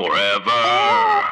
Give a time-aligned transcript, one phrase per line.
[0.00, 1.28] Forever.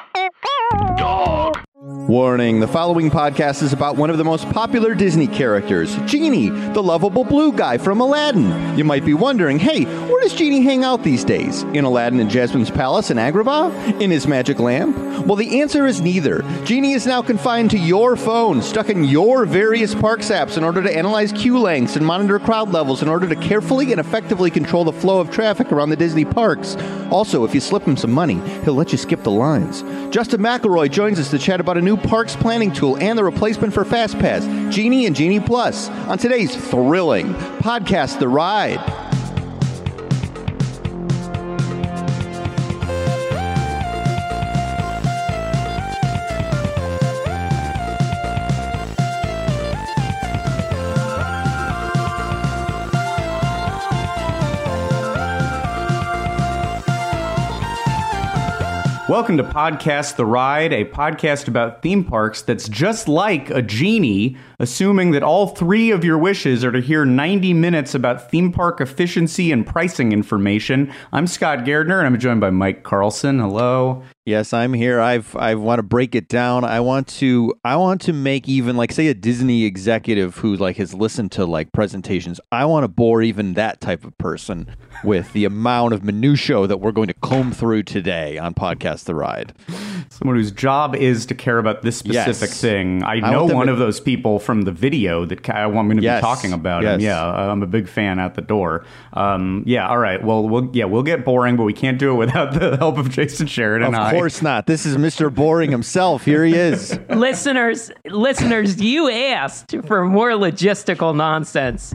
[0.99, 1.68] Dog.
[2.09, 6.83] Warning the following podcast is about one of the most popular Disney characters, Genie, the
[6.83, 8.79] lovable blue guy from Aladdin.
[8.79, 11.65] You might be wondering, hey, where does Genie hang out these days?
[11.65, 14.01] In Aladdin and Jasmine's palace in Agrabah?
[14.01, 14.97] In his magic lamp?
[15.27, 16.41] Well, the answer is neither.
[16.65, 20.83] Genie is now confined to your phone, stuck in your various parks apps in order
[20.83, 24.85] to analyze queue lengths and monitor crowd levels in order to carefully and effectively control
[24.85, 26.75] the flow of traffic around the Disney parks.
[27.11, 29.83] Also, if you slip him some money, he'll let you skip the lines.
[30.11, 33.73] Justin McElroy joins us to chat about a new parks planning tool and the replacement
[33.73, 39.08] for FastPass, Genie and Genie Plus, on today's thrilling podcast, The Ride.
[59.09, 64.37] Welcome to Podcast The Ride, a podcast about theme parks that's just like a genie,
[64.59, 68.83] assuming that all three of your wishes are to hear 90 minutes about theme park
[68.83, 70.93] efficiency and pricing information.
[71.11, 73.39] I'm Scott Gairdner, and I'm joined by Mike Carlson.
[73.39, 74.03] Hello.
[74.29, 75.01] Yes, I'm here.
[75.01, 76.63] I've I want to break it down.
[76.63, 80.77] I want to I want to make even like say a Disney executive who like
[80.77, 82.39] has listened to like presentations.
[82.53, 86.77] I want to bore even that type of person with the amount of minutia that
[86.79, 89.55] we're going to comb through today on podcast The Ride.
[90.11, 92.61] Someone whose job is to care about this specific Yes.
[92.61, 93.03] thing.
[93.05, 95.97] I I know them one to- of those people from the video that I'm going
[95.97, 96.21] to Yes.
[96.21, 97.01] be talking about him.
[97.01, 98.85] Yeah, uh, I'm a big fan at the door.
[99.15, 100.23] Um, yeah, all right.
[100.23, 103.09] Well, we'll yeah we'll get boring, but we can't do it without the help of
[103.09, 103.95] Jason Sheridan.
[103.95, 104.18] Of I.
[104.19, 104.67] course not.
[104.67, 105.35] This is Mr.
[105.35, 106.25] Boring himself.
[106.25, 106.99] Here he is.
[107.09, 111.95] listeners, listeners, you asked for more logistical nonsense.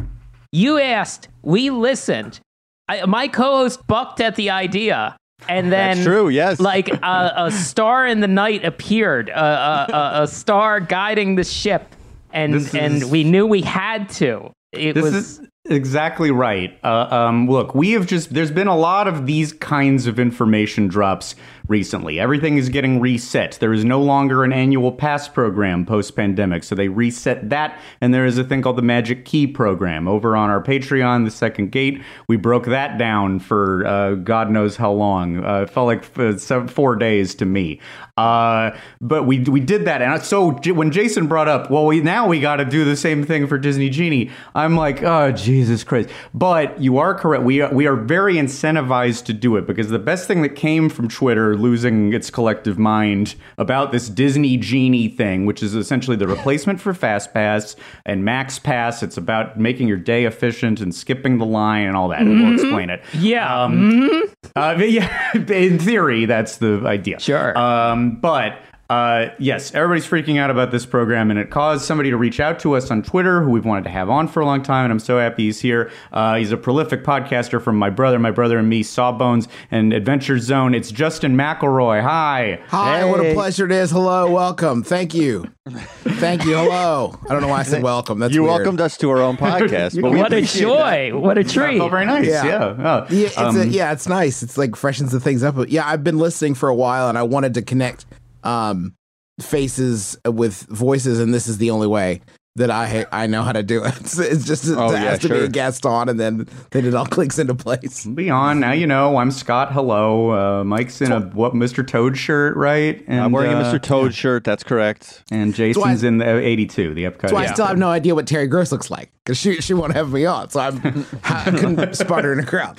[0.51, 2.39] You asked, we listened.
[2.87, 5.15] I, my co-host bucked at the idea,
[5.47, 6.59] and then That's true, yes.
[6.59, 11.95] like a, a star in the night appeared, a, a, a, star guiding the ship,
[12.31, 14.51] and is- and we knew we had to.
[14.73, 16.77] It This was is exactly right.
[16.83, 20.87] Uh, um, look, we have just, there's been a lot of these kinds of information
[20.87, 21.35] drops
[21.67, 22.19] recently.
[22.19, 23.57] Everything is getting reset.
[23.61, 26.63] There is no longer an annual pass program post pandemic.
[26.63, 27.79] So they reset that.
[28.01, 31.31] And there is a thing called the Magic Key program over on our Patreon, The
[31.31, 32.01] Second Gate.
[32.27, 35.43] We broke that down for uh, God knows how long.
[35.43, 37.79] Uh, it felt like uh, seven, four days to me.
[38.15, 42.27] Uh, but we we did that, and so when Jason brought up, well, we now
[42.27, 44.29] we got to do the same thing for Disney Genie.
[44.53, 46.09] I'm like, oh Jesus Christ!
[46.33, 47.43] But you are correct.
[47.43, 50.89] We are, we are very incentivized to do it because the best thing that came
[50.89, 56.27] from Twitter losing its collective mind about this Disney Genie thing, which is essentially the
[56.27, 57.75] replacement for FastPass
[58.05, 59.03] and Max Pass.
[59.03, 62.21] It's about making your day efficient and skipping the line and all that.
[62.21, 63.03] And we'll explain it.
[63.13, 63.63] yeah.
[63.63, 64.23] Um,
[64.55, 67.19] uh, yeah, in theory, that's the idea.
[67.19, 67.55] Sure.
[67.57, 68.59] Um, but
[68.93, 72.59] uh, yes, everybody's freaking out about this program, and it caused somebody to reach out
[72.59, 74.91] to us on Twitter, who we've wanted to have on for a long time, and
[74.91, 75.89] I'm so happy he's here.
[76.11, 80.37] Uh, he's a prolific podcaster from my brother, my brother and me, Sawbones and Adventure
[80.37, 80.75] Zone.
[80.75, 82.01] It's Justin McElroy.
[82.03, 82.59] Hi.
[82.67, 83.89] Hi, what a pleasure it is.
[83.89, 84.83] Hello, welcome.
[84.83, 85.45] Thank you.
[85.69, 86.55] Thank you.
[86.55, 87.17] Hello.
[87.27, 88.19] I don't know why I said welcome.
[88.19, 88.57] That's You weird.
[88.57, 89.99] welcomed us to our own podcast.
[89.99, 91.17] but what a appreciate joy!
[91.17, 91.79] What a treat!
[91.79, 92.27] Oh, very nice.
[92.27, 92.45] Yeah.
[92.45, 92.75] Yeah.
[92.77, 94.43] Oh, Yeah, it's um, a, yeah, it's nice.
[94.43, 95.55] It's like freshens the things up.
[95.69, 98.05] Yeah, I've been listening for a while, and I wanted to connect
[98.43, 98.95] um,
[99.39, 102.21] faces with voices, and this is the only way
[102.55, 103.93] that I I know how to do it.
[103.99, 106.85] It's, it's just it Oh, has yeah, to be a guest on, and then then
[106.85, 108.05] it all clicks into place.
[108.05, 108.73] Be on now.
[108.73, 109.73] You know I'm Scott.
[109.73, 111.85] Hello, uh, Mike's in a what Mr.
[111.85, 113.03] Toad shirt, right?
[113.07, 113.81] And, I'm wearing a uh, Mr.
[113.81, 114.43] Toad shirt.
[114.43, 115.23] That's correct.
[115.31, 117.21] And Jason's why- in the 82, the Epcot.
[117.21, 117.53] That's why I yeah.
[117.53, 120.25] still have no idea what Terry Gross looks like because she she won't have me
[120.25, 122.77] on, so I'm I couldn't spot her in a crowd.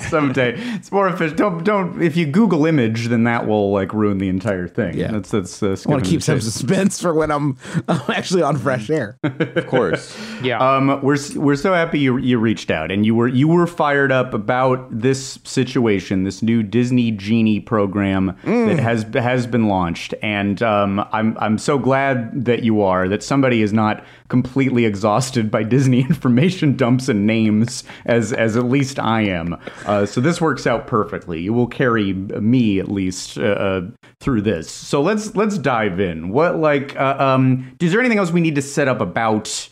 [0.02, 0.54] someday.
[0.56, 1.38] It's more efficient.
[1.38, 2.00] Don't don't.
[2.00, 4.96] If you Google image, then that will like ruin the entire thing.
[4.96, 5.10] Yeah.
[5.10, 5.62] that's that's.
[5.62, 9.18] Uh, I want to keep some suspense for when I'm, I'm actually on fresh air.
[9.24, 10.16] Of course.
[10.40, 10.58] yeah.
[10.58, 14.12] Um, we're we're so happy you you reached out and you were you were fired
[14.12, 20.62] up about this situation, this new Disney Genie program that has has been launched, and
[20.62, 25.62] um, I'm I'm so glad that you are that somebody is not completely exhausted by
[25.62, 29.56] Disney information dumps and names as as at least I am.
[29.84, 31.40] Uh, so this works out perfectly.
[31.40, 33.80] You will carry me at least uh, uh,
[34.20, 34.70] through this.
[34.70, 36.30] So let's let's dive in.
[36.30, 39.68] What like uh, um, is there anything else we need to set up about?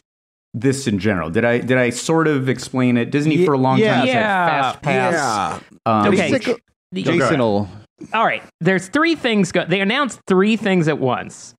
[0.56, 1.30] this in general?
[1.30, 3.10] Did I did I sort of explain it?
[3.10, 3.90] Disney for a long yeah.
[3.96, 4.22] time has Yeah.
[4.22, 5.12] had fast pass.
[5.12, 5.58] Yeah.
[5.84, 6.30] Um, Okay.
[6.30, 6.62] Basic-
[6.94, 7.68] Jason will.
[8.12, 8.42] All right.
[8.60, 9.50] There's three things.
[9.50, 11.54] Go- they announced three things at once,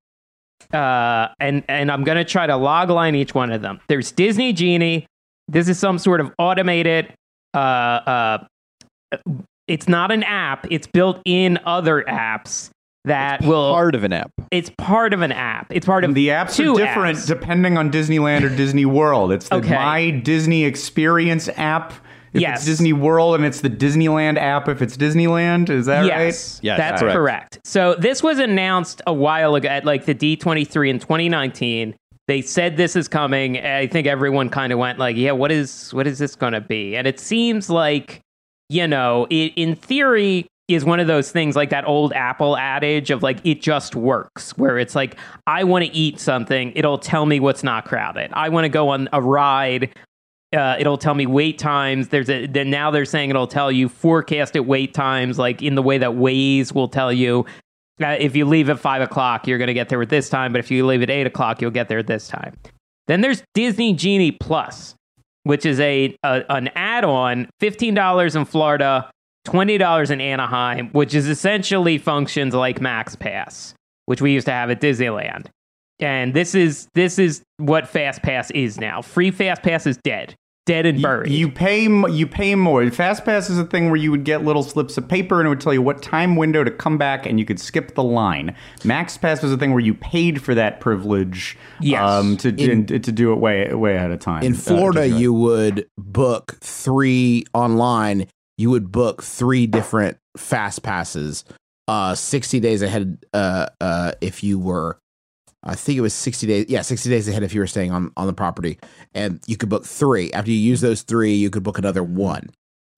[0.74, 3.80] uh, and and I'm gonna try to log line each one of them.
[3.88, 5.06] There's Disney Genie.
[5.48, 7.14] This is some sort of automated
[7.54, 8.38] uh, uh,
[9.68, 10.68] it's not an app.
[10.70, 12.70] It's built in other apps
[13.06, 13.72] that will.
[13.74, 14.32] Part of an app.
[14.52, 15.68] it's part of an app.
[15.70, 17.28] It's part of The apps two are different apps.
[17.28, 19.32] depending on Disneyland or Disney World.
[19.32, 19.76] It's the Okay.
[19.76, 21.94] My Disney Experience app
[22.36, 22.58] if Yes.
[22.60, 25.70] it's Disney World, and it's the Disneyland app if it's Disneyland.
[25.70, 27.16] Is that yes, Yes, that's correct.
[27.16, 27.60] correct.
[27.64, 31.96] So this was announced a while ago at like the D23 in 2019.
[32.28, 33.60] They said this is coming.
[33.64, 36.62] I think everyone kind of went like, "Yeah, what is what is this going to
[36.62, 38.20] be?" And it seems like,
[38.70, 43.12] you know, it, in theory is one of those things like that old Apple adage
[43.12, 45.16] of like it just works, where it's like
[45.46, 48.32] I want to eat something, it'll tell me what's not crowded.
[48.34, 49.94] I want to go on a ride,
[50.54, 52.10] uh, it'll tell me wait times.
[52.10, 55.82] There's a then now they're saying it'll tell you forecasted wait times, like in the
[55.82, 57.46] way that Waze will tell you.
[58.02, 60.52] Uh, if you leave at five o'clock, you're going to get there at this time,
[60.52, 62.54] but if you leave at eight o'clock, you'll get there at this time.
[63.08, 64.96] Then there's Disney Genie Plus,
[65.44, 69.10] which is a, a an add-on, fifteen dollars in Florida,
[69.46, 73.74] twenty dollars in Anaheim, which is essentially functions like Max Pass,
[74.08, 75.48] which we used to have at Disneyland.
[76.00, 79.02] And this is this is what Fast Pass is now.
[79.02, 81.32] Free Fast Pass is dead, dead and buried.
[81.32, 82.90] you pay m- you pay more.
[82.92, 85.50] fast pass is a thing where you would get little slips of paper and it
[85.50, 88.54] would tell you what time window to come back, and you could skip the line.
[88.84, 92.02] max pass was a thing where you paid for that privilege, Yes.
[92.02, 94.44] um, to In- to do it way way ahead of time.
[94.44, 95.22] In Uh, Florida, just right.
[95.22, 98.26] you would book three online.
[98.58, 101.46] You would book three different fast passes,
[101.88, 103.18] uh, sixty days ahead.
[103.34, 104.98] Uh, uh, if you were,
[105.66, 106.66] I think it was sixty days.
[106.70, 108.78] Yeah, sixty days ahead if you were staying on on the property,
[109.14, 110.32] and you could book three.
[110.34, 112.50] After you use those three, you could book another one.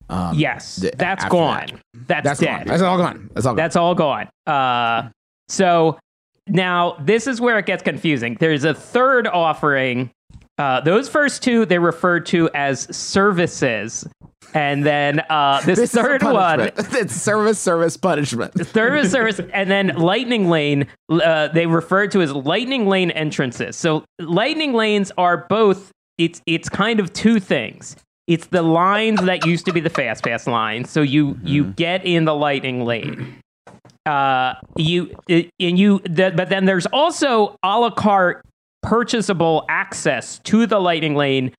[0.09, 1.65] Um, yes, th- that's gone.
[2.07, 2.23] that.
[2.23, 2.57] That's, That's dead.
[2.59, 2.67] gone.
[2.67, 3.29] That's all gone.
[3.33, 3.57] That's all gone.
[3.57, 4.29] That's all gone.
[4.45, 5.09] Uh,
[5.49, 5.97] so
[6.47, 8.37] now this is where it gets confusing.
[8.39, 10.11] There's a third offering.
[10.57, 14.07] Uh, those first two they referred to as services,
[14.53, 18.65] and then uh, this, This third one, it's service, service, punishment.
[18.73, 20.87] service, service, and then lightning lane.
[21.09, 23.75] Uh, they refer to as lightning lane entrances.
[23.75, 25.91] So lightning lanes are both.
[26.17, 27.95] It's it's kind of two things.
[28.25, 30.89] It's the lines that used to be the fast pass lines.
[30.89, 33.37] So you you get in the lightning lane.
[34.07, 38.43] Uh, you and you, the, but then there's also a la carte
[38.87, 41.53] purchasable access to the lightning lane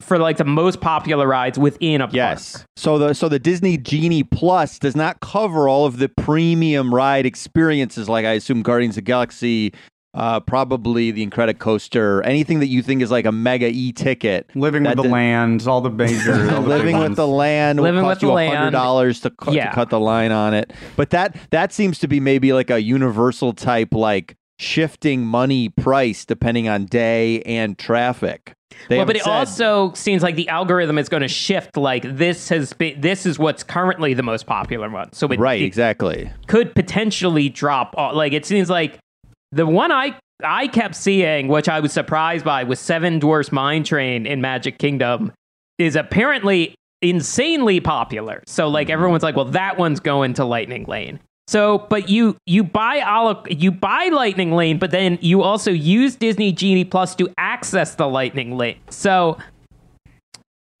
[0.00, 2.14] for like the most popular rides within a park.
[2.14, 2.64] Yes.
[2.76, 7.24] So the so the Disney Genie Plus does not cover all of the premium ride
[7.26, 9.72] experiences, like I assume Guardians of the Galaxy,
[10.12, 14.50] uh, probably the Incredicoaster, anything that you think is like a mega e ticket.
[14.54, 17.84] living with the did- land, all the major, all the Living with the land will
[17.86, 18.56] Living cost with the you land.
[18.58, 19.70] hundred dollars to, cu- Yeah.
[19.70, 20.72] to cut the line on it.
[20.96, 26.24] But that that seems to be maybe like a universal type, like shifting money price
[26.24, 28.52] depending on day and traffic.
[28.88, 31.76] They well, but it said- also seems like the algorithm is going to shift.
[31.76, 35.12] Like this has been, this is what's currently the most popular one.
[35.12, 36.30] So it, right, it exactly.
[36.48, 37.94] could potentially drop.
[37.96, 38.14] off.
[38.14, 38.98] Like it seems like
[39.52, 43.84] the one I I kept seeing, which I was surprised by, was Seven Dwarfs Mine
[43.84, 45.32] Train in Magic Kingdom,
[45.78, 48.42] is apparently insanely popular.
[48.46, 51.20] So like everyone's like, well, that one's going to Lightning Lane.
[51.46, 55.70] So, but you you buy a la- you buy Lightning Lane, but then you also
[55.70, 58.78] use Disney Genie Plus to access the Lightning Lane.
[58.88, 59.36] So,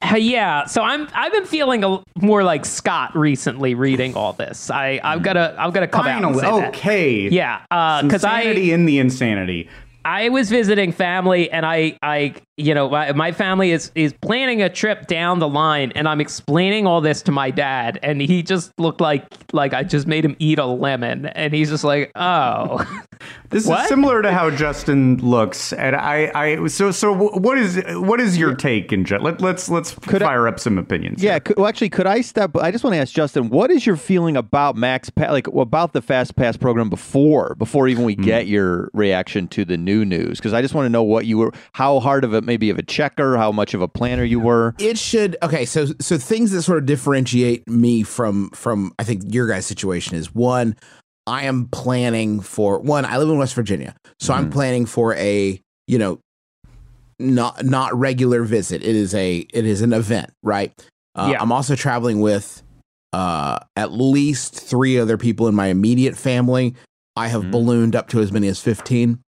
[0.00, 0.64] uh, yeah.
[0.64, 4.70] So I'm I've been feeling a, more like Scott recently reading all this.
[4.70, 6.68] I I've got to I've got to come out and Finally, say that.
[6.74, 7.28] okay.
[7.28, 7.60] Yeah,
[8.02, 9.68] because I insanity in the insanity.
[10.06, 14.62] I was visiting family and I I you know my, my family is is planning
[14.62, 18.42] a trip down the line and I'm explaining all this to my dad and he
[18.42, 22.12] just looked like like I just made him eat a lemon and he's just like
[22.14, 22.84] oh
[23.50, 23.82] This What?
[23.82, 28.36] is similar to how Justin looks, and I, I, so, so, what is, what is
[28.36, 29.22] your take in Jet?
[29.22, 31.22] Let, let's, let's Could I- fire up some opinions.
[31.22, 32.56] Yeah, could, well, actually, could I step?
[32.56, 35.92] I just want to ask Justin, what is your feeling about Max Pass, like about
[35.92, 38.22] the Fast Pass program before, before even we hmm.
[38.22, 40.38] get your reaction to the new news?
[40.38, 42.78] Because I just want to know what you were, how hard of a maybe of
[42.78, 44.74] a checker, how much of a planner you were.
[44.78, 49.22] it should okay so so things that sort of differentiate me from from i think
[49.28, 50.76] your guys situation is one
[51.26, 55.60] i am planning for one i live in west virginia so i'm planning for a
[55.86, 56.18] you know
[57.18, 60.72] not not regular visit it is a it is an event right
[61.14, 61.40] uh, Yeah.
[61.40, 62.62] i'm also traveling with
[63.12, 66.74] uh at least three other people in my immediate family
[67.16, 67.50] i have Mhm.
[67.52, 69.20] ballooned up to as many as 15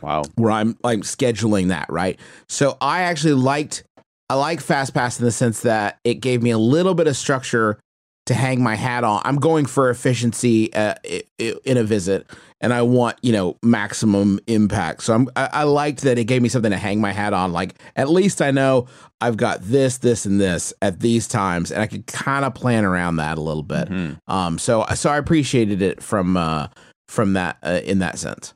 [0.00, 0.22] Wow.
[0.34, 2.18] where I'm I'm scheduling that, right?
[2.48, 3.84] So I actually liked
[4.28, 7.16] I like Fast Pass in the sense that it gave me a little bit of
[7.16, 7.78] structure
[8.26, 9.20] to hang my hat on.
[9.24, 10.94] I'm going for efficiency uh,
[11.38, 15.02] in a visit, and I want you know maximum impact.
[15.02, 17.52] So I'm I, I liked that it gave me something to hang my hat on.
[17.52, 18.86] Like at least I know
[19.20, 22.84] I've got this, this, and this at these times, and I could kind of plan
[22.84, 23.88] around that a little bit.
[24.28, 26.68] Um, so so I appreciated it from uh
[27.08, 28.54] from that uh, in that sense.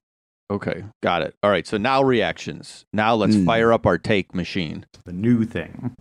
[0.50, 1.34] Okay, got it.
[1.42, 2.84] All right, so now reactions.
[2.92, 3.46] Now let's Mm.
[3.46, 4.86] fire up our take machine.
[5.04, 5.94] The new thing.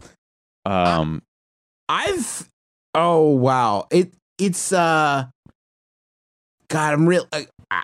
[0.66, 1.22] Um,
[1.90, 2.50] I've
[2.96, 5.25] oh wow it it's uh
[6.70, 7.84] God I'm real uh, I-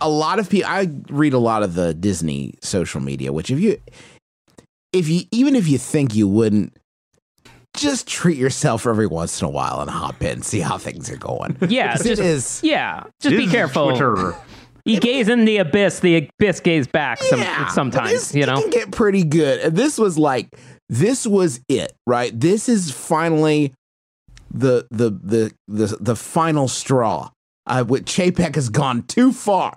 [0.00, 3.58] a lot of people I read a lot of the Disney social media which if
[3.60, 3.78] you
[4.92, 6.76] if you even if you think you wouldn't
[7.74, 11.16] just treat yourself every once in a while and hop in see how things are
[11.16, 13.04] going Yeah, 'Cause just, it is yeah.
[13.20, 13.92] Just be This is careful.
[14.84, 14.94] Twitter.
[14.94, 18.46] You gaze in the abyss, the abyss gaze back some, Yeah, sometimes, this- you it
[18.46, 18.60] know?
[18.60, 19.60] can get pretty good.
[19.60, 20.48] And this was like,
[20.88, 22.38] this was it, right?
[22.38, 23.72] This is finally
[24.50, 27.30] the the the the the final straw.
[27.66, 29.74] Uh, with Chapek has gone too far.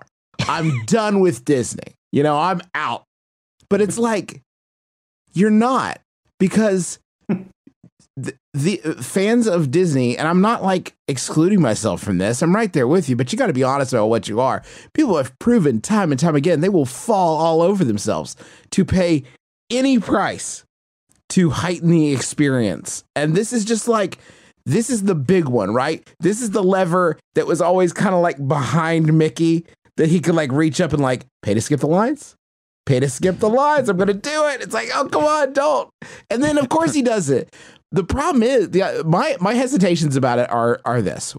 [0.48, 1.94] I'm done with Disney.
[2.12, 3.04] You know, I'm out.
[3.70, 4.42] But it's like,
[5.32, 6.00] you're not
[6.40, 6.98] because
[8.16, 12.42] the, uh, fans of Disney, and I'm not like excluding myself from this.
[12.42, 14.62] I'm right there with you, but you got to be honest about what you are.
[14.94, 18.36] People have proven time and time again they will fall all over themselves
[18.70, 19.24] to pay
[19.70, 20.64] any price
[21.30, 23.04] to heighten the experience.
[23.14, 24.18] And this is just like
[24.64, 26.06] this is the big one, right?
[26.20, 30.34] This is the lever that was always kind of like behind Mickey that he could
[30.34, 32.34] like reach up and like pay to skip the lines.
[32.84, 33.88] Pay to skip the lines.
[33.88, 34.62] I'm gonna do it.
[34.62, 35.90] It's like, oh come on, don't.
[36.30, 37.54] And then of course he does it.
[37.92, 41.36] The problem is the my my hesitations about it are are this.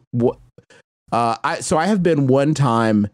[1.11, 3.07] Uh I so I have been one time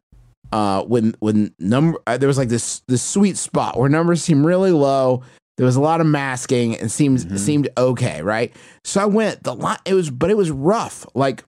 [0.52, 4.46] uh when when number uh, there was like this this sweet spot where numbers seem
[4.46, 5.24] really low.
[5.58, 8.56] There was a lot of masking and seems seemed okay right?
[8.84, 11.06] So i went the line it was but it was rough.
[11.16, 11.44] Like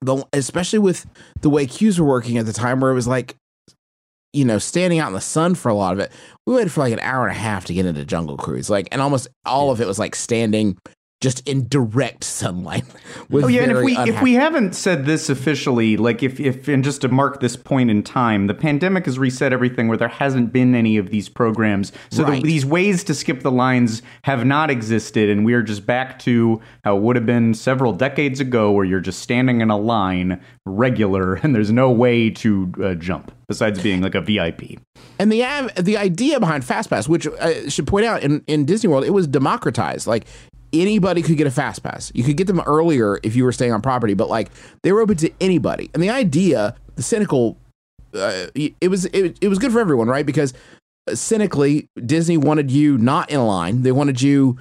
[0.00, 1.06] the especially with
[1.42, 3.36] the way queues were working at the time where it was like
[4.32, 6.10] you know standing out in the sun for a lot of it.
[6.44, 8.88] We waited for like an hour and a half to get into jungle cruise like
[8.90, 10.76] and almost all of it was like standing
[11.24, 12.84] just in direct sunlight
[13.32, 16.84] Oh yeah, and if we if we haven't said this officially, like if if and
[16.84, 20.52] just to mark this point in time, the pandemic has reset everything where there hasn't
[20.52, 21.90] been any of these programs.
[22.10, 25.86] So the- these ways to skip the lines have not existed, and we are just
[25.86, 29.70] back to how it would have been several decades ago, where you're just standing in
[29.70, 34.78] a line regular, and there's no way to uh, jump besides being like a VIP.
[35.18, 38.88] And the av- the idea behind FastPass, which I should point out in, in Disney
[38.88, 40.06] World, it was democratized.
[40.06, 40.26] Like
[40.74, 42.10] anybody could get a fast pass.
[42.14, 44.50] You could get them earlier if you were staying on property, but like
[44.82, 45.90] they were open to anybody.
[45.94, 47.56] And the idea, the cynical,
[48.14, 50.26] uh, it was it, it was good for everyone, right?
[50.26, 50.52] Because
[51.10, 53.82] uh, cynically, Disney wanted you not in line.
[53.82, 54.58] They wanted you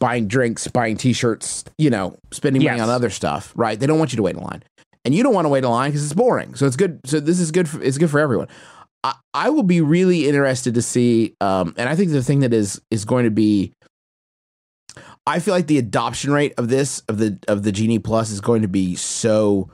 [0.00, 2.88] buying drinks, buying T-shirts, you know, spending money Yes.
[2.88, 3.78] on other stuff, right?
[3.78, 4.62] They don't want you to wait in line,
[5.04, 6.54] and you don't want to wait in line because it's boring.
[6.56, 7.00] So it's good.
[7.06, 7.68] So this is good.
[7.68, 8.48] For, it's good for everyone.
[9.04, 12.52] I, I will be really interested to see, um, and I think the thing that
[12.54, 13.72] is is going to be,
[15.26, 18.40] I feel like the adoption rate of this of the of the Genie Plus is
[18.40, 19.70] going to be so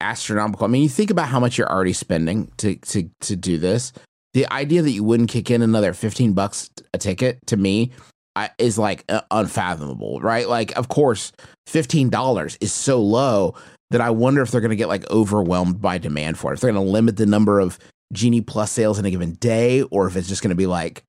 [0.00, 0.64] astronomical.
[0.64, 3.92] I mean, you think about how much you're already spending to to to do this.
[4.32, 7.92] The idea that you wouldn't kick in another fifteen bucks a ticket to me
[8.34, 10.48] I, is like uh, unfathomable, right?
[10.48, 11.30] Like, of course,
[11.68, 13.54] fifteen dollars is so low
[13.92, 16.54] that I wonder if they're going to get like overwhelmed by demand for it.
[16.54, 17.78] If they're going to limit the number of
[18.12, 21.04] Genie Plus sales in a given day, or if it's just going to be like,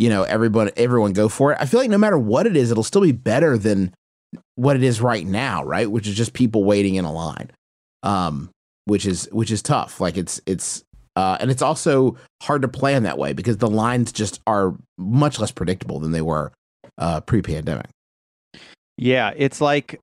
[0.00, 1.58] you know, everyone everyone go for it.
[1.60, 3.92] I feel like no matter what it is, it'll still be better than
[4.54, 5.90] what it is right now, right?
[5.90, 7.50] Which is just people waiting in a line,
[8.02, 8.48] um,
[8.86, 10.00] which is which is tough.
[10.00, 10.82] Like it's it's
[11.16, 15.38] uh, and it's also hard to plan that way because the lines just are much
[15.38, 16.50] less predictable than they were
[16.96, 17.90] uh, pre-pandemic.
[19.00, 19.98] Yeah, it's like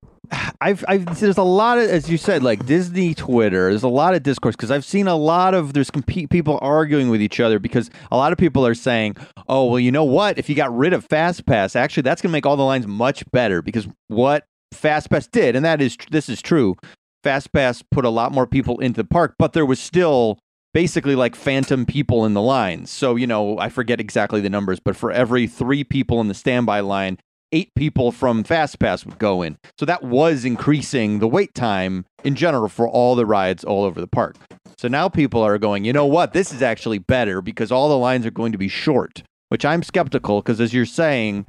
[0.60, 3.70] I've, I've there's a lot of as you said like Disney Twitter.
[3.70, 7.10] There's a lot of discourse because I've seen a lot of there's comp- people arguing
[7.10, 9.16] with each other because a lot of people are saying,
[9.48, 10.40] "Oh, well, you know what?
[10.40, 13.24] If you got rid of FastPass, actually that's going to make all the lines much
[13.32, 16.76] better because what FastPass did, and that is this is true.
[17.24, 20.40] FastPass put a lot more people into the park, but there was still
[20.74, 22.90] basically like phantom people in the lines.
[22.90, 26.34] So, you know, I forget exactly the numbers, but for every 3 people in the
[26.34, 27.20] standby line,
[27.52, 29.58] eight people from FastPass would go in.
[29.80, 34.00] So that was increasing the wait time in general for all the rides all over
[34.02, 34.36] the park.
[34.78, 36.34] So now people are going, you know what?
[36.34, 39.82] This is actually better because all the lines are going to be short, which I'm
[39.82, 41.46] skeptical because as you're saying,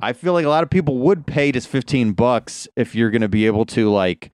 [0.00, 3.22] I feel like a lot of people would pay just 15 bucks if you're going
[3.22, 4.30] to be able to like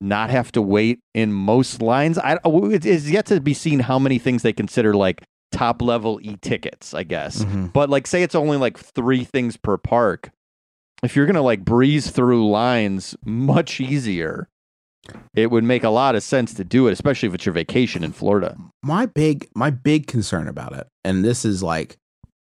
[0.00, 2.18] not have to wait in most lines.
[2.18, 6.20] I it is yet to be seen how many things they consider like top level
[6.22, 7.44] e-tickets, I guess.
[7.44, 7.66] Mm-hmm.
[7.66, 10.30] But like say it's only like 3 things per park
[11.04, 14.48] if you're gonna like breeze through lines much easier,
[15.34, 18.02] it would make a lot of sense to do it, especially if it's your vacation
[18.04, 18.56] in Florida.
[18.82, 21.96] my big my big concern about it and this is like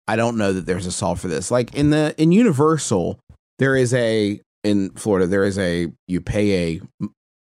[0.08, 1.50] i don't know that there's a solve for this.
[1.50, 3.18] Like in the in universal
[3.58, 6.80] there is a in florida there is a you pay a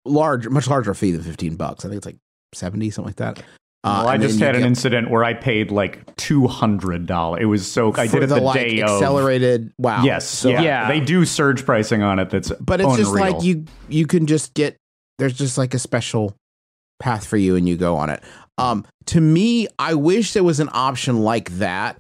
[0.06, 1.86] large much larger fee than 15 bucks.
[1.86, 2.18] I think it's like
[2.54, 3.44] 70 something like that
[3.84, 7.42] Uh, well, I just had an incident where I paid like two hundred dollars.
[7.42, 8.90] It was so I did it the, like day of.
[8.90, 10.62] accelerated wow Yes, So- yeah.
[10.62, 10.88] Yeah.
[10.90, 12.30] They do surge pricing on it.
[12.30, 14.76] That's but it's just like you you can just get
[15.18, 16.36] there's just like a special
[17.00, 18.22] path for you and you go on it
[18.58, 21.98] um to me i wish there was an option like that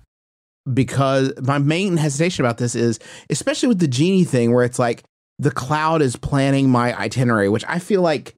[0.74, 5.04] because my main hesitation about this is especially with the genie thing where it's like
[5.38, 8.36] the cloud is planning my itinerary which i feel like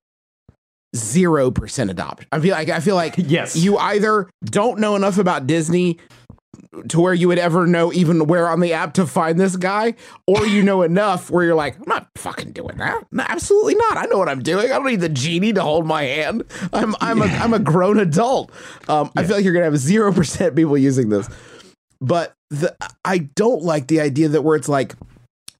[0.95, 3.55] 0% adopt i feel like i feel like Yes.
[3.55, 5.97] you either don't know enough about disney
[6.89, 9.93] to where you would ever know even where on the app to find this guy,
[10.27, 13.05] or you know enough where you're like, I'm not fucking doing that.
[13.11, 13.97] No, absolutely not.
[13.97, 14.65] I know what I'm doing.
[14.65, 16.43] I don't need the genie to hold my hand.
[16.71, 18.51] I'm I'm a I'm a grown adult.
[18.87, 21.29] Um, I feel like you're gonna have zero percent people using this,
[21.99, 24.95] but the I don't like the idea that where it's like.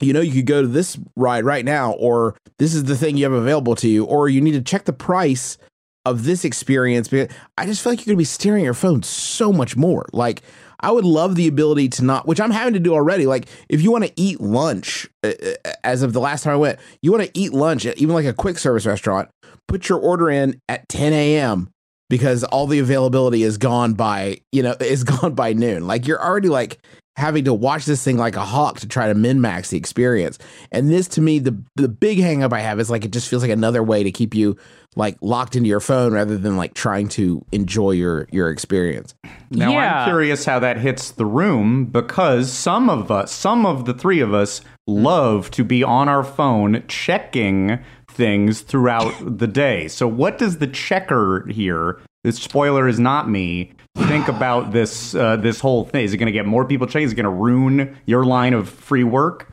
[0.02, 3.18] You know, you could go to this ride right now, or this is the thing
[3.18, 5.58] you have available to you, or you need to check the price
[6.06, 7.14] of this experience
[7.58, 10.06] I just feel like you're gonna be staring at your phone so much more.
[10.14, 10.42] Like
[10.80, 13.26] I would love the ability to not, which I'm having to do already.
[13.26, 15.34] Like if you want to eat lunch, uh,
[15.66, 18.16] uh, as of the last time I went, you want to eat lunch at even
[18.16, 19.30] like a quick service restaurant,
[19.68, 21.70] put your order in at 10 a.m.
[22.10, 25.86] because all the availability is gone by you know is gone by noon.
[25.86, 26.80] Like you're already like
[27.18, 30.38] having to watch this thing like a hawk to try to min max the experience.
[30.72, 33.28] And this to me, the the big hang up I have is like it just
[33.28, 34.58] feels like another way to keep you
[34.96, 39.16] like locked into your phone rather than like trying to enjoy your your experience.
[39.50, 40.04] Now Yeah.
[40.04, 44.20] I'm curious how that hits the room because some of us, some of the three
[44.20, 49.88] of us, love to be on our phone checking things throughout the day.
[49.88, 52.00] So what does the checker here?
[52.24, 53.74] This spoiler is not me.
[53.98, 56.06] Think about this uh, this whole thing.
[56.06, 57.06] Is it going to get more people checking?
[57.06, 59.52] Is it going to ruin your line of free work?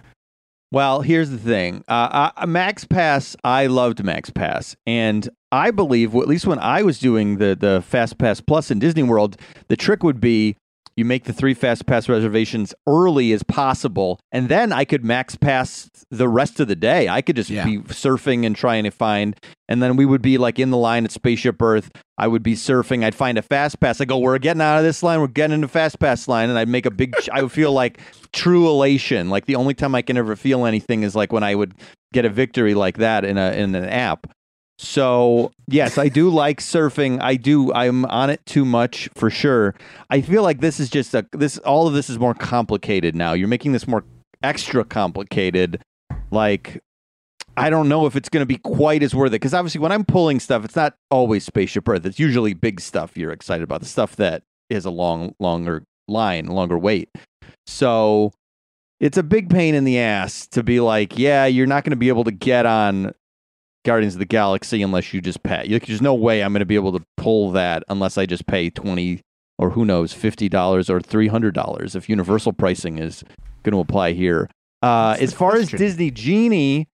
[0.71, 1.83] Well, here's the thing.
[1.89, 6.83] Uh, uh, Max Pass, I loved Max Pass, and I believe, at least when I
[6.83, 10.57] was doing the the Fast Pass Plus in Disney World, the trick would be
[10.99, 15.37] you make the three Fast Pass reservations early as possible, and then I could Max
[15.37, 17.09] Pass the rest of the day.
[17.09, 17.65] I could just Yeah.
[17.65, 19.37] be surfing and trying to find,
[19.69, 21.91] and then we would be like in the line at Spaceship Earth.
[22.19, 23.05] I would be surfing.
[23.05, 24.01] I'd find a Fast Pass.
[24.01, 25.21] I go, we're getting out of this line.
[25.21, 27.15] We're getting into Fast Pass line, and I'd make a big.
[27.33, 28.01] I would feel like
[28.33, 29.31] true elation.
[29.31, 31.75] Like the only time I can ever feel anything is like when I would
[32.13, 34.27] get a victory like that in a in an app.
[34.79, 37.21] So yes, I do like surfing.
[37.21, 37.73] I do.
[37.73, 39.75] I'm on it too much for sure.
[40.09, 41.59] I feel like this is just a this.
[41.59, 43.33] All of this is more complicated now.
[43.33, 44.05] You're making this more
[44.43, 45.83] extra complicated.
[46.31, 46.81] Like
[47.59, 49.91] I don't know if it's going to be quite as worth it because obviously when
[49.91, 52.07] I'm pulling stuff, it's not always Spaceship Earth.
[52.07, 53.81] It's usually big stuff you're excited about.
[53.81, 57.09] The stuff that is a long, longer line, longer wait.
[57.67, 58.33] So
[59.01, 61.97] it's a big pain in the ass to be like, yeah, you're not going to
[61.97, 63.13] be able to get on
[63.85, 65.67] Guardians of the Galaxy unless you just pay.
[65.69, 68.47] Like, there's no way I'm going to be able to pull that unless I just
[68.47, 69.21] pay twenty
[69.59, 73.25] or who knows, fifty dollars or three hundred dollars if Universal pricing is
[73.63, 74.49] going to apply here.
[74.83, 75.69] Uh, as far as.
[75.71, 76.89] Disney Genie,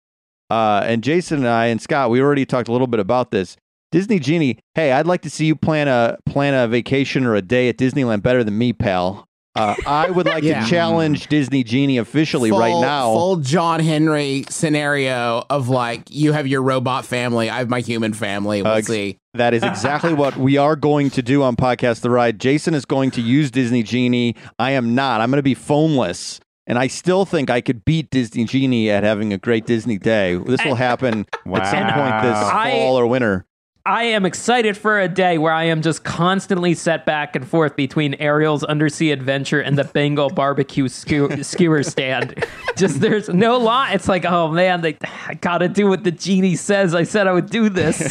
[0.50, 3.56] uh, and Jason and I and Scott, we already talked a little bit about this.
[3.92, 7.42] Disney Genie, hey, I'd like to see you plan a plan a vacation or a
[7.42, 9.28] day at Disneyland better than me, pal.
[9.56, 10.64] Uh, I would like Yeah.
[10.64, 13.12] to challenge Disney Genie officially right now.
[13.12, 18.12] full John Henry scenario of like you have your robot family, I have my human
[18.14, 18.62] family.
[18.62, 19.18] We'll Uh, ex- see.
[19.34, 22.40] That is exactly what we are going to do on Podcast The Ride.
[22.40, 24.34] Jason is going to use Disney Genie.
[24.58, 25.20] I am not.
[25.20, 26.40] I'm going to be phoneless.
[26.66, 30.34] And I still think I could beat Disney Genie at having a great Disney day.
[30.46, 33.44] This will happen at some point this I- fall or winter.
[33.86, 37.76] I am excited for a day where I am just constantly set back and forth
[37.76, 42.46] between Ariel's undersea adventure and the Bengal barbecue skew- skewer stand.
[42.76, 43.92] Just there's no lie.
[43.92, 44.96] It's like, oh man, they,
[45.28, 46.94] I gotta do what the genie says.
[46.94, 48.10] I said I would do this.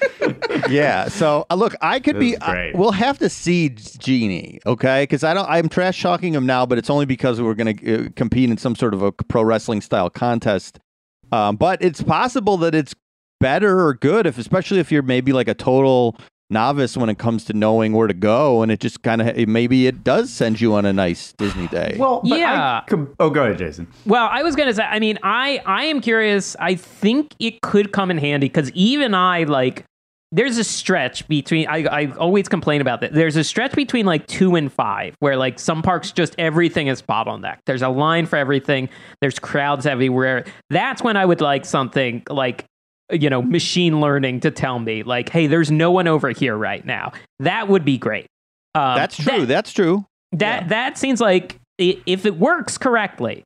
[0.70, 1.08] yeah.
[1.08, 2.40] So uh, look, I could This be.
[2.40, 5.02] I- we'll have to see Genie, okay?
[5.02, 5.48] Because I don't.
[5.48, 8.56] I'm trash talking him now, but it's only because we're going to uh, compete in
[8.56, 10.78] some sort of a pro wrestling style contest.
[11.32, 12.94] Um, but it's possible that it's
[13.42, 16.16] better or good if, especially if you're maybe like a total
[16.48, 19.86] novice when it comes to knowing where to go, and it just kind of maybe
[19.86, 21.96] it does send you on a nice Disney day.
[21.98, 22.80] Well, but I Yeah.
[22.86, 23.86] com- oh, go ahead, Jason.
[24.06, 24.82] Well, I was gonna say.
[24.84, 26.54] I mean, I I am curious.
[26.60, 29.84] I think it could come in handy because even I like
[30.34, 34.26] there's a stretch between I, I always complain about that there's a stretch between like
[34.26, 38.36] two and five where like some parks just everything is bottlenecked there's a line for
[38.36, 38.88] everything
[39.20, 42.64] there's crowds everywhere that's when i would like something like
[43.10, 46.84] you know machine learning to tell me like hey there's no one over here right
[46.86, 48.26] now that would be great
[48.74, 49.40] um, That's true.
[49.40, 50.06] that- That's true.
[50.32, 53.42] that that seems like if it works correctly.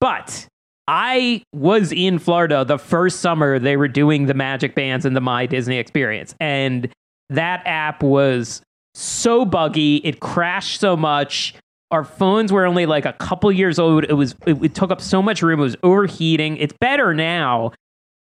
[0.00, 0.46] But
[0.86, 5.20] I was in Florida the first summer they were doing the Magic Bands and the
[5.20, 6.88] My Disney Experience, and
[7.30, 8.60] that app was
[8.94, 9.96] so buggy.
[10.04, 11.54] It crashed so much.
[11.90, 14.04] Our phones were only like a couple years old.
[14.04, 15.60] It was it, it took up so much room.
[15.60, 16.58] It was overheating.
[16.58, 17.72] It's better now,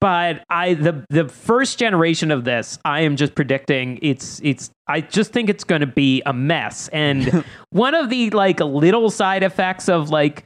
[0.07, 5.01] but I the the first generation of this, I am just predicting it's it's I
[5.01, 6.87] just think it's going to be a mess.
[6.93, 10.45] And one of the like little side effects of like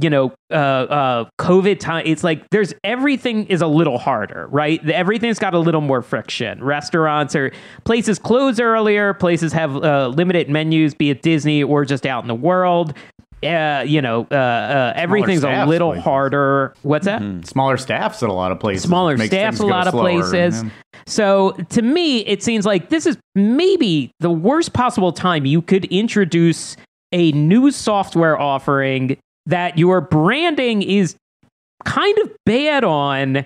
[0.00, 4.82] you know uh uh covid time it's like there's everything is a little harder right?
[4.88, 6.64] Everything's got a little more friction.
[6.64, 7.52] Restaurants or
[7.84, 12.28] places close earlier places have uh, limited menus be it disney or just out in
[12.28, 12.94] the world
[13.42, 16.04] uh, you know, uh, uh, everything's a little places.
[16.04, 16.74] harder.
[16.82, 17.22] What's that?
[17.46, 18.84] Smaller staffs at a lot of places.
[18.84, 20.62] smaller staffs a lot of places.
[20.62, 20.70] yeah.
[21.06, 25.84] So to me, it seems like this is maybe the worst possible time you could
[25.86, 26.76] introduce
[27.12, 31.16] a new software offering that your branding is
[31.84, 33.44] kind of bad on,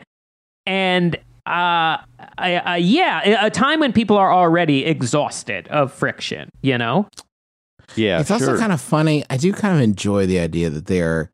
[0.66, 2.02] and uh,
[2.38, 6.50] I, I, yeah, a time when people are already exhausted of friction.
[6.60, 7.08] You know,
[7.94, 9.24] Yeah, it's also kind of funny.
[9.30, 11.30] I do kind of enjoy the idea that they're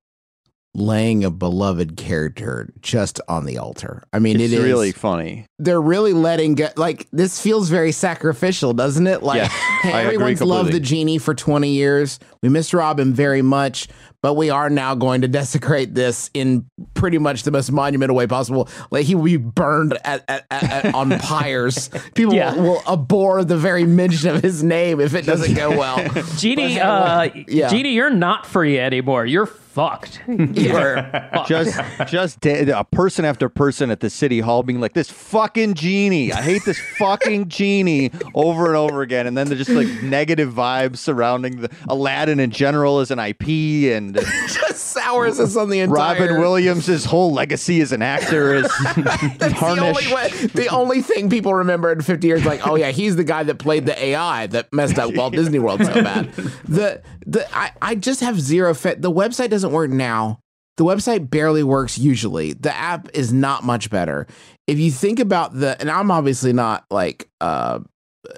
[0.74, 4.02] laying a beloved character just on the altar.
[4.12, 5.46] I mean, it's it is really funny.
[5.58, 6.68] they're really letting go.
[6.76, 9.22] Like this feels very sacrificial, doesn't it?
[9.22, 12.18] Like, Yes, hey, I agree everyone's loved the genie for twenty years.
[12.42, 13.86] We missed Robin very much,
[14.22, 18.26] but we are now going to desecrate this in pretty much the most monumental way
[18.26, 18.66] possible.
[18.90, 21.90] Like he will be burned at, at, at, at- on pyres.
[22.14, 22.54] People Yeah.
[22.54, 25.98] will, will abhor the very mention of his name if it doesn't go well.
[26.38, 27.68] Genie, But, uh, yeah.
[27.68, 29.26] Genie, you're not free anymore.
[29.26, 30.20] You're fucked.
[30.28, 31.48] You're fucked.
[31.48, 35.74] just just da- a person after person at the city hall being like this fucking
[35.74, 40.02] genie i hate this fucking genie over and over again and then there's just like
[40.02, 44.14] negative vibes surrounding the aladdin in general as an ip and
[44.46, 46.18] just sours us on the entire.
[46.18, 50.28] robin williams' his whole legacy as an actor is That's the tarnished only way.
[50.54, 53.58] The only thing people remember in 50 years, like, oh yeah, he's the guy that
[53.58, 56.32] played the AI that messed up Walt Disney World so bad.
[56.64, 59.00] The the I, I just have zero fit.
[59.02, 60.40] The website doesn't work now.
[60.78, 62.54] The website barely works usually.
[62.54, 64.26] The app is not much better.
[64.66, 67.80] If you think about the, and I'm obviously not like, uh,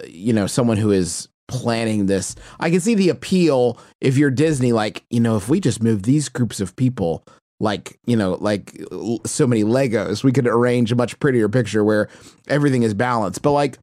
[0.06, 2.34] you know, someone who is planning this.
[2.58, 6.02] I can see the appeal if you're Disney, like, you know, if we just move
[6.02, 7.24] these groups of people
[7.60, 8.76] like you know like
[9.24, 12.08] so many legos we could arrange a much prettier picture where
[12.48, 13.78] everything is balanced but like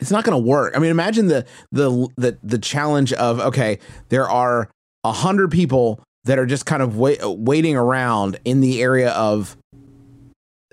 [0.00, 3.78] it's not going to work i mean imagine the the the the challenge of okay
[4.08, 4.70] there are
[5.04, 9.56] a hundred people that are just kind of wait, waiting around in the area of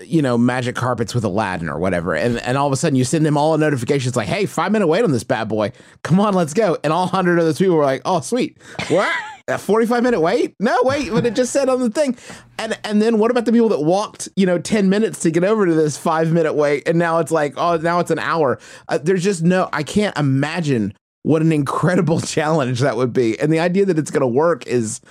[0.04, 2.14] you know magic carpets with aladdin or whatever.
[2.14, 4.10] And and all of a sudden you send them all a notification.
[4.10, 5.72] It's like hey five minute wait on this bad boy.
[6.04, 6.78] Come on let's go.
[6.84, 8.58] And all 100 of those people were like oh sweet.
[8.90, 9.14] What?
[9.48, 10.56] A 45 minute wait?
[10.60, 12.18] No wait but it just said on the thing.
[12.58, 15.46] And and then what about the people that walked you know 10 minutes to get
[15.46, 16.86] over to this five minute wait?
[16.88, 18.60] And now it's like oh now it's an hour.
[18.90, 20.94] Uh, there's just no i can't imagine
[21.26, 23.40] what an incredible challenge that would be.
[23.40, 25.02] And the idea that it's going to work is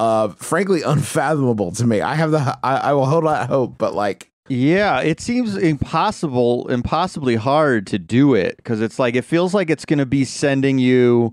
[0.00, 2.00] uh frankly unfathomable to me.
[2.00, 6.66] I have the i, I will hold out hope but like Yeah, it seems impossible,
[6.68, 10.24] impossibly hard to do it because it's like it feels like it's going to be
[10.24, 11.32] sending you,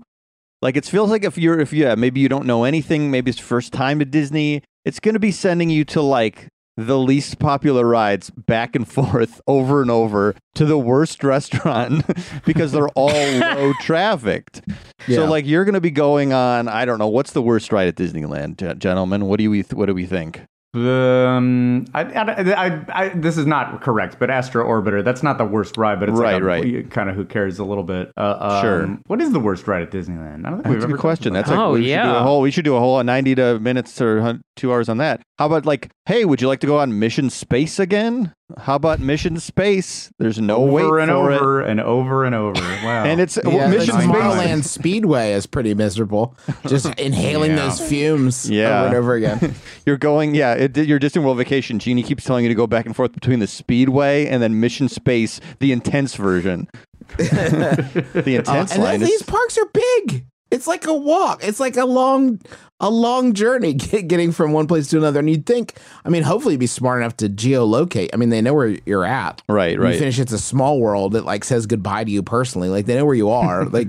[0.62, 3.40] like it feels like if you're if yeah maybe you don't know anything, maybe it's
[3.40, 6.46] first time to Disney, it's going to be sending you to like
[6.78, 12.04] the least popular rides back and forth over and over to the worst restaurant
[12.46, 13.08] because they're all
[13.40, 14.62] low trafficked.
[15.08, 15.16] Yeah.
[15.16, 17.88] So like you're going to be going on I don't know what's the worst ride
[17.88, 19.26] at Disneyland, gentlemen.
[19.26, 20.42] What do we what do we think?
[20.74, 25.44] Um, I, I, I, I, this is not correct, but Astro Orbiter, that's not the
[25.44, 26.90] worst ride, but it's Right, like a, right.
[26.90, 28.12] kind of who cares a little bit.
[28.16, 28.98] Uh, um, Sure.
[29.06, 30.46] What is the worst ride at Disneyland?
[30.46, 31.32] I don't think we've a ever good question.
[31.32, 32.20] talked That's about like Oh, we should do yeah.
[32.20, 35.20] a whole we should do a whole ninety to minutes or two hours on that.
[35.38, 38.32] How about like, hey, would you like to go on Mission Space again?
[38.56, 40.10] How about Mission Space?
[40.18, 42.60] There's no over wait and for over and over and over.
[42.62, 43.04] Wow.
[43.04, 44.10] it, and it's well, yeah, Mission the Space.
[44.10, 46.34] Tomorrowland Speedway is pretty miserable.
[46.66, 47.56] Just inhaling Yeah.
[47.68, 48.78] those fumes Yeah.
[48.78, 49.54] over and over again.
[49.86, 50.54] You're going, yeah.
[50.54, 51.78] It, your Disney World vacation.
[51.78, 54.88] Genie keeps telling you to go back and forth between the Speedway and then Mission
[54.88, 56.68] Space, the intense version.
[57.18, 60.24] the Uh, intense and line then is these parks are big.
[60.50, 61.44] It's like a walk.
[61.44, 62.40] It's like a long,
[62.80, 65.18] a long journey getting from one place to another.
[65.20, 68.08] And you'd think, I mean, hopefully you'd be smart enough to geolocate.
[68.14, 69.42] I mean, they know where you're at.
[69.48, 69.92] Right, When right.
[69.94, 70.18] You finish.
[70.18, 72.68] It's a small world that like says goodbye to you personally.
[72.70, 73.64] Like they know where you are.
[73.68, 73.88] Like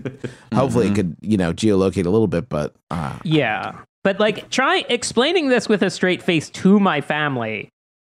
[0.53, 0.93] hopefully Mm-hmm.
[0.93, 3.79] it could you know geolocate a little bit, but uh, Yeah.
[4.03, 7.69] But like try explaining this with a straight face to my family.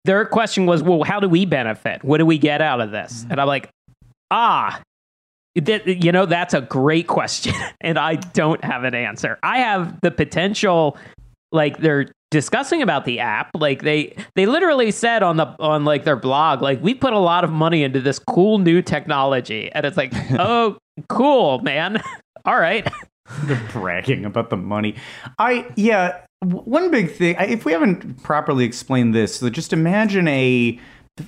[0.05, 2.02] Their question was, well, how do we benefit?
[2.02, 3.24] What do we get out of this?
[3.31, 3.68] And I'm like,
[4.33, 4.81] ah,
[5.55, 7.55] that, you know, that's a great question.
[7.81, 9.38] and I don't have an answer.
[9.43, 10.97] I have the potential,
[11.51, 13.51] like they're discussing about the app.
[13.55, 17.19] Like they, they literally said on the, on like their blog, like we put a
[17.19, 19.71] lot of money into this cool new technology.
[19.73, 22.03] And it's like, oh, cool, man.
[22.45, 22.91] All right.
[23.45, 24.97] They're bragging about the money.
[25.38, 26.23] I yeah.
[26.41, 27.37] One big thing.
[27.38, 30.79] If we haven't properly explained this, so just imagine a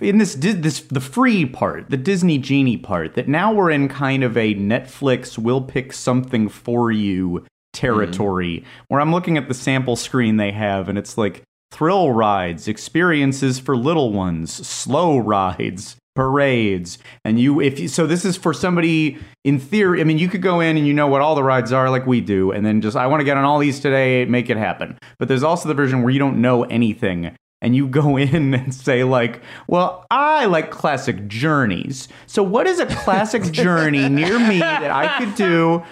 [0.01, 3.15] in this this the free part, the Disney Genie part.
[3.15, 8.85] That now we're in kind of a Netflix will pick something for you territory, mm-hmm.
[8.89, 13.59] where I'm looking at the sample screen they have, and it's like thrill rides, experiences
[13.59, 19.19] for little ones, slow rides, parades, and you if you so this is for somebody
[19.45, 20.01] in theory.
[20.01, 22.07] I mean, you could go in and you know what all the rides are, like
[22.07, 24.57] we do, and then just I want to get on all these today, make it
[24.57, 24.99] happen.
[25.19, 27.37] But there's also the version where you don't know anything.
[27.65, 32.09] And you go in and say like, "Well, I like classic journeys.
[32.27, 35.83] So, what is a classic journey near me that I could do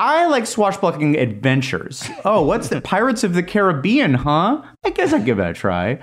[0.00, 2.08] I like swashbuckling adventures.
[2.24, 4.62] Oh, what's the Pirates of the Caribbean, huh?
[4.84, 5.98] I guess I'd give that a try.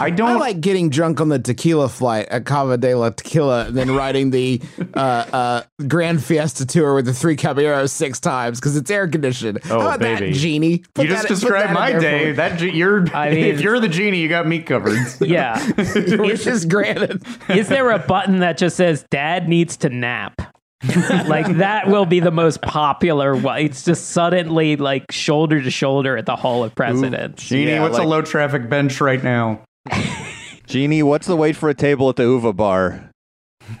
[0.00, 3.66] I I don't like getting drunk on the tequila flight at Cava de la Tequila,
[3.66, 4.60] and then riding the
[4.94, 9.60] uh, uh, Grand Fiesta tour with the three Caballeros six times because it's air conditioned.
[9.66, 10.32] Oh, How about baby.
[10.32, 10.78] that, genie?
[10.94, 12.32] Put you just that- put described my day.
[12.32, 14.98] That ge- you're I mean- if you're the genie, you got me covered.
[15.20, 15.64] Yeah.
[15.76, 17.22] Which is granted.
[17.48, 20.55] Is there a button that just says "Dad needs to nap"?
[21.26, 23.60] like that will be the most popular one.
[23.60, 27.46] It's just suddenly like shoulder to shoulder at the Hall of Presidents.
[27.46, 29.60] Genie, Yeah, what's like- a low traffic bench right now?
[30.66, 33.10] Genie, what's the wait for a table at the Uva bar?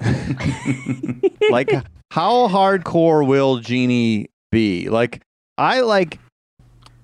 [1.50, 1.70] like,
[2.10, 4.88] how hardcore will Genie be?
[4.88, 5.20] Like,
[5.58, 6.18] I like,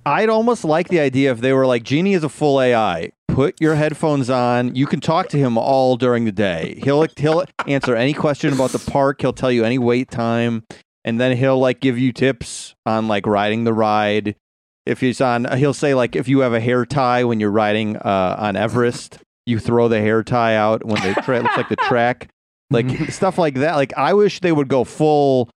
[0.06, 3.10] I'd almost like the idea if they were like, Genie is a full AI.
[3.32, 4.74] Put your headphones on.
[4.74, 6.78] You can talk to him all during the day.
[6.82, 9.22] He'll he'll answer any question about the park.
[9.22, 10.64] He'll tell you any wait time,
[11.02, 14.36] and then he'll like give you tips on like riding the ride.
[14.84, 17.96] If he's on, he'll say like if you have a hair tie when you're riding
[17.96, 21.76] uh, on Everest, you throw the hair tie out when the tra- looks like the
[21.76, 22.28] track,
[22.70, 23.76] like stuff like that.
[23.76, 25.48] Like I wish they would go full,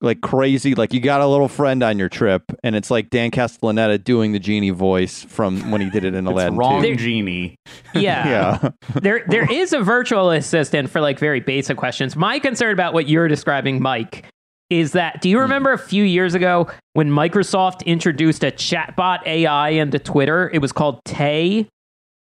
[0.00, 0.74] like crazy.
[0.74, 4.32] Like you got a little friend on your trip, and it's like Dan Castellaneta doing
[4.32, 6.56] the genie voice from when he did it in It's Aladdin.
[6.56, 6.96] wrong, 2.
[6.96, 7.56] Genie.
[7.94, 8.16] Yeah.
[8.26, 12.16] Yeah, there there is a virtual assistant for like very basic questions.
[12.16, 14.26] My concern about what you're describing, Mike,
[14.70, 15.42] is that do you hmm.
[15.42, 20.50] remember a few years ago when Microsoft introduced a chatbot AI into Twitter?
[20.52, 21.68] It was called Tay.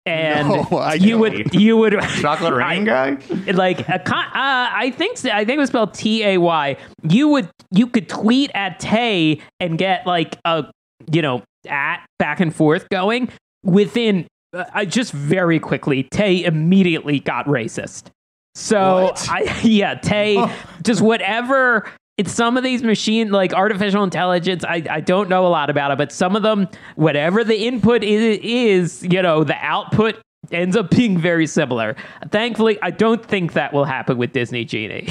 [0.05, 3.19] And No, you would you would Chocolate rain guy?
[3.53, 6.77] like a con- uh, I think I think it was spelled T A Y.
[7.09, 10.65] You would you could tweet at Tay and get like a
[11.11, 13.29] you know at back and forth going
[13.63, 18.07] within uh, I just very quickly Tay immediately got racist.
[18.55, 19.29] So What?
[19.31, 20.45] I yeah Tay
[20.83, 21.89] just whatever.
[22.19, 24.65] It's some of these machine like artificial intelligence.
[24.65, 28.05] I, I don't know a lot about it, but some of them, whatever the input
[28.05, 30.21] is, is you know the output
[30.51, 31.97] ends up being very similar.
[32.31, 35.09] Thankfully, I don't think that will happen with Disney Genie.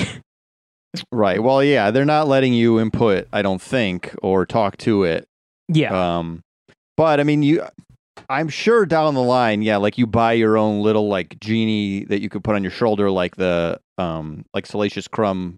[1.11, 1.41] right.
[1.41, 3.27] Well, yeah, they're not letting you input.
[3.33, 5.27] I don't think or talk to it.
[5.69, 6.17] yeah.
[6.17, 6.41] Um,
[6.97, 7.63] but I mean, you.
[8.29, 12.21] I'm sure down the line, yeah, like you buy your own little like genie that
[12.21, 15.57] you could put on your shoulder, like the um, like Salacious Crumb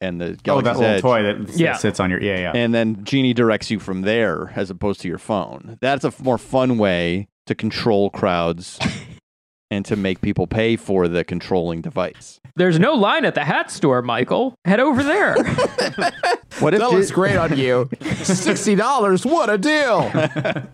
[0.00, 1.02] and the Oh, Galaxy's that little Edge.
[1.02, 1.74] toy that Yeah.
[1.76, 2.52] sits on your yeah yeah.
[2.54, 5.78] and then Genie directs you from there as opposed to your phone.
[5.80, 8.78] That's a more fun way to control crowds
[9.70, 12.40] and to make people pay for the controlling device.
[12.56, 14.54] There's no line at the hat store, Michael.
[14.64, 15.36] Head over there.
[16.58, 17.88] What if That Di- looks great on you.
[18.22, 19.24] Sixty dollars.
[19.24, 20.10] What a deal!
[20.12, 20.68] a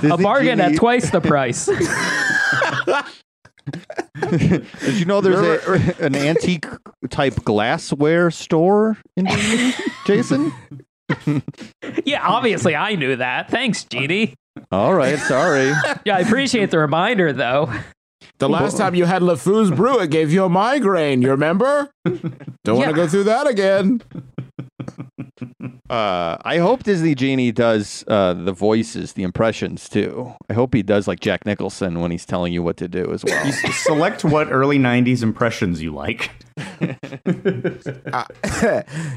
[0.00, 1.68] Disney bargain at twice the price.
[4.20, 6.66] Did you know there's a, an antique
[7.10, 9.74] type glassware store in Disney,
[10.06, 10.52] Jason?
[12.04, 13.50] yeah, obviously I knew that.
[13.50, 14.34] Thanks, Genie.
[14.70, 15.72] All right, sorry.
[16.04, 17.72] Yeah, I appreciate the reminder though.
[18.38, 21.22] The last time you had LeFou's brew, it gave you a migraine.
[21.22, 21.90] You remember?
[22.04, 22.86] Don't want Yeah.
[22.88, 24.02] to go through that again.
[25.92, 30.32] Uh, I hope Disney Genie does uh, the voices, the impressions too.
[30.48, 33.22] I hope he does like Jack Nicholson when he's telling you what to do as
[33.22, 33.52] well.
[33.52, 36.30] Select what early '90s impressions you like.
[38.10, 38.24] uh,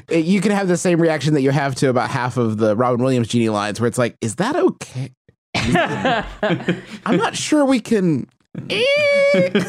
[0.11, 3.01] you can have the same reaction that you have to about half of the Robin
[3.01, 5.13] Williams genie lines, where it's like, "Is that okay?"
[7.05, 8.27] I'm not sure we can.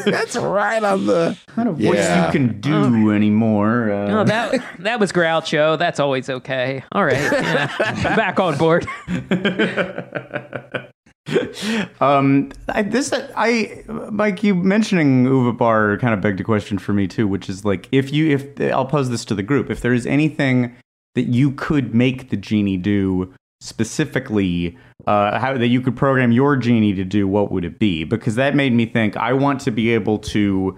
[0.05, 1.37] That's right on the.
[1.47, 2.25] kind of voice Yeah.
[2.27, 3.91] you can do anymore.
[3.91, 5.77] Uh, Oh, that that was Groucho.
[5.77, 6.83] That's always okay.
[6.91, 7.67] All right, yeah.
[8.15, 8.87] back on board.
[11.99, 16.93] um, I, this I Mike, you mentioning Uva Bar kind of begged a question for
[16.93, 19.81] me too, which is like if you if I'll pose this to the group, if
[19.81, 20.75] there is anything
[21.15, 26.55] that you could make the genie do specifically, uh, how that you could program your
[26.55, 28.03] genie to do, what would it be?
[28.03, 30.77] Because that made me think I want to be able to.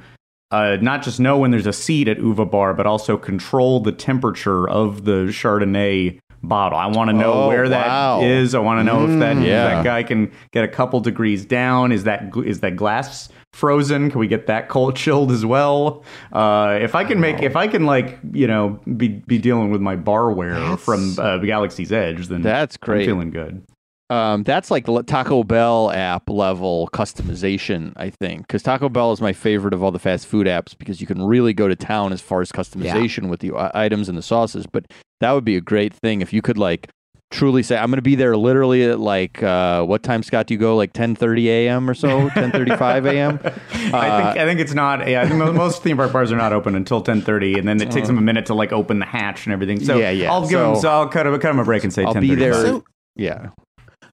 [0.52, 3.92] Uh, not just know when there's a seat at Uva Bar, but also control the
[3.92, 6.78] temperature of the Chardonnay bottle.
[6.78, 8.19] I want to know Oh, where wow.
[8.19, 8.56] that is.
[8.56, 11.91] I want to know if that if that guy can get a couple degrees down.
[11.91, 14.10] Is that is that glass frozen?
[14.12, 16.04] Can we get that cold chilled as well?
[16.32, 19.82] Uh, if I can make if I can like you know be be dealing with
[19.82, 23.02] my barware from uh, Galaxy's Edge, then That's great.
[23.02, 23.63] I'm feeling good.
[24.12, 29.22] Um, that's like l- Taco Bell app level customization, I think, because Taco Bell is
[29.22, 32.12] my favorite of all the fast food apps because you can really go to town
[32.12, 34.65] as far as customization with the uh, items and the sauces.
[34.65, 34.86] But
[35.19, 36.89] that would be a great thing if you could like
[37.32, 40.48] truly say, "I'm going to be there literally at like uh, what time, Scott?
[40.48, 41.88] Do you go like 10:30 a.m.
[41.88, 45.08] or so, 10:35 a.m.?" I think I think it's not.
[45.08, 47.80] Yeah, I think most theme park bars are not open until ten thirty, and then
[47.80, 49.80] it takes them a minute to like open the hatch and everything.
[49.84, 50.32] So Yeah, yeah.
[50.32, 50.76] I'll give them.
[50.78, 52.54] So- So I'll cut him, cut him a break and say I'll ten be there.
[52.56, 52.84] So,
[53.15, 53.50] yeah,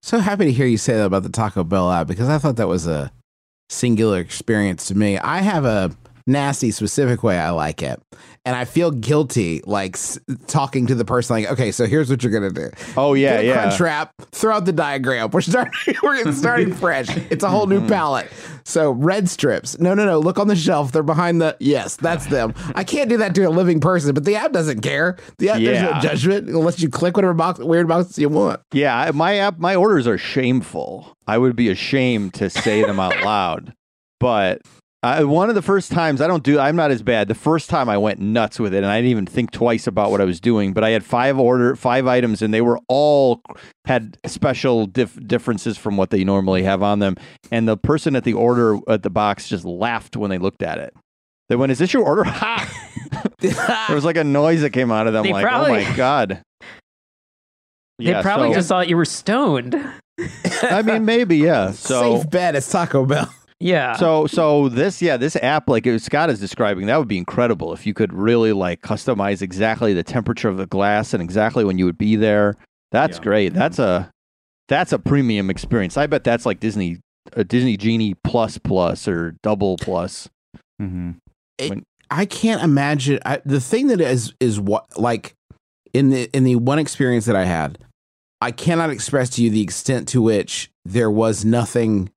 [0.01, 2.57] so happy to hear you say that about the Taco Bell app because I thought
[2.57, 3.13] that was a
[3.69, 5.19] singular experience to me.
[5.19, 5.91] I have a
[6.27, 8.01] nasty specific way I like it.
[8.45, 12.23] And I feel guilty, like s- talking to the person, like, okay, so here's what
[12.23, 12.71] you're gonna do.
[12.97, 13.63] Oh, yeah, Get a yeah.
[13.63, 15.31] Crunch wrap, throw out the diagram.
[15.31, 17.09] We're starting, we're getting starting fresh.
[17.31, 17.89] It's a whole new mm-hmm.
[17.89, 18.29] palette.
[18.65, 19.79] So red strips.
[19.79, 20.19] No, no, no.
[20.19, 20.93] Look on the shelf.
[20.93, 21.57] They're behind the.
[21.61, 22.55] Yes, that's them.
[22.75, 25.17] I can't do that to a living person, but the app doesn't care.
[25.39, 26.01] The app, there's no Yeah.
[26.01, 28.61] judgment unless you click whatever box, weird box you want.
[28.73, 28.97] yeah.
[28.97, 31.17] I- My app, my orders are shameful.
[31.27, 33.73] I would be ashamed to say them out loud,
[34.21, 34.63] but
[35.03, 37.29] I, one of the first times I don't do I'm not as bad.
[37.29, 40.11] The first time I went nuts with it and I didn't even think twice about
[40.11, 43.41] what I was doing, but I had five order five items and they were all
[43.85, 47.15] had special dif- differences from what they normally have on them
[47.53, 50.79] and the person at the order at the box just laughed when they looked at
[50.79, 50.93] it.
[51.49, 52.69] They went, "Is this your order?" Ha!
[53.39, 55.89] there was like a noise that came out of them They like, oh probably- "Oh
[55.91, 56.43] my god."
[57.99, 59.75] They probably so- just thought you were stoned.
[60.63, 61.71] I mean maybe yeah.
[61.73, 62.57] So Safe bet.
[62.57, 63.33] It's Taco Bell.
[63.59, 63.95] Yeah.
[63.97, 67.73] So so this yeah this app like it- Scott is describing that would be incredible
[67.73, 71.79] if you could really like customize exactly the temperature of the glass and exactly when
[71.79, 72.55] you would be there.
[72.93, 73.23] That's Yeah.
[73.25, 73.55] great.
[73.55, 74.11] That's a
[74.69, 75.97] that's a premium experience.
[75.97, 76.99] I bet that's like Disney
[77.33, 80.29] a Disney Genie plus plus or double plus.
[80.81, 81.13] Mm-hmm.
[82.11, 85.33] I can't imagine I, the thing that is is what like
[85.95, 87.79] in the in the one experience that I had,
[88.41, 92.11] I cannot express to you the extent to which there was nothing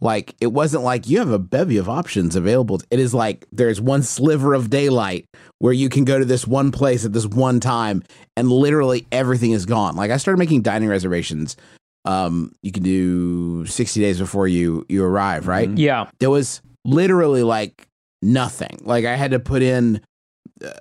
[0.00, 2.80] like it wasn't like you have a bevy of options available.
[2.90, 5.26] It is like there's one sliver of daylight
[5.58, 8.02] where you can go to this one place at this one time
[8.36, 9.96] and literally everything is gone.
[9.96, 11.56] Like I started making dining reservations.
[12.04, 15.68] Um, you can do 60 days before you you arrive, right?
[15.76, 16.08] yeah.
[16.20, 17.88] there was literally like
[18.22, 18.78] nothing.
[18.82, 20.02] Like I had to put in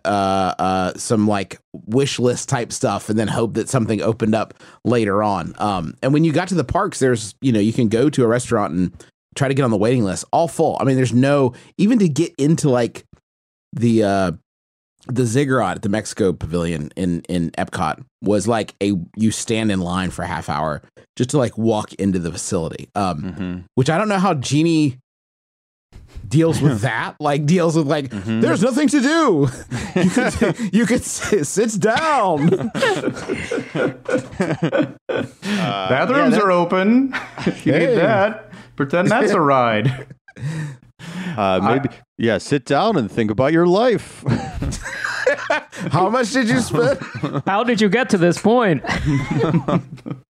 [0.05, 4.53] uh uh some like wish list type stuff and then hope that something opened up
[4.83, 5.53] later on.
[5.57, 8.23] Um and when you got to the parks there's you know you can go to
[8.23, 8.93] a restaurant and
[9.35, 10.77] try to get on the waiting list all full.
[10.79, 13.03] I mean there's no even to get into like
[13.73, 14.31] the uh
[15.07, 19.79] the ziggurat at the Mexico pavilion in in Epcot was like a you stand in
[19.81, 20.81] line for a half hour
[21.15, 22.89] just to like walk into the facility.
[22.95, 23.59] Um Mm-hmm.
[23.75, 24.97] which I don't know how Genie
[26.27, 27.15] deals with that.
[27.19, 29.47] Like deals with like, there's nothing to do.
[29.95, 30.33] You could,
[30.73, 32.47] you could sit, sit down.
[35.07, 37.13] Bathrooms that- are open.
[37.45, 37.87] if you Hey.
[37.87, 40.07] need that, pretend that's a ride.
[41.37, 42.37] Uh, maybe yeah.
[42.37, 44.23] Sit down and think about your life.
[45.91, 46.97] How much did you spend?
[47.45, 48.81] How did you get to this point?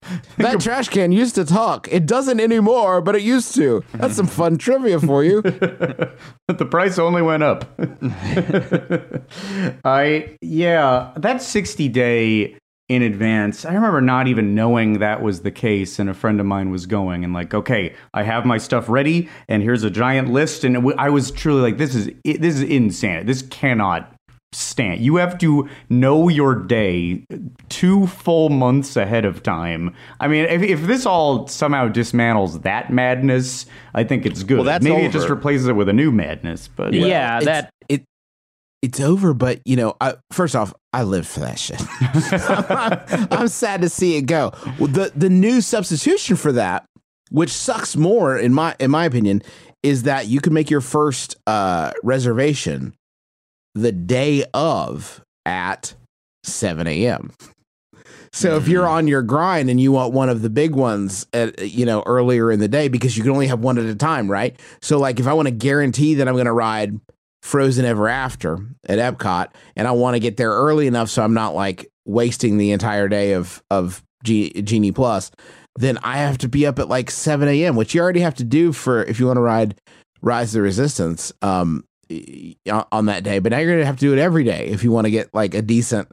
[0.38, 1.88] That trash can used to talk.
[1.90, 3.82] It doesn't anymore, but it used to.
[3.94, 5.42] That's some fun trivia for you.
[6.48, 7.78] The price only went up.
[9.84, 12.56] I yeah, that 60 day
[12.88, 13.66] in advance.
[13.66, 16.86] I remember not even knowing that was the case and a friend of mine was
[16.86, 20.76] going and like, "Okay, I have my stuff ready and here's a giant list." And
[20.76, 23.26] w- I was truly like, "This is this is insane.
[23.26, 24.14] This cannot
[24.52, 25.00] stand.
[25.00, 27.24] You have to know your day
[27.68, 29.94] two full months ahead of time.
[30.20, 34.58] I mean, if, if this all somehow dismantles that madness, I think it's good.
[34.58, 36.68] Well, that's Maybe it just replaces it with a new madness.
[36.68, 38.04] But yeah, It's- that it
[38.80, 39.34] it's over.
[39.34, 41.80] But you know, I, first off, I lived for that shit.
[42.70, 44.52] I'm, I'm sad to see it go.
[44.78, 46.86] Well, the the new substitution for that,
[47.30, 49.42] which sucks more in my in my opinion,
[49.82, 52.94] is that you can make your first uh, reservation
[53.82, 55.94] the day of at
[56.44, 57.32] 7 a.m.
[58.32, 61.66] So if you're on your grind and you want one of the big ones, at,
[61.66, 64.30] you know, earlier in the day because you can only have one at a time,
[64.30, 64.58] right?
[64.82, 67.00] So like if I want to guarantee that I'm going to ride
[67.42, 71.34] Frozen Ever After at Epcot and I want to get there early enough so I'm
[71.34, 75.30] not like wasting the entire day of of G- Genie Plus,
[75.76, 78.44] then I have to be up at like 7 a.m., which you already have to
[78.44, 79.80] do for if you want to ride
[80.20, 81.84] Rise of the Resistance um,
[82.92, 83.38] on that day.
[83.38, 85.10] But now you're going to have to do it every day if you want to
[85.10, 86.08] get like a decent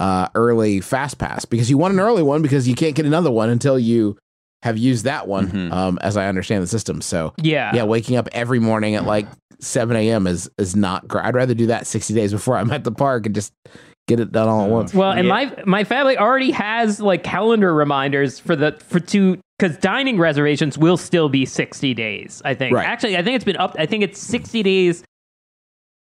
[0.00, 3.30] uh, early fast pass because you want an early one because you can't get another
[3.30, 4.16] one until you
[4.62, 5.72] have used that one, Mhm.
[5.72, 7.00] um, as I understand the system.
[7.02, 7.72] So Yeah.
[7.74, 9.26] yeah, waking up every morning at like
[9.60, 10.26] 7 a.m.
[10.26, 11.24] is is not great.
[11.24, 13.52] I'd rather do that 60 days before I'm at the park and just
[14.08, 14.94] get it done all at once.
[14.94, 15.34] Well, and Yeah.
[15.34, 20.78] my my family already has like calendar reminders for the for two because dining reservations
[20.78, 22.40] will still be sixty days.
[22.44, 22.74] I think.
[22.74, 22.86] Right.
[22.86, 23.76] Actually, I think it's been up.
[23.78, 25.02] I think it's sixty days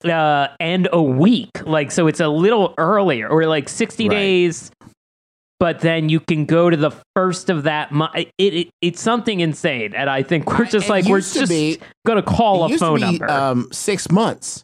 [0.05, 4.15] uh and a week like so it's a little earlier or like 60 Right.
[4.15, 4.71] days
[5.59, 9.41] but then you can go to the first of that month it, it it's something
[9.41, 12.79] insane and i think we're just It like we're just gonna call it a used
[12.79, 14.63] phone to be, number Um, six months.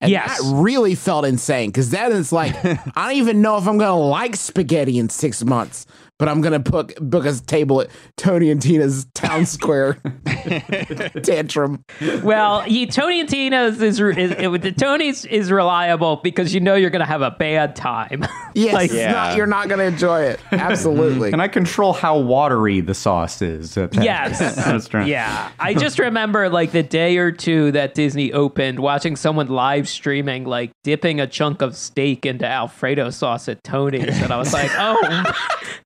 [0.00, 0.38] And Yes.
[0.38, 3.98] that really felt insane because that is like I don't even know if I'm gonna
[3.98, 5.86] like spaghetti in six months,
[6.18, 9.98] but I'm gonna book book a table at Tony and Tina's town square
[11.22, 11.84] tantrum.
[12.22, 16.74] Well, you, Tony and Tina's is, is, is the Tony's is reliable because you know
[16.74, 18.24] you're going to have a bad time.
[18.54, 19.12] Yes, Like- Yeah.
[19.12, 20.40] not, you're not gonna enjoy it.
[20.46, 20.54] Mm-hmm.
[20.56, 21.30] Absolutely.
[21.30, 23.76] Can I control how watery the sauce is?
[23.76, 24.40] at that- yes.
[24.66, 25.06] restaurant?
[25.06, 25.50] yeah.
[25.60, 30.44] I just remember like the day or two that Disney opened, watching someone live streaming,
[30.44, 34.20] like dipping a chunk of steak into Alfredo sauce at Tony's.
[34.20, 35.32] And I was like, oh,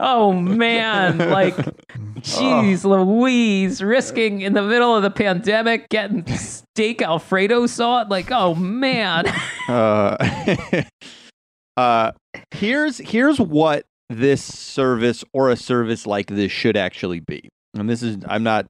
[0.00, 1.18] oh man.
[1.18, 1.56] Like,
[2.20, 8.06] jeez Louise, risking in the middle of the pandemic getting steak Alfredo sauce.
[8.08, 9.24] Like, oh man.
[9.68, 10.16] Uh,
[11.76, 12.10] uh,
[12.50, 17.48] here's here's what this service or a service like this should actually be.
[17.74, 18.66] And this is I'm not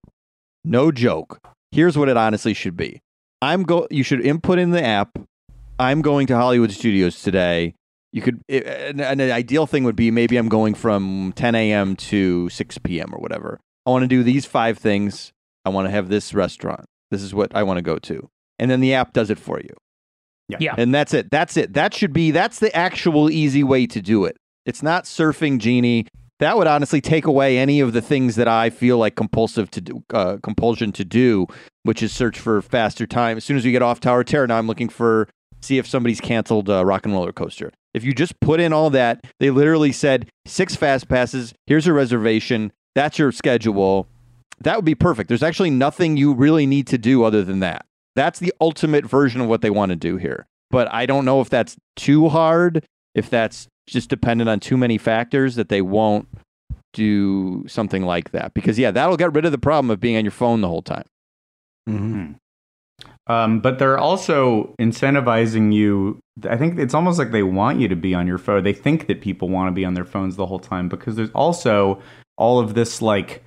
[0.65, 1.41] no joke.
[1.73, 3.01] Here's what it honestly should be.
[3.41, 5.19] I'm go you should input in the app.
[5.79, 7.75] I'm going to Hollywood Studios today.
[8.13, 11.97] You could it, an, an ideal thing would be maybe I'm going from 10 a.m.
[11.97, 13.15] to 6 p.m.
[13.15, 13.59] or whatever.
[13.87, 15.33] I want to do these five things.
[15.65, 16.85] I want to have this restaurant.
[17.11, 18.29] This is what I want to go to.
[18.59, 19.75] And then the app does it for you.
[20.61, 20.75] Yeah.
[20.77, 21.31] And that's it.
[21.31, 21.73] That's it.
[21.73, 24.37] That should be that's the actual easy way to do it.
[24.67, 26.07] It's not surfing genie.
[26.39, 29.81] That would honestly take away any of the things that I feel like compulsive to
[29.81, 31.47] do, uh, compulsion to do,
[31.85, 33.37] which is search for faster time.
[33.37, 35.29] As soon as we get off Tower Terror, now I'm looking for
[35.63, 37.73] see if somebody's canceled uh, Rock and Roller Coaster.
[37.95, 41.55] If you just put in all that, they literally said six fast passes.
[41.67, 42.73] Here's your reservation.
[42.95, 44.09] That's your schedule.
[44.61, 45.29] That would be perfect.
[45.29, 47.85] There's actually nothing you really need to do other than that.
[48.15, 50.47] That's the ultimate version of what they want to do here.
[50.71, 54.99] But I don't know if that's too hard, if that's just dependent on too many
[54.99, 56.29] factors that they won't
[56.93, 58.55] do something like that.
[58.55, 60.83] Because, yeah, that'll get rid of the problem of being on your phone the whole
[60.83, 61.05] time.
[63.29, 66.19] Um, but they're also incentivizing you.
[66.49, 68.65] I think it's almost like they want you to be on your phone.
[68.65, 71.31] They think that people want to be on their phones the whole time because there's
[71.31, 72.03] also
[72.37, 73.45] all of this like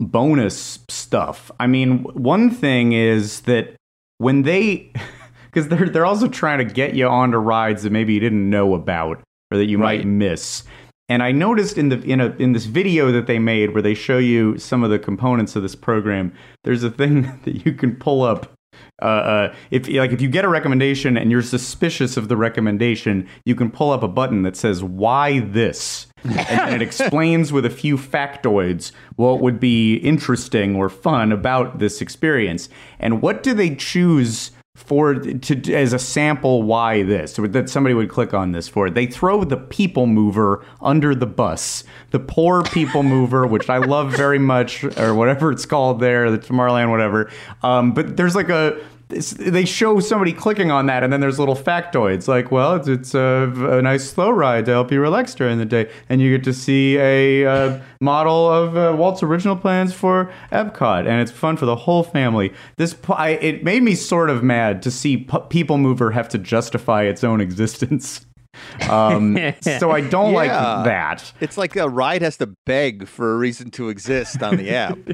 [0.00, 1.50] bonus stuff.
[1.58, 3.74] I mean, one thing is that
[4.18, 4.92] when they,
[5.46, 8.74] because they're they're also trying to get you onto rides that maybe you didn't know
[8.74, 10.00] about or that you Right.
[10.00, 10.64] might miss.
[11.08, 13.94] And I noticed in the in a in this video that they made where they
[13.94, 17.96] show you some of the components of this program, there's a thing that you can
[17.96, 18.52] pull up.
[19.00, 23.28] Uh, uh, if like if you get a recommendation and you're suspicious of the recommendation,
[23.44, 27.64] you can pull up a button that says "Why this," and, and it explains with
[27.64, 32.68] a few factoids what would be interesting or fun about this experience.
[32.98, 38.08] And what do they choose for to as a sample why this that somebody would
[38.08, 38.94] click on this for it.
[38.94, 44.12] they throw the people mover under the bus the poor people mover which i love
[44.12, 47.28] very much or whatever it's called there the tomorrowland whatever
[47.64, 51.56] um, but there's like a they show somebody clicking on that and then there's little
[51.56, 55.56] factoids like well it's, it's a, a nice slow ride to help you relax during
[55.58, 59.94] the day and you get to see a uh, model of uh, walt's original plans
[59.94, 63.94] for epcot and it's fun for the whole family this p- I, it made me
[63.94, 68.26] sort of mad to see P- people mover have to justify its own existence
[68.90, 73.36] um, so i don't like that It's like a ride has to beg for a
[73.38, 74.98] reason to exist on the app.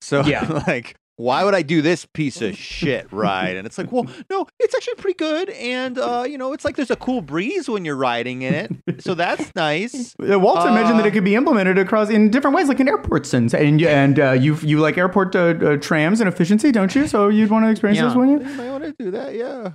[0.00, 0.62] So, Yeah.
[0.66, 3.56] like, why would I do this piece of shit ride?
[3.56, 5.50] And it's like, well, no, it's actually pretty good.
[5.50, 9.02] And, uh, you know, it's like there's a cool breeze when you're riding in it.
[9.02, 10.14] So that's nice.
[10.20, 12.88] Uh, Walter mentioned that Uh, it could be implemented across in different ways, like in
[12.88, 16.94] airports and and and uh, you you like airport uh, uh, trams and efficiency, don't
[16.94, 17.06] you?
[17.06, 18.06] So you'd want to experience Yeah.
[18.08, 18.54] this, wouldn't you?
[18.56, 19.72] Might want to do that, yeah.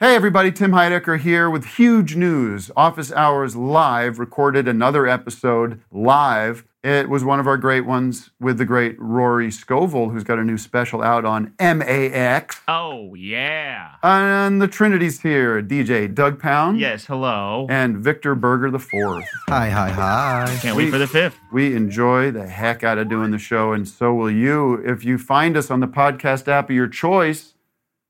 [0.00, 2.70] Hey everybody, Tim Heidecker here with huge news.
[2.76, 6.64] Office Hours Live recorded another episode live.
[6.84, 10.44] It was one of our great ones with the great Rory Scovel, who's got a
[10.44, 12.60] new special out on MAX.
[12.68, 13.96] Oh, yeah.
[14.04, 17.66] And the Trinity's here DJ Doug Pound Yes, hello.
[17.68, 19.24] and Victor Berger the Fourth.
[19.48, 20.58] Hi, hi, hi.
[20.62, 21.40] Can't wait for the fifth.
[21.52, 25.18] We enjoy the heck out of doing the show, and so will you if you
[25.18, 27.54] find us on the podcast app of your choice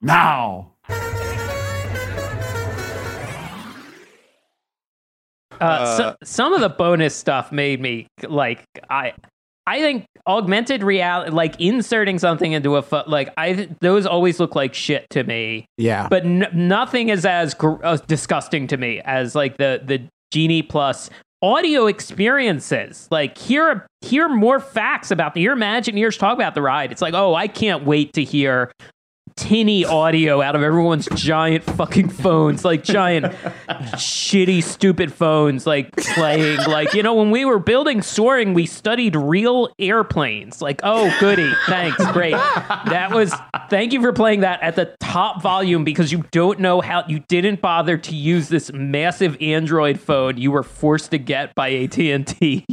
[0.02, 0.72] now.
[5.60, 9.14] Uh, so, some of the bonus stuff made me like I.
[9.66, 14.72] I think augmented reality, like inserting something into a like I those always look like
[14.72, 15.66] shit to me.
[15.76, 16.08] Yeah.
[16.08, 20.62] But n- nothing is as gr- uh, disgusting to me as like the the Genie
[20.62, 21.10] Plus
[21.42, 23.08] audio experiences.
[23.10, 26.90] Like hear hear more facts about the hear Imagineers talk about the ride.
[26.90, 28.72] It's like oh I can't wait to hear
[29.38, 33.26] tinny audio out of everyone's giant fucking phones, like giant
[33.94, 36.58] shitty stupid phones, like playing.
[36.66, 40.60] Like you know when we were building soaring, we studied real airplanes.
[40.60, 42.32] Like oh goody, thanks, great.
[42.32, 43.32] That was
[43.70, 47.20] thank you for playing that at the top volume because you don't know how you
[47.20, 51.98] didn't bother to use this massive Android phone you were forced to get by AT
[51.98, 52.66] and T.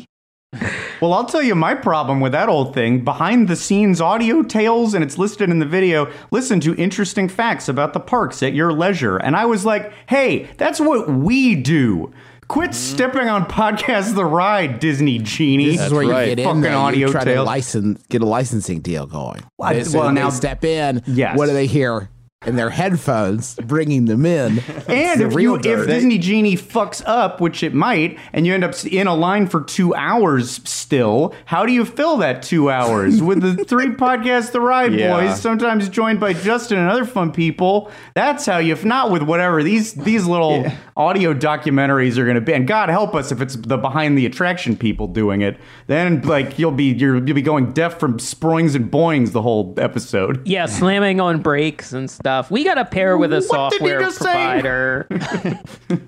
[1.02, 3.04] Well, I'll tell you my problem with that old thing.
[3.04, 6.10] Behind the scenes audio tales, and it's listed in the video.
[6.32, 9.18] Listen to interesting facts about the parks at your leisure.
[9.18, 12.14] And I was like, hey, that's what we do.
[12.48, 12.96] Quit mm-hmm.
[12.96, 15.76] stepping on podcast the ride, Disney genie.
[15.76, 16.26] This is where you right.
[16.28, 16.78] get in Fucking there.
[16.78, 17.46] audio you try to tales.
[17.46, 19.44] license, get a licensing deal going.
[19.58, 21.04] Well, They, so well, they now- step in.
[21.08, 21.38] Yes.
[21.38, 22.10] What do they hear?
[22.46, 24.62] In their headphones, bringing them in.
[24.88, 25.88] And if real you if.
[25.88, 29.62] Disney Genie fucks up, which it might, and you end up in a line for
[29.62, 34.62] two hours still, how do you fill that two hours with the three podcasts, the
[34.62, 35.20] Ride Yeah.
[35.20, 37.92] Boys, sometimes joined by Justin and other fun people?
[38.14, 38.74] That's how you.
[38.74, 40.66] If not with whatever these these little
[40.96, 44.26] audio documentaries are going to be, and God help us if it's the behind the
[44.26, 48.76] attraction people doing it, then like you'll be you're, you'll be going deaf from springs
[48.76, 50.46] and boings the whole episode.
[50.48, 52.35] Yeah, slamming on brakes and stuff.
[52.50, 55.08] We got to pair with a What software provider.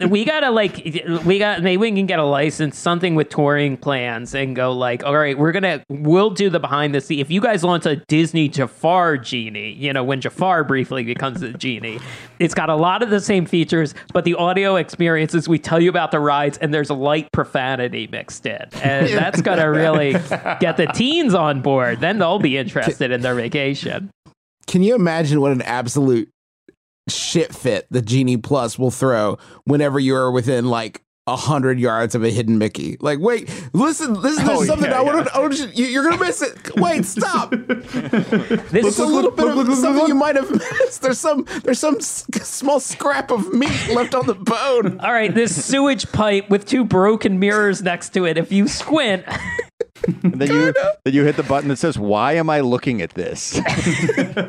[0.09, 0.75] we got to like,
[1.25, 5.03] we got maybe we can get a license, something with touring plans, and go like,
[5.03, 7.19] all right, we're gonna, we'll do the behind the scene.
[7.19, 11.53] If you guys launch a Disney Jafar genie, you know, when Jafar briefly becomes a
[11.53, 11.99] genie,
[12.39, 15.89] it's got a lot of the same features, but the audio experiences we tell you
[15.89, 20.11] about the rides, and there's light profanity mixed in, and that's gonna really
[20.59, 21.99] get the teens on board.
[21.99, 24.11] Then they'll be interested in their vacation.
[24.67, 26.29] Can you imagine what an absolute
[27.09, 32.23] shit fit the Genie Plus will throw whenever you're within like a hundred yards of
[32.23, 32.97] a hidden Mickey?
[33.01, 34.45] Like, wait, listen, listen.
[34.45, 35.35] There's Oh, something yeah, I want to.
[35.35, 36.75] I wanna- you- You're gonna miss it.
[36.77, 37.51] Wait, stop.
[38.71, 41.01] This It's a little bit of something you might have missed.
[41.01, 41.45] There's some.
[41.63, 44.99] There's some s- small scrap of meat left on the bone.
[44.99, 48.37] All right, this sewage pipe with two broken mirrors next to it.
[48.37, 49.23] If you squint,
[50.23, 50.73] And then you
[51.03, 54.43] then you hit the button that says, "Why am I looking at this?" it's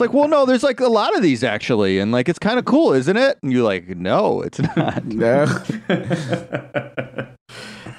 [0.00, 2.64] like, well, no, there's like a lot of these actually, and like it's kind of
[2.64, 3.38] cool, isn't it?
[3.42, 5.04] And you're like, no, it's not.
[5.14, 5.46] No.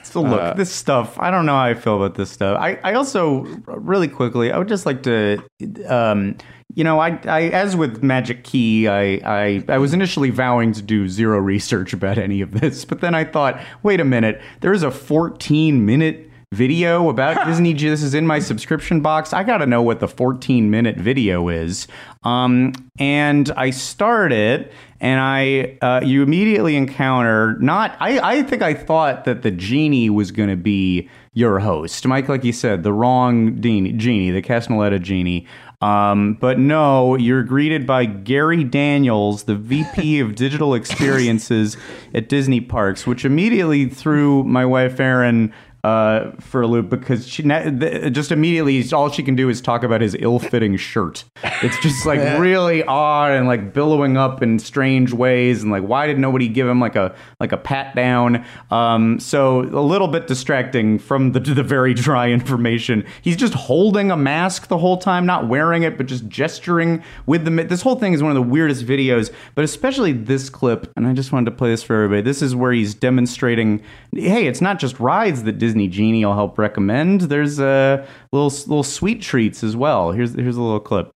[0.04, 1.18] So look, Uh, this stuff.
[1.20, 2.58] I don't know how I feel about this stuff.
[2.60, 5.40] I, I also really quickly, I would just like to,
[5.88, 6.38] um,
[6.76, 10.82] you know, I, I as with Magic Key, I, I I was initially vowing to
[10.82, 14.74] do zero research about any of this, but then I thought, wait a minute, there
[14.74, 17.74] is a 14 minute video about Disney.
[17.74, 19.34] This is in my subscription box.
[19.34, 21.88] I got to know what the 14 minute video is.
[22.24, 24.72] Um, and I start it,
[25.02, 27.96] and I uh, you immediately encounter not.
[28.00, 32.30] I I think I thought that the genie was going to be your host, Mike.
[32.30, 35.48] Like you said, the wrong genie, the Casnoletta genie.
[35.82, 41.78] Um, but no, you're greeted by Gary Daniels, the VP of Digital Experiences
[42.14, 45.54] at Disney Parks, which immediately threw my wife Erin
[45.86, 50.02] uh, for a loop because she just immediately all she can do is talk about
[50.02, 51.26] his ill-fitting shirt.
[51.62, 56.08] It's just like really odd and like billowing up in strange ways, and like why
[56.08, 58.44] did nobody give him like a like a pat down?
[58.72, 63.06] Um, so a little bit distracting from the the very dry information.
[63.22, 67.46] He's just holding a mask the whole time, not wearing it, but just gesturing with
[67.46, 67.64] the.
[67.64, 70.92] This whole thing is one of the weirdest videos, but especially this clip.
[70.96, 72.24] And I just wanted to play this for everybody.
[72.24, 73.84] This is where he's demonstrating.
[74.12, 77.20] Hey, it's not just rides that Disney Disney Genie, I'll help recommend.
[77.24, 80.14] There's uh, little little sweet treats as well.
[80.14, 81.12] Here's here's a little clip.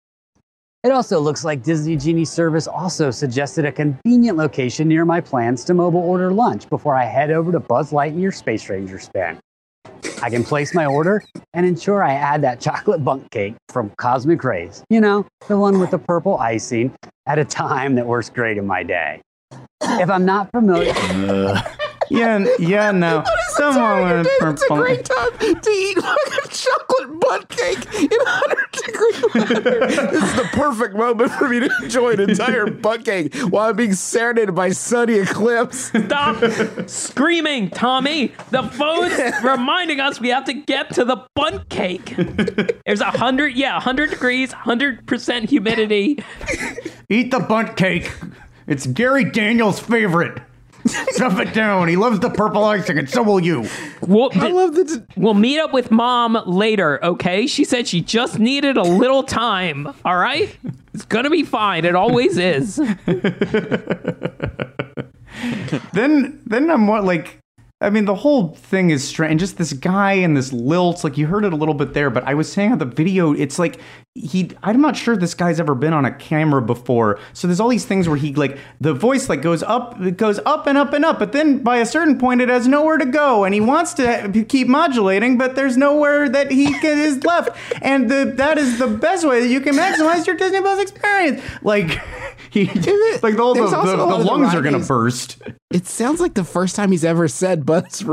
[0.82, 5.62] It also looks like Disney Genie service also suggested a convenient location near my plans
[5.66, 9.38] to mobile order lunch before I head over to Buzz Lightyear Space Ranger Spin.
[10.24, 11.22] I can place my order
[11.54, 14.82] and ensure I add that chocolate bundt cake from Cosmic Rays.
[14.90, 16.92] You know, the one with the purple icing
[17.26, 19.20] at a time that works great in my day.
[19.82, 20.92] If I'm not familiar,
[22.10, 22.90] Yeah, yeah.
[22.90, 23.22] No,
[23.58, 29.22] someone with It's a great time to eat fucking chocolate butt cake in 100 degree
[29.34, 29.86] weather.
[29.86, 33.76] this is the perfect moment for me to enjoy an entire butt cake while I'm
[33.76, 35.90] being serenaded by Sonny Eclipse.
[36.06, 36.42] Stop
[36.88, 38.32] screaming, Tommy.
[38.50, 42.14] The phone's reminding us we have to get to the bun cake.
[42.86, 46.22] There's a hundred, yeah, hundred degrees, hundred percent humidity.
[47.08, 48.12] Eat the bundt cake.
[48.66, 50.40] It's Gary Daniels' favorite.
[50.88, 51.88] Stuff it down.
[51.88, 53.66] He loves the purple icing, and so will you.
[54.02, 55.04] We'll, I love the.
[55.16, 57.46] we'll meet up with mom later, okay?
[57.46, 59.94] She said she just needed a little time.
[60.04, 60.56] All right,
[60.94, 61.84] it's gonna be fine.
[61.84, 62.80] It always is.
[65.92, 67.38] Then, then I'm what like.
[67.80, 69.40] I mean, the whole thing is strange.
[69.40, 71.04] Just this guy and this lilt.
[71.04, 73.32] Like you heard it a little bit there, but I was saying on the video,
[73.32, 73.80] it's like
[74.18, 74.50] he.
[74.62, 77.18] I'm not sure this guy's ever been on a camera before.
[77.32, 80.40] So there's all these things where he like the voice like goes up, it goes
[80.46, 83.06] up and up and up, but then by a certain point it has nowhere to
[83.06, 87.56] go, and he wants to keep modulating, but there's nowhere that he can, is left,
[87.82, 91.42] and the that is the best way that you can maximize your Disney Plus experience.
[91.62, 92.00] Like
[92.50, 95.38] he, like the, the, the, the lungs are gonna burst.
[95.70, 98.04] It sounds like the first time he's ever said Buzz,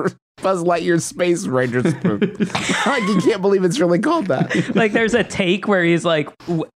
[0.41, 2.19] Buzz Lightyear Space Ranger spoon.
[2.85, 4.75] like, you can't believe it's really called that.
[4.75, 6.29] Like, there's a take where he's like,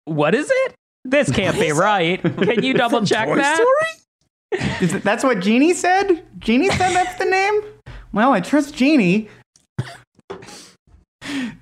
[0.06, 0.76] "What is it?
[1.04, 2.22] This can't be right.
[2.22, 4.72] Can you double check Toy that?" Story?
[4.82, 6.24] Is it, that's what Genie said?
[6.40, 7.62] Genie said that's the name?
[8.14, 9.30] Well, I trust Genie.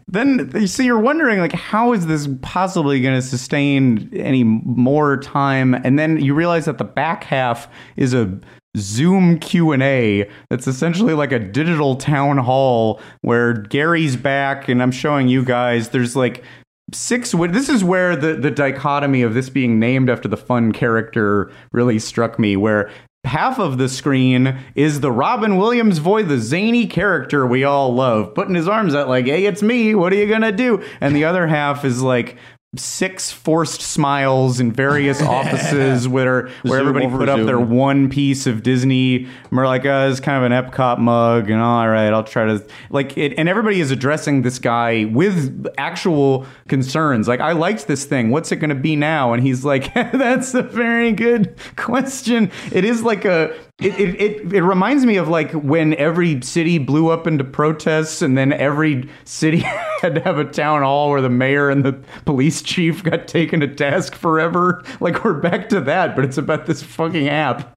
[0.07, 5.73] Then, so you're wondering, like, how is this possibly going to sustain any more time?
[5.73, 8.39] And then you realize that the back half is a
[8.75, 15.27] Zoom Q&A that's essentially like a digital town hall where Gary's back and I'm showing
[15.27, 15.89] you guys.
[15.89, 16.43] There's like
[16.91, 21.51] six this is where the the dichotomy of this being named after the fun character
[21.71, 22.91] really struck me where
[23.25, 28.35] half of the screen is the Robin Williams voice the zany character we all love
[28.35, 29.95] putting his arms out like hey it's me.
[29.95, 30.83] What are you to do?
[30.99, 32.37] And the other half is like
[32.75, 38.47] six forced smiles in various offices where where Zoom everybody put up their one piece
[38.47, 39.25] of Disney.
[39.25, 42.45] And we're like, uh, it's kind of an Epcot mug, and all right, I'll try
[42.45, 43.33] to like it.
[43.37, 47.27] And everybody is addressing this guy with actual concerns.
[47.27, 48.31] Like, I liked this thing.
[48.31, 49.33] What's it going to be now?
[49.33, 52.51] And he's like, that's a very good question.
[52.71, 53.55] It is like a.
[53.79, 58.21] It, it, it, it reminds me of like when every city blew up into protests
[58.21, 59.57] and then every city
[60.01, 61.93] had to have a town hall where the mayor and the
[62.25, 64.83] police chief got taken to task forever.
[64.99, 67.73] Like we're back to that, but it's about this fucking app.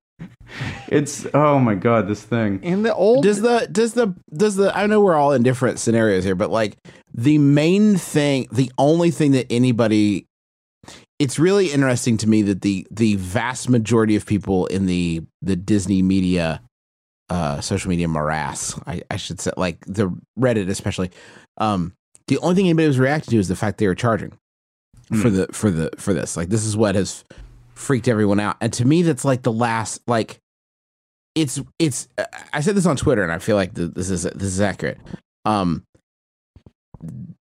[0.88, 2.62] It's oh my god, this thing.
[2.62, 5.78] In the old Does the does the does the I know we're all in different
[5.78, 6.76] scenarios here, but like
[7.12, 10.26] the main thing, the only thing that anybody
[11.18, 15.56] it's really interesting to me that the the vast majority of people in the the
[15.56, 16.60] Disney media
[17.28, 21.10] uh social media morass, I, I should say like the Reddit especially,
[21.56, 21.92] um
[22.28, 24.32] the only thing anybody was reacting to is the fact they were charging
[25.20, 26.36] for the for the for this.
[26.36, 27.24] Like this is what has
[27.74, 28.56] freaked everyone out.
[28.60, 30.38] And to me that's like the last like
[31.34, 32.08] it's it's
[32.52, 34.98] I said this on Twitter and I feel like th- this is this is accurate.
[35.44, 35.84] Um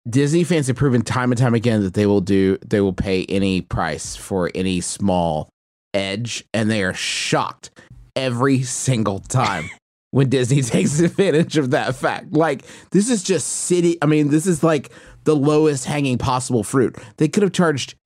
[0.08, 3.24] Disney fans have proven time and time again that they will do they will pay
[3.24, 5.48] any price for any small
[5.94, 7.70] edge and they are shocked
[8.14, 9.68] every single time
[10.12, 12.32] when Disney takes advantage of that fact.
[12.32, 14.90] Like this is just city I mean this is like
[15.24, 16.96] the lowest hanging possible fruit.
[17.16, 17.96] They could have charged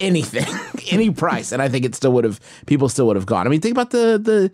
[0.00, 0.46] anything,
[0.90, 3.46] any price and I think it still would have people still would have gone.
[3.46, 4.50] I mean think about the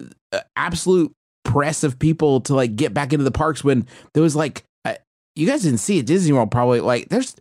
[0.00, 1.12] the uh, absolute
[1.44, 4.64] press of people to like get back into the parks when there was like
[5.36, 7.36] you guys didn't see it Disney World probably like there's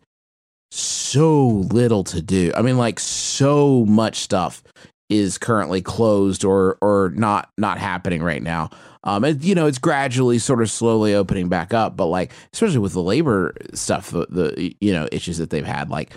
[0.71, 2.51] so little to do.
[2.55, 4.63] I mean like so much stuff
[5.09, 8.69] is currently closed or or not not happening right now.
[9.03, 12.79] Um and you know it's gradually sort of slowly opening back up but like especially
[12.79, 16.11] with the labor stuff the, the you know issues that they've had like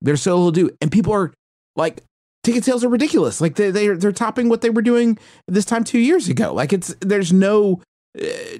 [0.00, 1.32] there's so little to do and people are
[1.76, 2.02] like
[2.48, 3.40] ticket sales are ridiculous.
[3.40, 6.52] Like they they they're topping what they were doing this time two years ago.
[6.54, 7.80] Like it's there's no
[8.18, 8.58] uh,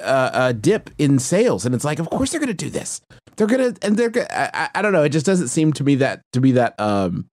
[0.00, 3.00] uh, uh, dip in sales, and it's like of course they're gonna do this.
[3.36, 5.02] They're gonna and they're gonna, I I don't know.
[5.02, 7.28] It just doesn't seem to me that to be that um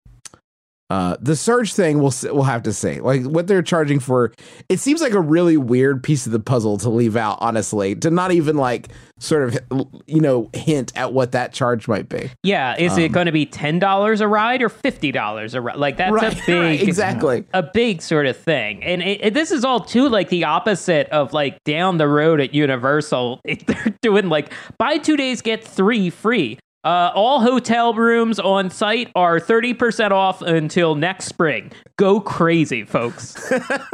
[0.90, 4.32] Uh, the surge thing, we'll we'll have to say Like what they're charging for,
[4.70, 7.38] it seems like a really weird piece of the puzzle to leave out.
[7.42, 12.10] Honestly, to not even like sort of you know hint at what that charge might
[12.10, 12.30] be.
[12.44, 15.78] Yeah, is it going to be ten dollars a ride or fifty dollars a ride?
[15.78, 17.46] Like that's a big, right, exactly.
[17.54, 18.84] a big sort of thing.
[18.84, 22.40] And it, it- this is all too like the opposite of like down the road
[22.40, 23.42] at Universal.
[23.66, 26.60] They're doing like buy two days get three free.
[26.84, 31.72] Uh, all hotel rooms on site are 30% off until next spring.
[31.98, 33.36] Go crazy, folks.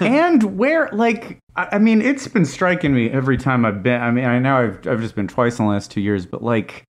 [0.00, 4.00] and where like I mean, it's been striking me every time I've been.
[4.00, 6.42] I mean, I know I've I've just been twice in the last two years, but
[6.42, 6.82] like,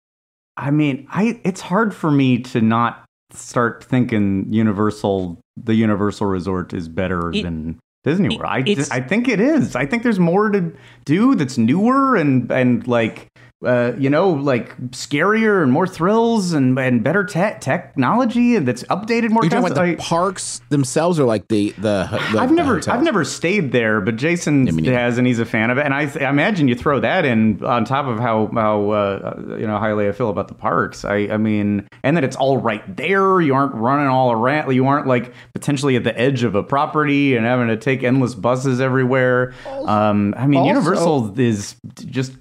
[0.58, 3.04] I mean, I it's hard for me to not
[3.34, 8.50] start thinking Universal, the Universal Resort is better It- than Disney World.
[8.50, 9.76] I I think it is.
[9.76, 10.72] I think there's more to
[11.06, 13.28] do that's newer and and like.
[13.66, 19.30] Uh, you know, like scarier and more thrills and, and better te- technology that's updated
[19.30, 19.42] more.
[19.42, 19.96] Are you talking about constantly.
[19.96, 22.08] the parks themselves, or like the the?
[22.32, 22.88] the I've the never, hotels?
[22.98, 24.98] I've never stayed there, but Jason me neither.
[24.98, 25.86] has, and he's a fan of it.
[25.86, 29.68] And I, I imagine you throw that in on top of how, how uh, you
[29.68, 31.06] know, highly I feel about the parks.
[31.06, 33.40] I, I mean, and that it's all right there.
[33.42, 34.74] You aren't running all around.
[34.74, 38.36] You aren't like potentially at the edge of a property and having to take endless
[38.36, 39.54] buses everywhere.
[39.68, 42.34] Um, I mean, Also- Universal is just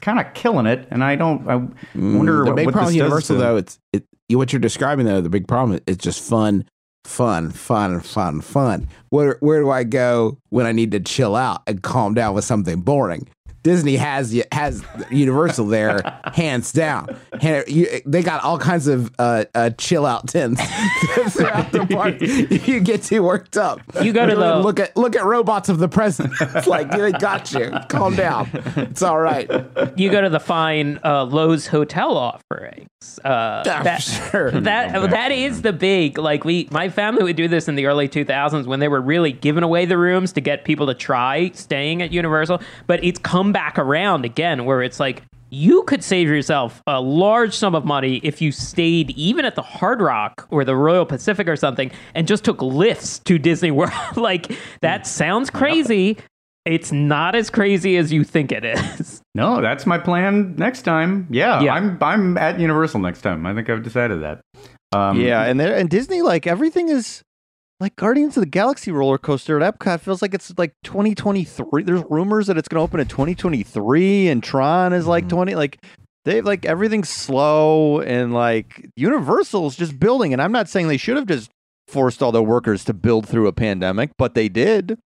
[0.00, 1.48] kind of killing it, and I don't.
[1.48, 3.56] I wonder Mm, the what, big what problem Universal though.
[3.56, 5.20] It's it, what you're describing though.
[5.20, 6.64] The big problem is just fun,
[7.04, 8.88] fun, fun, fun, fun.
[9.08, 12.44] Where where do I go when I need to chill out and calm down with
[12.44, 13.28] something boring?
[13.62, 16.00] Disney has has Universal there,
[16.34, 17.08] hands down.
[17.40, 20.60] They got all kinds of uh, uh, chill out tents
[21.30, 22.20] throughout the park.
[22.66, 23.80] You get too worked up.
[24.02, 26.32] You go to the- look at look at robots of the present.
[26.40, 27.72] It's like they got you.
[27.88, 28.48] Calm down.
[28.76, 29.48] It's all right.
[29.96, 32.89] you go to the fine uh, Loews hotel offerings.
[33.24, 34.50] Uh, that, sure.
[34.60, 38.08] that that is the big like we my family would do this in the early
[38.08, 42.02] 2000s when they were really giving away the rooms to get people to try staying
[42.02, 42.60] at Universal.
[42.86, 47.56] But it's come back around again where it's like you could save yourself a large
[47.56, 51.48] sum of money if you stayed even at the Hard Rock or the Royal Pacific
[51.48, 53.92] or something and just took Lyfts to Disney World.
[54.16, 56.18] like that sounds crazy.
[56.64, 59.22] It's not as crazy as you think it is.
[59.32, 61.28] No, that's my plan next time.
[61.30, 61.74] Yeah, Yeah.
[61.74, 63.46] I'm I'm at Universal next time.
[63.46, 64.40] I think I've decided that.
[64.92, 67.22] Um, yeah, and there and Disney like everything is
[67.78, 71.84] like Guardians of the Galaxy roller coaster at Epcot feels like it's like 2023.
[71.84, 75.54] There's rumors that it's going to open in 2023, and Tron is like 20.
[75.54, 75.78] Like
[76.24, 80.32] they like everything's slow, and like Universal's just building.
[80.32, 81.52] And I'm not saying they should have just
[81.86, 84.98] forced all their workers to build through a pandemic, but they did.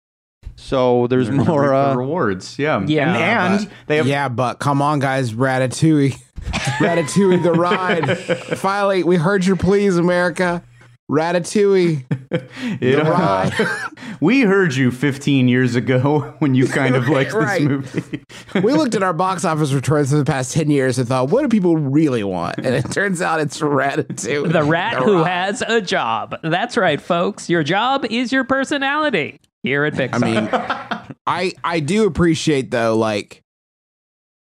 [0.57, 1.61] So there's they're more.
[1.63, 2.59] reap the Uh, rewards.
[2.59, 3.15] Yeah, Yeah,
[3.55, 6.17] and, and they have yeah, but come on, guys, Ratatouille,
[6.79, 8.19] Ratatouille, the ride.
[8.59, 10.63] Finally, we heard your pleas, America.
[11.11, 12.03] Ratatouille,
[12.81, 13.53] you the know, ride.
[14.21, 17.61] we heard you 15 years ago when you kind of liked Right.
[17.69, 18.25] this movie.
[18.63, 21.43] we looked at our box office returns for the past ten years and thought, what
[21.43, 22.57] do people really want?
[22.59, 25.29] And it turns out it's Ratatouille, The rat who ride.
[25.31, 26.37] has a job.
[26.43, 27.51] That's right, folks.
[27.51, 30.15] Your job is your personality here at Pixar.
[30.15, 33.43] I mean, I I do appreciate though, like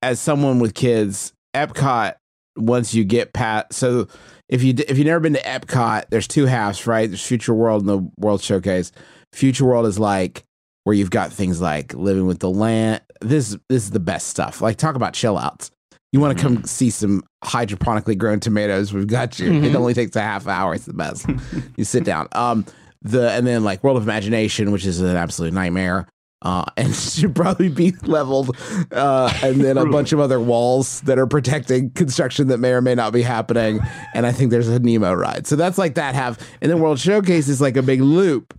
[0.03, 2.15] as someone with kids, Epcot.
[2.57, 4.07] Once you get past, so
[4.49, 7.11] if you if you've never been to Epcot, there's two halves, right?
[7.11, 8.93] There's Future World and the World Showcase.
[9.33, 10.45] Future World is like
[10.85, 13.01] where you've got things like living with the land.
[13.21, 14.61] This this is the best stuff.
[14.61, 15.73] Like talk about chill outs.
[16.13, 18.93] You want to come see some hydroponically grown tomatoes?
[18.93, 19.53] We've got you.
[19.53, 20.73] It only takes a half hour.
[20.73, 21.27] It's the best.
[21.77, 22.29] you sit down.
[22.33, 22.65] Um,
[23.05, 26.09] the and then like World of Imagination, which is an absolute nightmare.
[26.43, 28.55] Uh, and should probably be leveled,
[28.93, 32.83] uh, and then a bunch of other walls that are protecting construction that may or
[32.83, 33.81] may not be happening.
[34.13, 36.39] And I think there's a Nemo ride, so that's like that half.
[36.61, 38.53] And then World Showcase is like a big loop.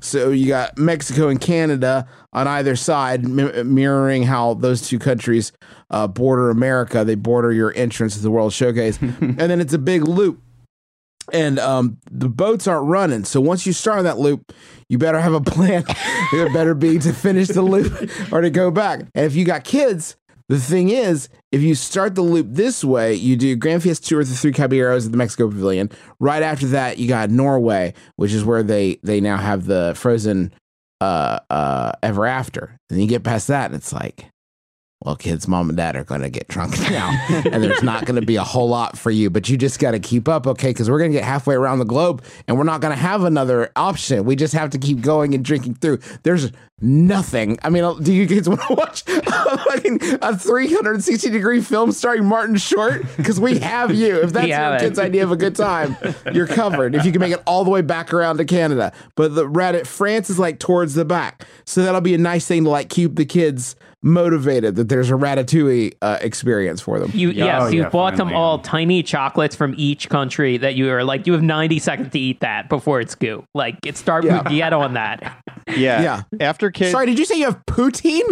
[0.00, 5.52] So you got Mexico and Canada on either side, mi- mirroring how those two countries
[5.90, 7.04] uh, border America.
[7.04, 10.40] They border your entrance to the World Showcase, and then it's a big loop.
[11.32, 14.52] And um, the boats aren't running, so once you start that loop,
[14.88, 15.84] you better have a plan.
[15.88, 19.00] it better be to finish the loop or to go back.
[19.14, 20.16] And if you got kids,
[20.48, 24.20] the thing is, if you start the loop this way, you do Grand Fiesta Tour
[24.20, 25.90] or the Three Caballeros at the Mexico Pavilion.
[26.20, 30.52] Right after that, you got Norway, which is where they they now have the Frozen
[31.00, 32.76] uh, uh, Ever After.
[32.90, 34.30] And you get past that, and it's like,
[35.04, 38.18] well, kids, mom and dad are going to get drunk now, and there's not going
[38.18, 40.70] to be a whole lot for you, but you just got to keep up, okay?
[40.70, 43.22] Because we're going to get halfway around the globe, and we're not going to have
[43.22, 44.24] another option.
[44.24, 45.98] We just have to keep going and drinking through.
[46.22, 47.58] There's nothing.
[47.62, 52.56] I mean, do you kids want to watch fucking a 360 degree film starring Martin
[52.56, 53.04] Short?
[53.18, 54.16] Because we have you.
[54.22, 55.96] If that's have your kids' idea of a good time,
[56.32, 56.94] you're covered.
[56.94, 59.86] If you can make it all the way back around to Canada, but the Reddit
[59.86, 63.16] France is like towards the back, so that'll be a nice thing to like keep
[63.16, 63.76] the kids
[64.06, 67.10] motivated that there's a ratatouille uh, experience for them.
[67.12, 70.76] You Yeah, yes, oh, you yeah, bought them all tiny chocolates from each country that
[70.76, 73.44] you are like you have 90 seconds to eat that before it's goo.
[73.54, 74.42] Like it start Yeah.
[74.44, 75.42] get on that.
[75.76, 76.00] Yeah.
[76.00, 76.22] Yeah.
[76.40, 78.22] After kids, Sorry, did you say you have poutine?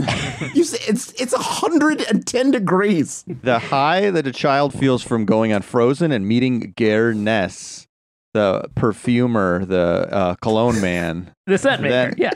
[0.55, 3.25] you say it's it's 110 degrees.
[3.43, 7.89] the high that a child feels from going on Frozen and meeting Gare Ness,
[8.35, 11.33] the perfumer, the uh, cologne man.
[11.47, 11.93] The scent maker.
[11.93, 12.31] Then- yeah.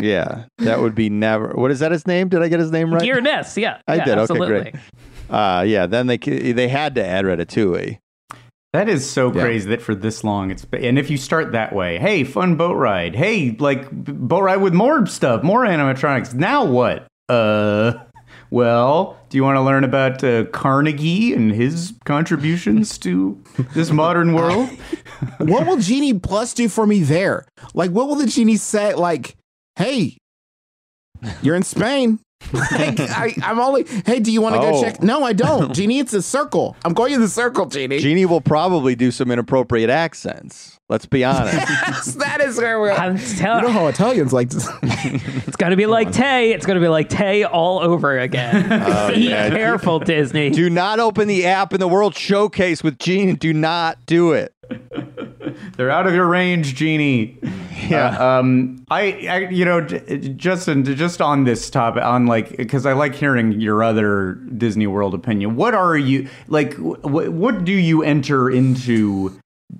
[0.00, 1.48] Yeah, that would be never.
[1.54, 1.92] What is that?
[1.92, 2.28] His name?
[2.28, 3.02] Did I get his name right?
[3.02, 3.56] Gear Ness.
[3.56, 3.78] Yeah.
[3.86, 4.18] I yeah, did.
[4.18, 4.74] Okay, great.
[5.28, 5.86] Uh, yeah.
[5.86, 7.98] Then they they had to add Ratatouille.
[8.72, 9.42] That is so Yeah.
[9.42, 12.74] crazy that for this long it's and if you start that way, hey, fun boat
[12.76, 13.14] ride.
[13.14, 16.32] Hey, like boat ride with more stuff, more animatronics.
[16.34, 17.06] Now what?
[17.28, 17.92] Uh
[18.50, 24.34] well, do you want to learn about uh, Carnegie and his contributions to this modern
[24.34, 24.68] world?
[25.38, 27.46] What will Genie Plus do for me there?
[27.74, 28.92] Like, what will the Genie say?
[28.92, 29.36] Like,
[29.76, 30.16] hey,
[31.42, 32.18] you're in Spain.
[32.52, 32.70] like,
[33.00, 34.82] I, I'm only, hey, do you want to go Oh.
[34.82, 35.02] check?
[35.02, 35.72] No, I don't.
[35.74, 36.76] Genie, it's a circle.
[36.84, 37.98] I'm going in the circle, Genie.
[38.00, 40.76] Genie will probably do some inappropriate accents.
[40.92, 41.54] Let's be honest.
[41.82, 44.58] Yes, that is where we're I'm You know how Italians like to.
[45.46, 46.52] it's gonna be like Tay.
[46.52, 48.68] It's gonna be like Tay all over again.
[48.68, 49.48] Be Oh, yeah.
[49.48, 50.50] careful, Disney.
[50.50, 53.32] do not open the app in the World Showcase with Genie.
[53.36, 54.54] Do not do it.
[55.76, 57.38] They're out of your range, Genie.
[57.88, 58.16] Yeah.
[58.18, 62.92] Uh, um, I, I, you know, Justin, just on this topic, on like, because I
[62.92, 65.56] like hearing your other Disney World opinion.
[65.56, 66.74] What are you like?
[66.74, 69.38] Wh- what do you enter into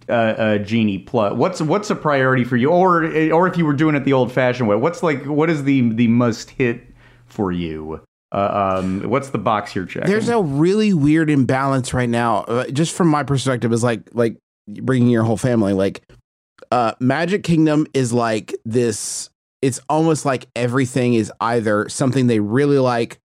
[0.08, 1.34] uh, uh, Genie Plus?
[1.34, 4.68] What's what's a priority for you, or or if you were doing it the old-fashioned
[4.68, 4.76] way?
[4.76, 5.24] What's like?
[5.24, 6.82] What is the the must hit
[7.26, 8.00] for you?
[8.32, 10.08] Uh, um, what's the box you're checking?
[10.08, 12.38] There's a really weird imbalance right now.
[12.44, 14.36] Uh, just from my perspective, is like like
[14.66, 15.74] bringing your whole family.
[15.74, 16.02] Like,
[16.70, 19.28] uh, Magic Kingdom is like this.
[19.60, 23.18] It's almost like everything is either something they really like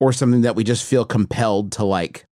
[0.00, 2.26] or something that we just feel compelled to like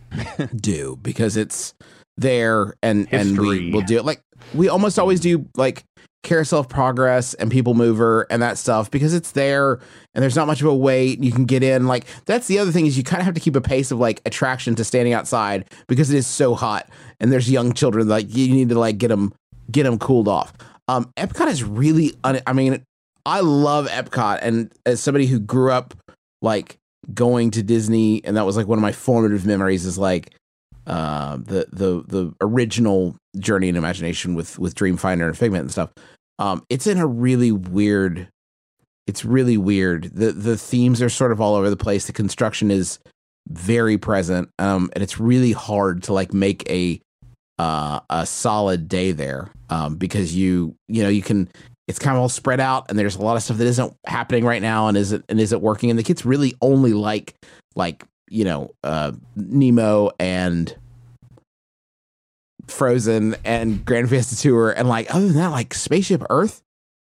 [0.56, 1.74] do because it's
[2.16, 4.04] there and and we will do it.
[4.04, 4.20] Like
[4.54, 5.84] we almost always do like
[6.22, 9.74] Carousel of Progress and People Mover and that stuff because it's there
[10.14, 11.22] and there's not much of a wait.
[11.22, 11.86] You can get in.
[11.86, 13.98] Like that's the other thing is you kind of have to keep a pace of
[13.98, 16.88] like attraction to standing outside because it is so hot
[17.20, 19.32] and there's young children like you need to like get them
[19.70, 20.52] get them cooled off.
[20.88, 22.14] Um, Epcot is really.
[22.24, 22.84] Un- I mean,
[23.24, 25.94] I love Epcot and as somebody who grew up
[26.42, 26.78] like
[27.14, 30.34] going to Disney and that was like one of my formative memories is like
[30.86, 35.90] uh, the the the original Journey in Imagination with with Dreamfinder and Figment and stuff.
[36.38, 38.28] Um, it's in a really weird.
[39.06, 40.04] It's really weird.
[40.14, 42.06] the The themes are sort of all over the place.
[42.06, 42.98] The construction is
[43.48, 47.00] very present, um, and it's really hard to like make a
[47.58, 51.48] uh, a solid day there um, because you you know you can.
[51.88, 54.44] It's kind of all spread out, and there's a lot of stuff that isn't happening
[54.44, 55.90] right now, and isn't and isn't working.
[55.90, 57.36] And the kids really only like
[57.76, 60.74] like you know uh, Nemo and
[62.66, 66.62] Frozen and Grand Fiesta Tour, and like other than that, like Spaceship Earth.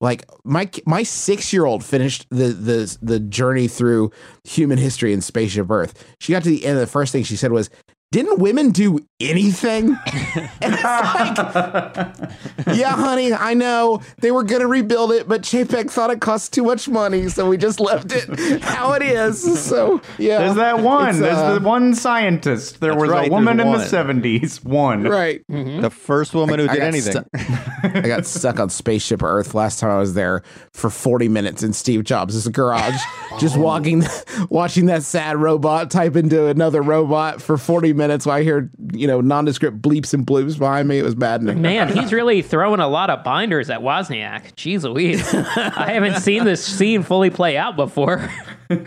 [0.01, 4.11] Like my my six year old finished the the the journey through
[4.43, 6.15] human history in Spaceship Earth.
[6.19, 7.69] She got to the end, and the first thing she said was,
[8.13, 15.11] "Didn't women do anything?" and it's like, yeah, honey, I know they were gonna rebuild
[15.13, 18.93] it, but Chapek thought it cost too much money, so we just left it how
[18.93, 19.41] it is.
[19.65, 21.09] So yeah, There's that one.
[21.09, 22.79] It's, There's uh, the one scientist.
[22.81, 23.79] There was right, a woman in one.
[23.79, 24.63] the 70s.
[24.63, 25.03] One.
[25.03, 25.43] right.
[25.49, 27.23] The first woman who I did got anything.
[27.33, 31.63] stu- I got stuck on Spaceship Earth last time I was there for 40 minutes
[31.63, 33.01] in Steve Jobs' garage,
[33.39, 34.03] just walking,
[34.49, 39.07] watching that sad robot type into another robot for 40 minutes while I hear, you
[39.07, 40.99] know, nondescript bleeps and bloops behind me.
[40.99, 41.61] It was maddening.
[41.61, 44.53] Man, he's really throwing a lot of binders at Wozniak.
[44.55, 45.33] Jeez Louise.
[45.33, 48.29] I haven't seen this scene fully play out before.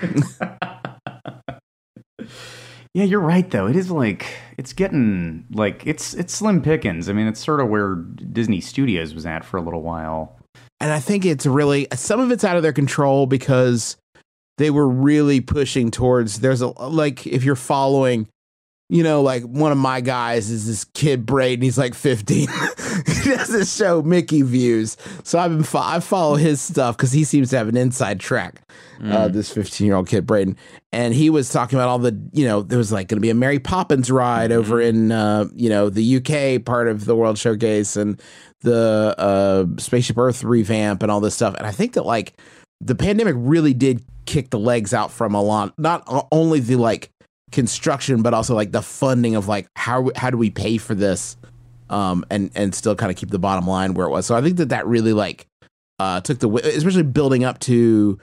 [2.95, 3.67] Yeah, you're right though.
[3.67, 7.11] It is like it's getting like it's it's slim pickings.
[7.11, 10.39] I mean, it's sort of where Disney Studios was at for a little while.
[10.81, 13.97] And I think it's really, some of it's out of their control because
[14.59, 18.29] they were really pushing towards, there's a, like, if you're following
[18.89, 21.63] you know, like one of my guys is this kid Braden.
[21.63, 22.49] He's like 15.
[23.07, 24.97] he doesn't show Mickey Views.
[25.25, 28.21] So I've been fo- I follow his stuff because he seems to have an inside
[28.21, 28.63] track.
[29.03, 30.57] Uh, this 15 year old kid Braden,
[30.91, 33.29] and he was talking about all the you know there was like going to be
[33.29, 37.37] a Mary Poppins ride over in uh, you know the UK part of the World
[37.37, 38.19] Showcase and
[38.63, 41.55] the uh, Spaceship Earth revamp and all this stuff.
[41.59, 42.41] And I think that like
[42.81, 47.11] the pandemic really did kick the legs out from a lot, not only the like
[47.53, 51.37] construction, but also like the funding of like how how do we pay for this,
[51.91, 54.27] um, and and still kind of keep the bottom line where it was.
[54.27, 55.47] So I think that that really like
[55.99, 58.19] uh took the especially building up to.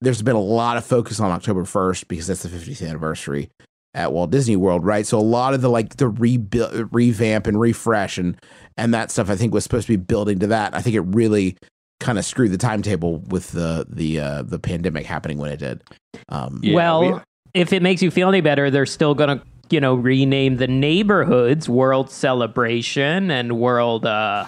[0.00, 3.48] There's been a lot of focus on October 1st because that's the 50th anniversary
[3.94, 5.06] at Walt Disney World, right?
[5.06, 8.36] So a lot of the like the rebuild, revamp and refresh and
[8.76, 10.74] and that stuff I think was supposed to be building to that.
[10.74, 11.56] I think it really
[12.00, 15.82] kind of screwed the timetable with the the uh, the pandemic happening when it did.
[16.28, 17.20] Um, Yeah, well, we-
[17.54, 20.66] if it makes you feel any better, they're still going to, you know, rename the
[20.66, 24.46] neighborhoods World Celebration and World, uh,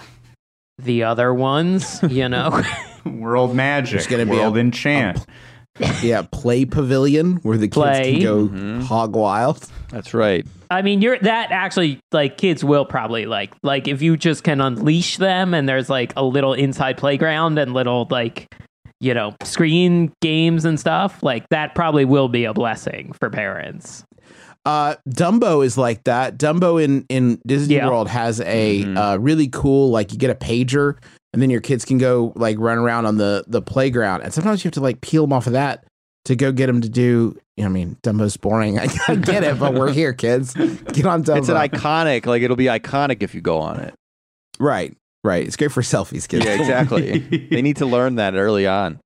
[0.77, 2.61] the other ones, you know.
[3.05, 5.25] World Magic, There's gonna be World a- Enchant.
[6.03, 8.13] yeah, play pavilion where the kids Play.
[8.15, 8.83] can go Mhm.
[8.83, 9.65] hog wild.
[9.89, 10.45] That's right.
[10.69, 14.59] I mean, you're that actually like kids will probably like like if you just can
[14.59, 18.53] unleash them and there's like a little inside playground and little like
[18.99, 24.03] you know screen games and stuff like that probably will be a blessing for parents.
[24.65, 26.37] Uh, Dumbo is like that.
[26.37, 27.87] Dumbo in in Disney Yeah.
[27.87, 28.97] World has a Mhm.
[28.97, 30.95] uh, really cool like you get a pager
[31.31, 34.63] and then your kids can go like run around on the the playground and sometimes
[34.63, 35.85] you have to like peel them off of that
[36.25, 37.37] to go get them to do.
[37.55, 38.77] You know, I mean, Dumbo's boring.
[38.79, 40.53] I, I get it, but we're here, kids.
[40.53, 41.37] Get on Dumbo.
[41.37, 43.93] It's an iconic, like it'll be iconic if you go on it.
[44.59, 44.93] right,
[45.23, 45.45] right.
[45.45, 46.45] It's great for selfies, kids.
[46.45, 47.19] Yeah, exactly.
[47.51, 48.99] they need to learn that early on.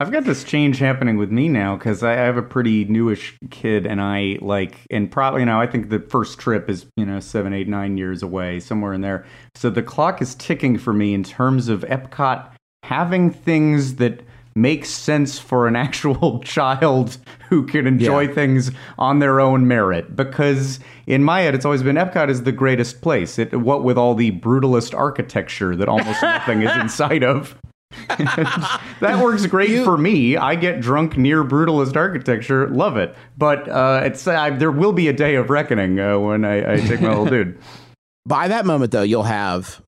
[0.00, 3.84] I've got this change happening with me now because I have a pretty newish kid,
[3.84, 7.18] and I like, and probably, you know, I think the first trip is, you know,
[7.18, 9.26] seven, eight, nine years away, somewhere in there.
[9.56, 12.48] So the clock is ticking for me in terms of Epcot
[12.84, 14.22] having things that
[14.54, 17.18] make sense for an actual child
[17.48, 18.32] who can enjoy Yeah.
[18.34, 20.14] things on their own merit.
[20.16, 23.38] Because in my head, it's always been Epcot is the greatest place.
[23.38, 27.56] It, what with all the brutalist architecture that almost nothing is inside of.
[28.18, 30.36] that works great for me.
[30.36, 33.14] I get drunk near brutalist architecture, love it.
[33.36, 36.76] But uh, it's uh, there will be a day of reckoning uh, when I, I
[36.76, 37.58] take my little dude.
[38.26, 39.80] By that moment, though, you'll have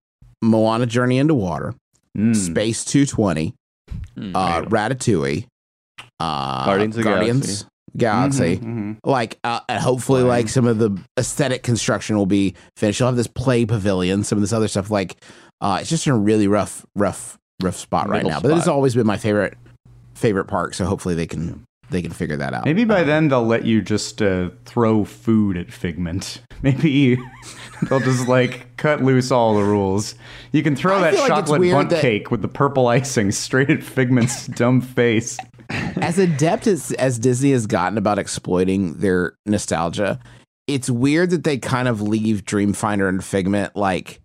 [0.43, 1.75] Moana Journey into Water,
[2.17, 2.35] Mm.
[2.35, 3.55] Space 220,
[4.19, 4.33] Mm.
[4.35, 5.47] uh, Ratatouille,
[6.21, 7.65] uh, Guardians of the Guardians
[7.97, 8.59] Galaxy.
[8.59, 8.97] Mhm, mhm.
[9.05, 13.01] Like, uh, and hopefully, like some of the aesthetic construction will be finished.
[13.01, 14.91] You'll have this play pavilion, some of this other stuff.
[14.91, 15.17] Like,
[15.61, 18.41] uh, it's just in a really rough, rough, rough spot right Middle now.
[18.41, 18.75] But it's spot.
[18.75, 19.57] always been my favorite,
[20.15, 20.75] favorite park.
[20.75, 22.65] So hopefully they can they can figure that out.
[22.65, 26.41] Maybe by then they'll let you just uh, throw food at Figment.
[26.63, 27.19] Maybe
[27.89, 30.15] they'll just like cut loose all the rules.
[30.53, 32.49] You can throw I that feel like it's chocolate weird bundt that- cake with the
[32.49, 35.37] purple icing straight at Figment's dumb face.
[35.71, 40.19] As adept as, as Disney has gotten about exploiting their nostalgia,
[40.67, 44.21] it's weird that they kind of leave Dreamfinder and Figment like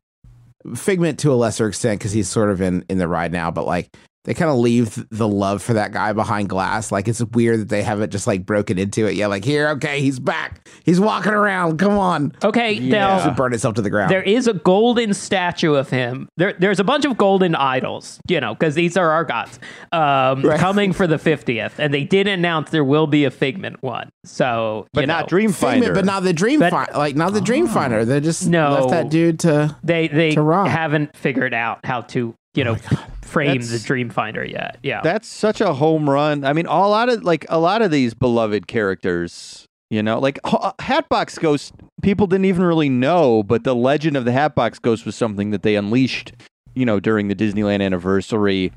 [0.75, 3.65] Figment to a lesser extent because he's sort of in in the ride now, but
[3.65, 6.91] like they kind of leave the love for that guy behind glass.
[6.91, 9.27] Like it's weird that they haven't just like broken into it yet.
[9.27, 10.67] Like here, okay, he's back.
[10.83, 11.77] He's walking around.
[11.79, 12.33] Come on.
[12.43, 14.11] Okay, Just now burn itself to the ground.
[14.11, 16.27] there is a golden statue of him.
[16.37, 19.59] There, there's a bunch of golden idols, you know, because these are our gods,
[19.91, 20.59] um, Right.
[20.59, 24.09] coming for the 50th, and they did announce there will be a Figment one.
[24.25, 25.53] So, but you not know, Dreamfinder.
[25.73, 26.91] Figment, but not the Dream But- Finder.
[26.97, 28.05] Like not the Dreamfinder.
[28.05, 28.71] They just No.
[28.71, 29.75] left that dude to.
[29.83, 30.67] They they to Rob.
[30.67, 32.77] haven't figured out how to you oh know
[33.21, 34.77] frame the That's- Dreamfinder yet.
[34.83, 36.43] Yeah, That's such a home run.
[36.45, 40.39] I mean, a lot of like a lot of these beloved characters, you know, like
[40.43, 41.73] uh, Hatbox Ghost.
[42.01, 45.63] People didn't even really know, but the legend of the Hatbox Ghost was something that
[45.63, 46.33] they unleashed,
[46.75, 48.71] you know, during the Disneyland anniversary,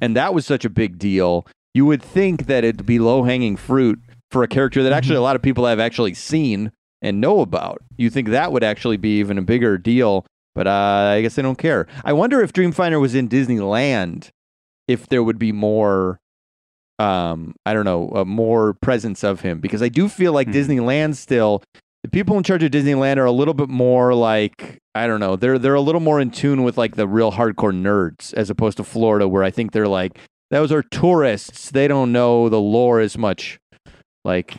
[0.00, 1.46] and that was such a big deal.
[1.74, 4.00] You would think that it'd be low hanging fruit
[4.30, 5.20] for a character that actually mm-hmm.
[5.20, 6.72] a lot of people have actually seen
[7.02, 7.82] and know about.
[7.96, 10.26] You think that would actually be even a bigger deal,
[10.60, 11.86] but uh, I guess they don't care.
[12.04, 14.28] I wonder if Dreamfinder was in Disneyland
[14.88, 16.18] if there would be more
[16.98, 20.52] um i don't know uh, more presence of him because i do feel like Mhm.
[20.52, 21.62] disneyland still
[22.02, 25.34] the people in charge of disneyland are a little bit more like i don't know
[25.36, 28.76] they're they're a little more in tune with like the real hardcore nerds as opposed
[28.76, 30.18] to florida where i think they're like
[30.50, 33.58] those are tourists they don't know the lore as much
[34.24, 34.56] like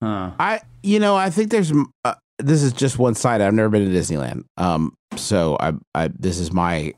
[0.00, 0.30] Huh.
[0.38, 1.72] I, you know, I think there's.
[2.04, 3.40] Uh, this is just one side.
[3.40, 6.94] I've never been to Disneyland, um, so I, I, this is my,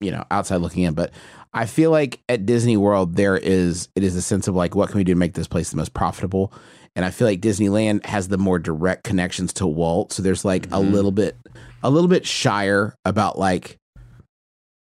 [0.00, 0.94] you know, outside looking in.
[0.94, 1.12] But
[1.52, 4.88] I feel like at Disney World there is it is a sense of like what
[4.90, 6.52] can we do to make this place the most profitable,
[6.96, 10.12] and I feel like Disneyland has the more direct connections to Walt.
[10.12, 10.92] So there's like a Mm-hmm.
[10.92, 11.36] little bit,
[11.82, 13.76] a little bit shyer about like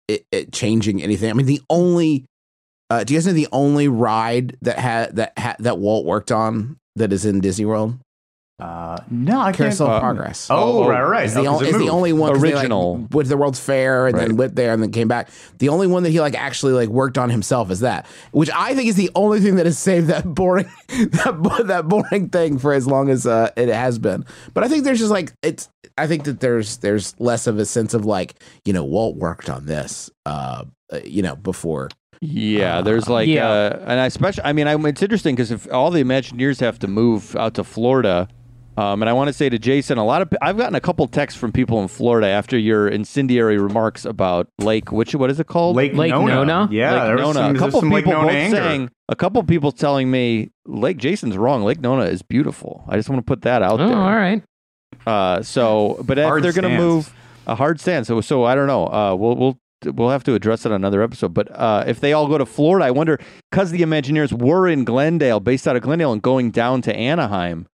[0.08, 1.30] it, it changing anything.
[1.30, 2.26] I mean, the only,
[2.90, 6.32] uh, do you guys know the only ride that had that ha- that Walt worked
[6.32, 7.98] on that is in Disney World?
[8.60, 9.96] Uh, no, I Carousel can't.
[9.98, 10.48] of Progress.
[10.50, 11.26] Oh, Oh, right, right.
[11.26, 11.92] It's Oh, the, 'cause it's the moved.
[11.92, 12.98] only one 'cause they, Original.
[12.98, 14.28] like, went to the World's Fair and Right.
[14.28, 15.30] then went there and then came back.
[15.60, 18.76] The only one that he like actually like worked on himself is that, which I
[18.76, 22.74] think is the only thing that has saved that boring that that boring thing for
[22.74, 24.26] as long as uh, it has been.
[24.54, 25.70] But I think there's just like it's.
[25.98, 28.36] I think that there's there's less of a sense of like
[28.66, 31.90] you know Walt worked on this, uh, uh, you know, before.
[32.22, 33.48] Yeah, there's like, Yeah.
[33.48, 36.78] uh, and I especially, I mean, I, it's interesting because if all the Imagineers have
[36.80, 38.28] to move out to Florida,
[38.80, 41.08] um, and I want to say to Jason, a lot of I've gotten a couple
[41.08, 45.48] texts from people in Florida after your incendiary remarks about Lake, which what is it
[45.48, 45.76] called?
[45.76, 46.36] Lake, Lake Nona.
[46.46, 46.70] Nona?
[46.72, 47.40] Yeah, Lake there was Nona.
[47.48, 48.56] some, a couple some Lake people Nona both anger.
[48.58, 51.64] saying, a couple people telling me Lake Jason's wrong.
[51.64, 52.84] Lake Nona is beautiful.
[52.88, 53.98] I just want to put that out Oh, there.
[53.98, 54.44] all right.
[55.06, 57.14] Uh, so, but if Hard they're going to move
[57.48, 58.88] a hard stance, so so I don't know.
[58.88, 59.58] Uh, we'll we'll
[59.94, 61.34] we'll have to address it on another episode.
[61.34, 63.20] But uh, if they all go to Florida, I wonder
[63.50, 67.66] because the Imagineers were in Glendale, based out of Glendale, and going down to Anaheim,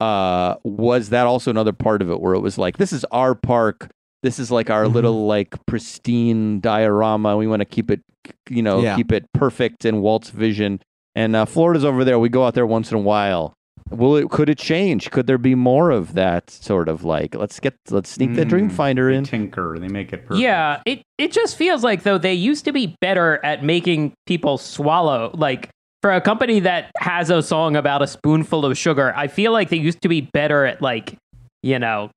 [0.00, 3.34] uh, was that also another part of it where it was like this is our
[3.34, 3.90] park.
[4.22, 4.92] This is like our Mhm.
[4.94, 7.36] little like pristine diorama.
[7.36, 8.00] We want to keep it,
[8.48, 8.96] you know, Yeah.
[8.96, 10.80] keep it perfect in Walt's vision.
[11.14, 12.18] And uh, Florida's over there.
[12.18, 13.54] We go out there once in a while.
[13.90, 14.30] Will it?
[14.30, 15.10] Could it change?
[15.10, 18.70] Could there be more of that sort of like let's get let's sneak that Mm,
[18.70, 19.24] Dreamfinder they in?
[19.24, 19.78] Tinker.
[19.80, 20.40] They make it perfect.
[20.40, 24.58] Yeah, it it just feels like though they used to be better at making people
[24.58, 25.32] swallow.
[25.34, 25.70] Like
[26.02, 29.68] for a company that has a song about a spoonful of sugar, I feel like
[29.68, 31.16] they used to be better at like,
[31.62, 32.10] you know,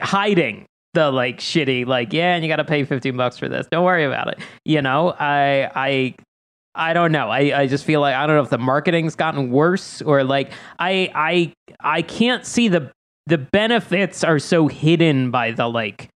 [0.00, 3.66] hiding the like shitty like, yeah, and you got to pay 15 bucks for this.
[3.70, 4.38] Don't worry about it.
[4.64, 6.14] You know, I I
[6.74, 7.28] I don't know.
[7.28, 10.52] I, I just feel like I don't know if the marketing's gotten worse or like
[10.78, 12.92] I I I can't see the
[13.26, 16.08] the benefits are so hidden by the like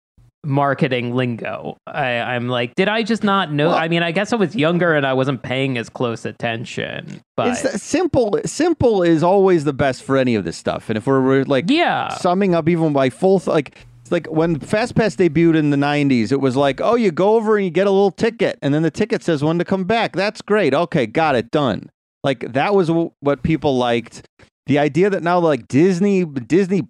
[0.43, 1.77] marketing lingo.
[1.87, 3.69] I, I'm like, did I just not know?
[3.69, 7.21] Well- I mean, I guess I was younger and I wasn't paying as close attention.
[7.37, 8.39] But simple.
[8.45, 10.89] Simple is always the best for any of this stuff.
[10.89, 13.77] And if we're, we're like yeah, summing up even by full th- like
[14.09, 17.63] like when FastPass debuted in the 90s, it was like, oh, you go over and
[17.63, 20.13] you get a little ticket, and then the ticket says when to come back.
[20.13, 20.73] That's great.
[20.73, 21.89] Okay, got it, done.
[22.23, 24.23] Like that was w- what people liked.
[24.67, 26.81] The idea that now like Disney, Disney,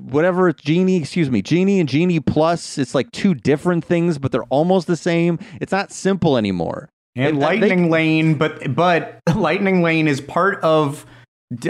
[0.00, 4.32] whatever it's Genie, excuse me, Genie and Genie Plus, it's like two different things, but
[4.32, 5.38] they're almost the same.
[5.60, 6.88] It's not simple anymore.
[7.14, 11.06] and They- they- Lightning Lane, but but Lightning Lane is part of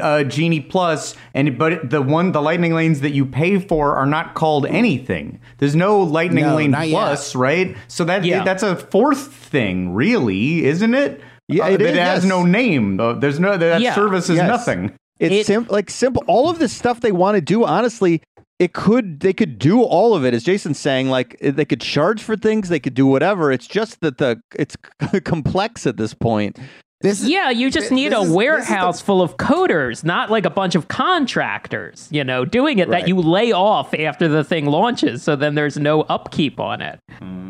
[0.00, 4.06] uh, Genie Plus, and but the one the Lightning Lanes that you pay for are
[4.06, 5.38] not called anything.
[5.58, 6.94] There's no Lightning No, Lane not yet.
[6.96, 7.76] Plus, right?
[7.86, 8.42] So that Yeah.
[8.42, 11.20] that's a fourth thing, really, isn't it?
[11.48, 12.24] Yeah, Uh, it has yes.
[12.24, 12.96] no name.
[12.96, 13.14] though.
[13.14, 13.94] There's no that Yeah.
[13.94, 14.48] service is Yes.
[14.48, 14.92] nothing.
[15.18, 16.22] It's It- sim- like simple.
[16.26, 18.22] All of this stuff they want to do, honestly,
[18.58, 20.32] it could they could do all of it.
[20.34, 23.52] As Jason's saying, like eh, they could charge for things, they could do whatever.
[23.52, 24.76] It's just that the it's
[25.24, 26.58] complex at this point.
[27.02, 27.50] This is, yeah.
[27.50, 30.74] You just need a this is the- warehouse full of coders, not like a bunch
[30.74, 32.08] of contractors.
[32.10, 33.02] You know, doing it Right.
[33.02, 36.98] that you lay off after the thing launches, so then there's no upkeep on it.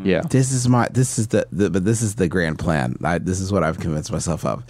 [0.03, 0.29] Yeah, mm.
[0.29, 2.97] this is my this is the, the but this is the grand plan.
[3.03, 4.63] I, this is what I've convinced myself of.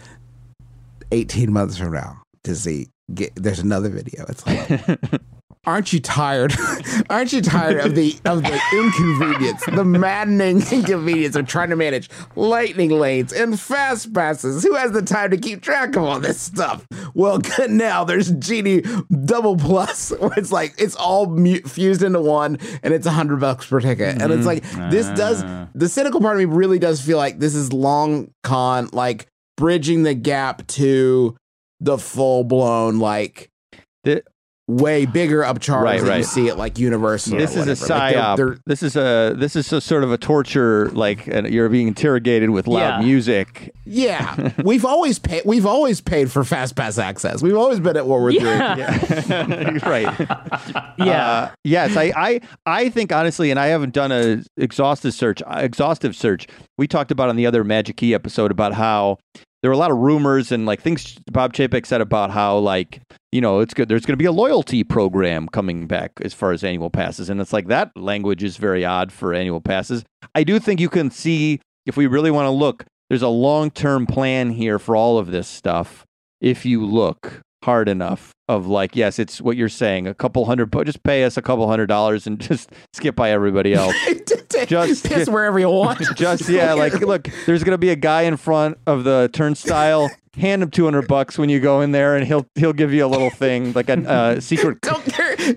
[1.11, 4.25] Eighteen months from now, Disney get there's another video.
[4.27, 4.99] It's like,
[5.65, 6.53] aren't you tired?
[7.09, 12.09] aren't you tired of the of the inconvenience, the maddening inconvenience of trying to manage
[12.35, 14.63] lightning lanes and fast passes?
[14.63, 16.87] Who has the time to keep track of all this stuff?
[17.13, 18.83] Well, good now there's Genie
[19.25, 23.39] Double Plus, where it's like it's all mu- fused into one, and it's a hundred
[23.39, 24.79] bucks per ticket, and it's mm-hmm.
[24.81, 25.67] like this does ah.
[25.75, 29.27] the cynical part of me really does feel like this is long con like
[29.57, 31.35] bridging the gap to
[31.79, 33.49] the full blown like
[34.03, 34.23] The-
[34.69, 36.25] way bigger upcharge Right, that you right.
[36.25, 37.35] see at like Universal.
[37.35, 37.93] or this is a whatever.
[37.93, 38.35] Like, they're- psyop.
[38.35, 40.89] they're- this is a this is a sort of a torture.
[40.89, 43.05] Like and you're being interrogated with loud Yeah.
[43.07, 43.71] music.
[43.85, 45.43] yeah, we've always paid.
[45.45, 47.41] We've always paid for fast pass access.
[47.41, 48.97] We've always been at World War Yeah.
[48.97, 49.79] Three.
[49.89, 50.27] right.
[50.99, 51.21] Yeah.
[51.31, 55.41] Uh, yes, I, I, I think honestly, and I haven't done a exhaustive search.
[55.43, 56.47] uh, Exhaustive search.
[56.77, 59.19] We talked about on the other Magic Key episode about how
[59.61, 63.01] there were a lot of rumors and like things Bob Chapek said about how like
[63.31, 63.89] you know it's good.
[63.89, 67.41] There's going to be a loyalty program coming back as far as annual passes, and
[67.41, 70.03] it's like that language is very odd for annual passes.
[70.35, 72.85] I do think you can see if we really want to look.
[73.09, 76.05] There's a long term plan here for all of this stuff.
[76.39, 80.67] If you look hard enough of like yes it's what you're saying a couple hundred
[80.71, 83.95] bu- just pay us a couple hundred dollars and just skip by everybody else
[84.67, 85.99] Just- piss wherever you want.
[86.15, 90.61] just yeah like look there's gonna be a guy in front of the turnstile hand
[90.61, 93.29] him 200 bucks when you go in there and he'll he'll give you a little
[93.31, 94.79] thing like a uh, secret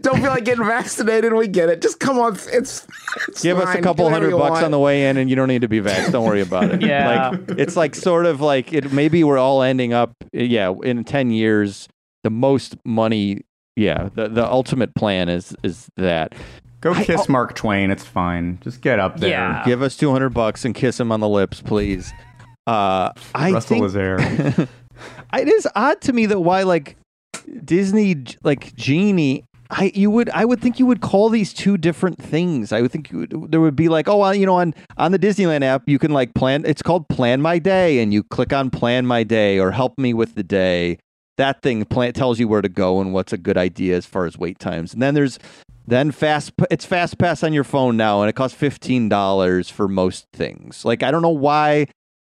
[0.01, 1.33] Don't feel like getting vaccinated.
[1.33, 1.81] We get it.
[1.83, 2.35] Just come on.
[2.53, 2.87] It's,
[3.29, 3.83] it's give us a fine.
[3.83, 4.65] couple Do whatever hundred you bucks want.
[4.67, 6.83] on the way in and you don't need to be vaxxed don't worry about it
[6.87, 7.31] Yeah.
[7.31, 11.31] like it's like sort of like it maybe we're all ending up yeah in 10
[11.31, 11.89] years
[12.25, 13.41] the most money
[13.77, 16.35] yeah the, the ultimate plan is is that
[16.83, 17.91] Go kiss Mark Twain.
[17.91, 18.59] It's fine.
[18.63, 19.29] Just get up there.
[19.29, 19.63] Yeah.
[19.67, 22.13] give us 200 bucks and kiss him on the lips please
[22.67, 24.17] uh i Russell think is there.
[25.35, 26.97] it is odd to me that why like
[27.65, 32.19] Disney like Genie I you would I would think you would call these two different
[32.21, 32.73] things.
[32.73, 35.13] I would think you would, there would be like oh well, you know on on
[35.13, 38.53] the Disneyland app you can like plan it's called Plan My Day and you click
[38.53, 40.99] on Plan My Day or Help Me with the Day.
[41.37, 44.27] That thing plan tells you where to go and what's a good idea as far
[44.27, 44.93] as wait times.
[44.93, 45.39] And then there's
[45.87, 50.27] then fast it's fast pass on your phone now and it costs $15 for most
[50.33, 50.85] things.
[50.85, 51.87] Like I don't know why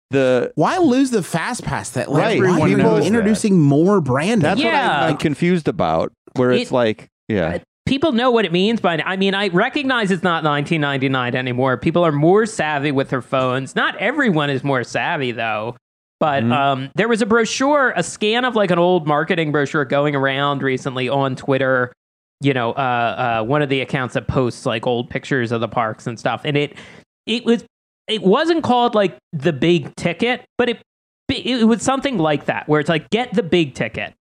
[0.10, 1.90] the Why lose the fast pass?
[1.92, 3.08] That like, Right, everyone people knows that.
[3.08, 4.40] introducing more branding.
[4.40, 5.02] That's what Yeah.
[5.02, 6.12] I, I'm confused about.
[6.36, 10.24] Where it's like, yeah, people know what it means, but I mean, I recognize it's
[10.24, 11.78] not 1999 anymore.
[11.78, 13.76] People are more savvy with their phones.
[13.76, 15.76] Not everyone is more savvy though.
[16.24, 20.16] But um, there was a brochure, a scan of like an old marketing brochure going
[20.16, 21.92] around recently on Twitter.
[22.40, 25.68] You know, uh, uh, one of the accounts that posts like old pictures of the
[25.68, 26.78] parks and stuff, and it
[27.26, 27.66] it was
[28.08, 30.82] it wasn't called like the big ticket, but it
[31.28, 34.14] it was something like that, where it's like get the big ticket.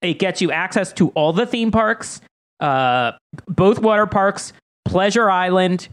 [0.00, 2.20] It gets you access to all the theme parks,
[2.60, 3.12] uh,
[3.46, 4.52] both water parks,
[4.84, 5.88] Pleasure Island.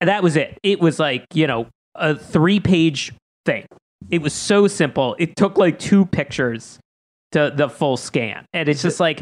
[0.00, 0.58] And that was it.
[0.62, 3.12] It was like, you know, a three page
[3.44, 3.66] thing.
[4.10, 5.16] It was so simple.
[5.18, 6.78] It took like two pictures
[7.32, 8.44] to the full scan.
[8.52, 9.20] And it's just like,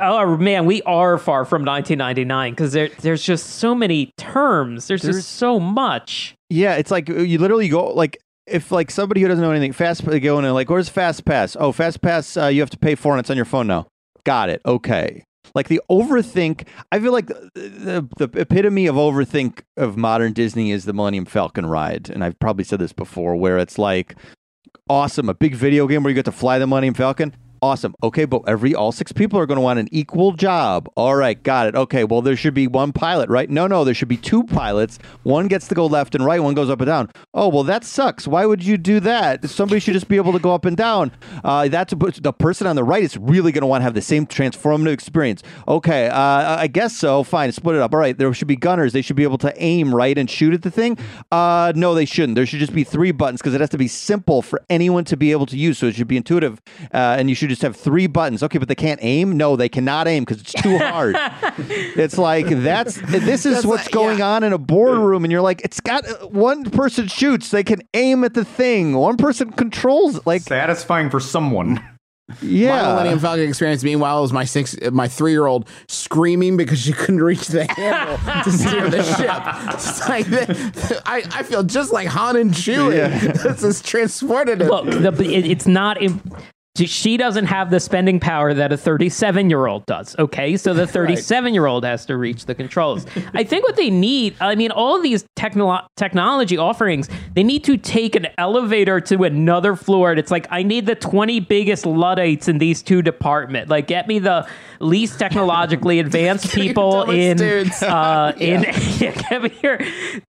[0.00, 4.88] oh man, we are far from 1999 because there, there's just so many terms.
[4.88, 6.34] There's, There's- just so much.
[6.48, 6.74] yeah.
[6.76, 10.18] It's like you literally go like if like somebody who doesn't know anything fast they
[10.18, 11.56] go in and like where's Fast Pass?
[11.60, 13.86] Oh, Fast Pass, uh, you have to pay for and it's on your phone now.
[14.24, 14.60] Got it.
[14.66, 15.24] Okay.
[15.54, 20.70] Like the overthink, I feel like the, the, the epitome of overthink of modern Disney
[20.70, 24.16] is the Millennium Falcon ride, and I've probably said this before, where it's like
[24.88, 27.34] awesome, a big video game where you get to fly the Millennium Falcon.
[27.62, 27.94] Awesome.
[28.02, 30.88] Okay, but every all six people are going to want an equal job.
[30.96, 31.74] All right, got it.
[31.74, 33.50] Okay, well there should be one pilot, right?
[33.50, 34.98] No, no, there should be two pilots.
[35.24, 37.10] One gets to go left and right, one goes up and down.
[37.34, 38.26] Oh, well that sucks.
[38.26, 39.48] Why would you do that?
[39.50, 41.12] Somebody should just be able to go up and down.
[41.44, 44.00] Uh, that's the person on the right is really going to want to have the
[44.00, 45.42] same transformative experience.
[45.68, 47.22] Okay, uh, I guess so.
[47.22, 47.92] Fine, split it up.
[47.92, 48.94] All right, there should be gunners.
[48.94, 50.96] They should be able to aim right and shoot at the thing.
[51.30, 52.36] Uh, no, they shouldn't.
[52.36, 55.16] There should just be three buttons because it has to be simple for anyone to
[55.18, 55.76] be able to use.
[55.76, 56.62] So it should be intuitive,
[56.94, 58.42] uh, and you should just have three buttons.
[58.42, 59.36] Okay, but they can't aim.
[59.36, 61.14] No, they cannot aim because it's too hard.
[61.58, 64.28] it's like that's this is That's what's like- going yeah.
[64.30, 67.50] on in a boardroom, and you're like, it's got uh, one person shoots.
[67.50, 68.96] They can aim at the thing.
[68.96, 70.24] One person controls.
[70.26, 71.74] Like, Satisfying for someone.
[72.30, 72.82] My yeah.
[72.92, 77.20] Millennium Falcon experience, meanwhile, was my six, my three year old screaming because she couldn't
[77.22, 79.74] reach the handle to steer the ship.
[79.74, 80.26] It's like
[81.06, 83.20] I, I feel just like Han and Chewie.
[83.42, 84.60] this is transported.
[84.60, 86.00] Look, the, it, it's not.
[86.00, 86.20] Im-
[86.76, 90.16] she doesn't have the spending power that a 37 year old does.
[90.18, 93.06] Okay, so the 37 year old has to reach the controls.
[93.34, 97.76] I think what they need, I mean, all these technolo- technology offerings, they need to
[97.76, 100.10] take an elevator to another floor.
[100.10, 103.70] And it's like, I need the 20 biggest Luddites in these two departments.
[103.70, 104.48] Like, get me the
[104.80, 107.40] least technologically advanced people in,
[107.82, 108.62] uh, in,
[108.98, 109.78] yeah, get me your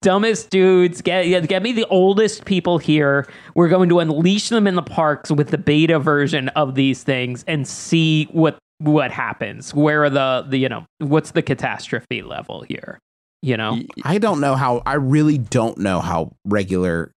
[0.02, 1.02] dumbest dudes.
[1.02, 3.28] Get, yeah, get me the oldest people here.
[3.56, 7.44] We're going to unleash them in the parks with the beta version of these things
[7.48, 9.74] and see what what happens.
[9.74, 13.00] Where are the, the you know what's the catastrophe level here?
[13.44, 14.84] You know, I don't know how.
[14.86, 17.12] I really don't know how regular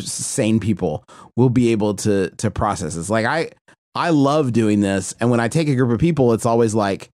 [0.00, 1.04] sane people
[1.36, 3.10] will be able to to process this.
[3.10, 3.50] Like I,
[3.98, 7.10] I love doing this, and when I take a group of people, it's always like,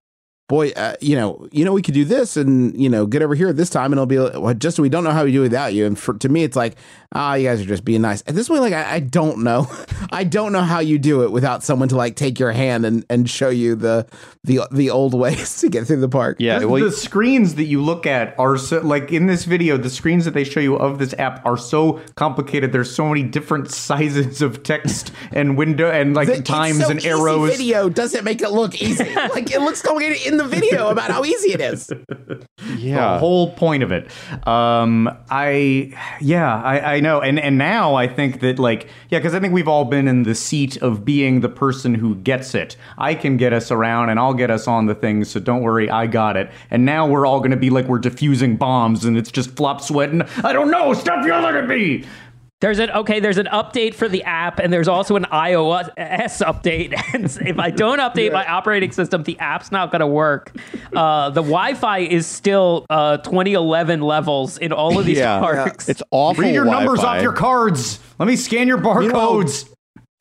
[0.48, 3.34] boy, uh, you know, you know, we could do this, and you know, get over
[3.34, 5.40] here at this time, and it'll be well, just we don't know how we do
[5.40, 5.86] without you.
[5.86, 6.76] And for to me, it's like,
[7.12, 8.22] ah, you guys are just being nice.
[8.26, 9.66] At this point, like I, I don't know,
[10.10, 13.04] I don't know how you do it without someone to like take your hand and
[13.08, 14.06] and show you the
[14.44, 16.36] the the old ways to get through the park.
[16.40, 19.76] Yeah, the, well, the screens that you look at are so like in this video
[19.76, 23.22] the screens that they show you of this app are so complicated there's so many
[23.22, 28.24] different sizes of text and window and like The- times so and arrows Video doesn't
[28.24, 29.04] make it look easy.
[29.14, 31.90] like it looks complicated in the video about how easy it is.
[32.76, 33.14] yeah.
[33.14, 34.10] the whole point of it.
[34.46, 37.20] Um i yeah i i know.
[37.20, 40.24] And and now i think that like yeah because i think we've all been in
[40.24, 42.76] the seat of being the person who gets it.
[42.98, 45.88] I can get us around and i'll get us on the things so don't worry
[45.88, 46.50] i got it.
[46.70, 49.80] And now we're all going to be like we're diffusing bombs and it's just flop
[49.80, 50.22] sweating.
[50.42, 52.04] I don't know stop yelling at me
[52.64, 53.20] There's an okay.
[53.20, 56.94] There's an update for the app, and there's also an iOS update.
[57.14, 60.50] And if I don't update my operating system, the app's not going to work.
[60.96, 65.40] Uh, the Wi-Fi is still uh, 2011 levels in all of these Yeah.
[65.40, 65.90] parks.
[65.90, 66.42] It's awful.
[66.42, 67.18] Read your numbers Wi-Fi.
[67.18, 68.00] off your cards.
[68.18, 69.68] Let me scan your barcodes.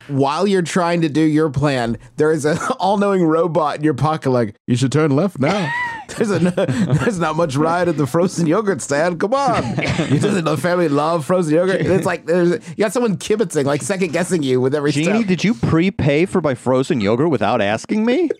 [0.08, 4.28] While you're trying to do your plan, there is an all-knowing robot in your pocket.
[4.28, 5.72] Like you should turn left now.
[6.16, 9.18] There's a, there's not much ride at the frozen yogurt stand.
[9.20, 9.64] Come on,
[10.12, 11.80] you doesn't the family love frozen yogurt.
[11.80, 15.26] It's like there's you got someone kibitzing, like second guessing you with every Genie, step.
[15.26, 18.30] did you prepay for my frozen yogurt without asking me?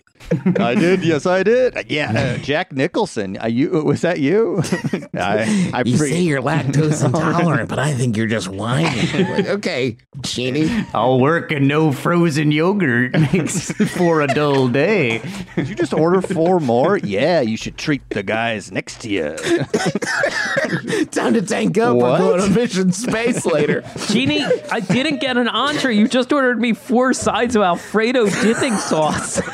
[0.57, 1.03] I did.
[1.03, 1.91] Yes, I did.
[1.91, 3.37] Yeah, uh, Jack Nicholson.
[3.39, 4.61] Uh, you was that you?
[5.13, 9.27] I, I You pre- say you're lactose intolerant, but I think you're just whining.
[9.29, 10.69] Like, okay, Genie.
[10.93, 15.21] I'll work and no frozen yogurt makes for a dull day.
[15.55, 16.97] Did you just order four more?
[16.97, 19.35] Yeah, you should treat the guys next to you.
[21.11, 21.95] Time to tank up.
[21.95, 22.19] What?
[22.19, 23.83] We're going to mission space later.
[24.07, 25.95] Genie, I didn't get an entree.
[25.95, 29.41] You just ordered me four sides of Alfredo dipping sauce.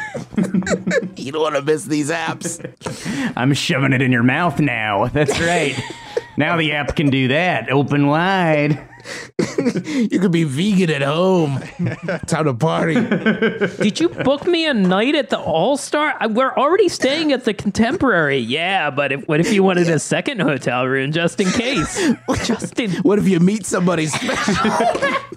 [1.17, 2.59] You don't want to miss these apps.
[3.37, 5.05] I'm shoving it in your mouth now.
[5.07, 5.79] That's right.
[6.35, 7.69] now the app can do that.
[7.69, 8.79] Open wide.
[9.61, 11.59] You could be vegan at home.
[12.27, 12.95] Time to party.
[12.95, 16.15] Did you book me a night at the All Star?
[16.29, 18.39] We're already staying at the Contemporary.
[18.39, 22.11] Yeah, but if, what if you wanted a second hotel room just in case?
[22.43, 22.91] Just in.
[23.03, 24.55] What if you meet somebody special?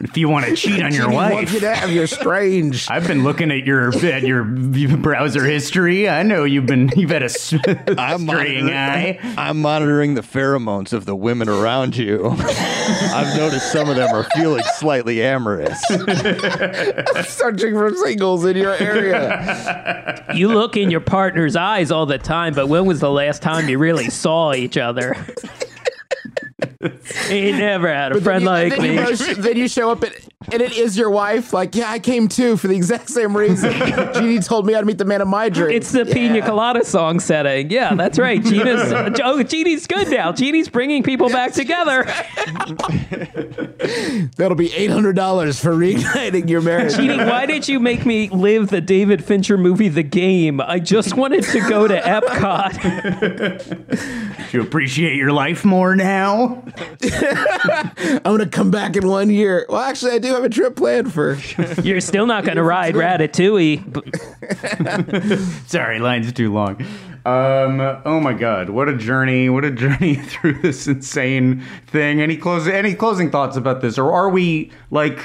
[0.00, 1.52] If you want to cheat on your Genie wants wife.
[1.52, 2.88] you to have your strange.
[2.90, 6.08] I've been looking at your at your browser history.
[6.08, 9.18] I know you've been you've had a s- I'm straying monitoring, eye.
[9.36, 12.26] I'm monitoring the pheromones of the women around you.
[12.38, 15.80] I've noticed some of them are feeling slightly amorous.
[17.28, 20.24] Searching for singles in your area.
[20.34, 23.68] You look in your partner's eyes all the time, but when was the last time
[23.68, 25.16] you really saw each other?
[27.28, 28.88] He never had a friend You- like then, me.
[28.90, 30.14] you know, sh- then you show up and,
[30.52, 31.52] and it is your wife.
[31.52, 33.72] Like, yeah, I came too for the exact same reason.
[34.14, 35.74] Genie told me how to meet the man of my dreams.
[35.74, 37.70] It's the Pina Colada song setting.
[37.70, 38.42] Yeah, that's right.
[38.44, 38.92] Gina's
[39.22, 40.32] oh, Genie's good now.
[40.32, 42.04] Genie's bringing people back together.
[44.36, 46.94] That'll be eight hundred dollars for reigniting your marriage.
[46.96, 50.60] Genie, why did you make me live the David Fincher movie The Game?
[50.60, 52.80] I just wanted to go to Epcot.
[54.50, 56.62] Do you appreciate your life more now?
[57.02, 59.66] I'm gonna come back in one year.
[59.68, 61.38] Well, actually, I do have a trip planned for.
[61.82, 63.80] You're still not going to ride Ratatouille.
[65.68, 66.80] Sorry, line's too long.
[67.26, 69.48] Um, oh my god, what a journey!
[69.48, 72.20] What a journey through this insane thing.
[72.20, 75.18] Any closing any closing thoughts about this, or are we like?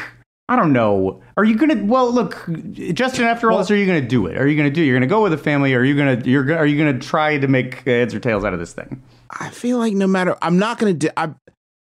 [0.47, 1.21] I don't know.
[1.37, 1.83] Are you gonna?
[1.83, 2.47] Well, look,
[2.93, 3.25] Justin.
[3.25, 4.37] After all this, are you gonna do it?
[4.37, 4.81] Are you gonna do?
[4.81, 4.85] It?
[4.85, 5.73] You're gonna go with the family?
[5.73, 6.21] Or are you gonna?
[6.23, 6.43] You're.
[6.43, 9.03] go- Are you gonna try to make heads or tails out of this thing?
[9.37, 11.09] I feel like no matter, I'm not gonna do.
[11.17, 11.33] I,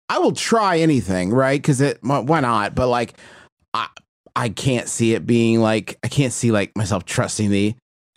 [0.09, 1.61] I will try anything, right?
[1.61, 2.75] Because it, why why not?
[2.75, 3.15] But like,
[3.75, 3.89] I,
[4.35, 7.75] I can't see it being like, I can't see like myself trusting the,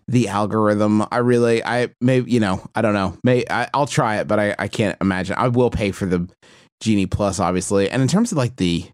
[0.08, 1.04] the algorithm.
[1.12, 3.18] I really, I may, you know, I don't know.
[3.24, 5.36] May I, I'll try it, but I, I can't imagine.
[5.38, 6.30] I will pay for the
[6.82, 7.90] Genie Plus, obviously.
[7.90, 8.86] And in terms of like the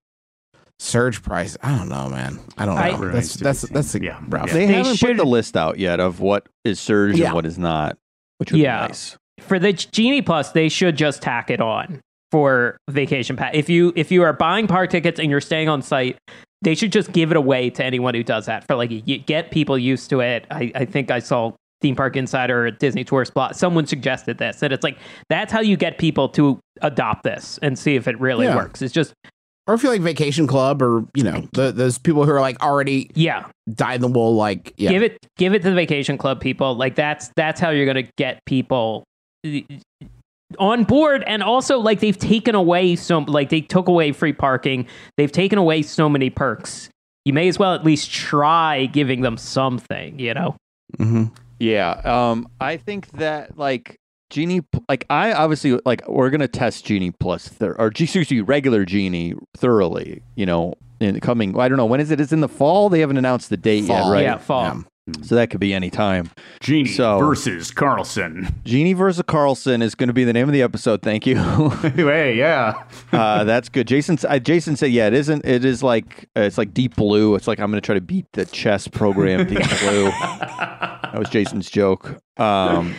[0.79, 2.39] surge price, I don't know, man.
[2.57, 2.81] I don't know.
[2.81, 4.19] I- that's Remains that's that's a Yeah.
[4.27, 4.51] rough.
[4.51, 7.27] They, They haven't should- put the list out yet of what is surge Yeah.
[7.27, 7.97] and what is not,
[8.37, 8.83] which would Yeah.
[8.83, 9.17] be nice.
[9.47, 12.01] For the Genie Plus, they should just tack it on
[12.31, 13.51] for vacation pass.
[13.53, 16.17] If you if you are buying park tickets and you're staying on site,
[16.61, 18.65] they should just give it away to anyone who does that.
[18.67, 20.45] For like, you get people used to it.
[20.51, 23.53] I, I think I saw Theme Park Insider or Disney Tourist Blog.
[23.53, 24.97] Someone suggested this, and it's like
[25.29, 28.55] that's how you get people to adopt this and see if it really Yeah.
[28.55, 28.81] works.
[28.81, 29.13] It's just
[29.67, 32.61] Or if you're like Vacation Club, or you know, the, those people who are like
[32.63, 36.17] already yeah, dyed in the wool, like yeah, give it give it to the vacation
[36.17, 39.03] club people like that's that's how you're going to get people
[40.59, 44.87] on board and also like they've taken away so like they took away free parking
[45.17, 46.89] they've taken away so many perks
[47.25, 50.55] you may as well at least try giving them something you know
[50.97, 51.25] hmm
[51.59, 53.97] Yeah, um, I think that like
[54.29, 58.41] Genie, like I obviously like we're gonna test Genie Plus thir- or G- excuse me,
[58.41, 60.21] regular Genie thoroughly.
[60.35, 61.57] You know, in the coming.
[61.59, 62.19] I don't know when is it?
[62.21, 62.89] It's in the fall.
[62.89, 64.05] They haven't announced the date Fall.
[64.05, 64.21] yet, right?
[64.23, 64.81] yeah fall Yeah.
[65.23, 66.31] So that could be any time.
[66.59, 68.53] Genie So- versus Carlson.
[68.65, 71.01] Genie versus Carlson is going to be the name of the episode.
[71.01, 71.35] Thank you.
[71.69, 72.83] hey, yeah.
[73.11, 73.87] uh, that's good.
[73.87, 75.45] Jason, uh, Jason said, yeah, it isn't.
[75.45, 77.35] It is like uh, it's like Deep Blue.
[77.35, 80.11] It's like I'm going to try to beat the chess program Deep Blue.
[81.07, 82.21] That was Jason's joke.
[82.37, 82.93] Um,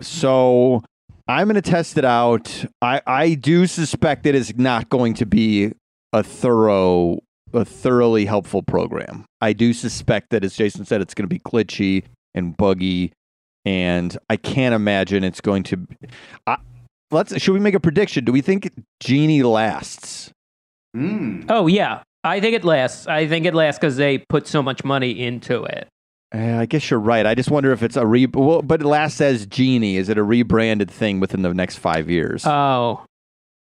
[0.00, 0.82] so
[1.28, 2.64] I'm going to test it out.
[2.82, 5.72] I I do suspect it is not going to be
[6.12, 7.20] a thorough,
[7.54, 9.24] a thoroughly helpful program.
[9.40, 12.04] I do suspect that, as Jason said, it's going to be glitchy
[12.34, 13.12] and buggy,
[13.64, 15.86] and I can't imagine it's going to.
[16.46, 16.58] I,
[17.10, 17.40] let's.
[17.40, 18.24] Should we make a prediction?
[18.24, 18.70] Do we think
[19.00, 20.30] Genie lasts?
[20.96, 23.06] Oh yeah, I think it lasts.
[23.06, 25.88] I think it lasts because they put so much money into it.
[26.34, 27.26] Uh, I guess you're right.
[27.26, 28.26] I just wonder if it's a re.
[28.26, 29.96] Well, but it last says Genie.
[29.96, 32.44] Is it a rebranded thing within the next five years?
[32.46, 33.04] Oh,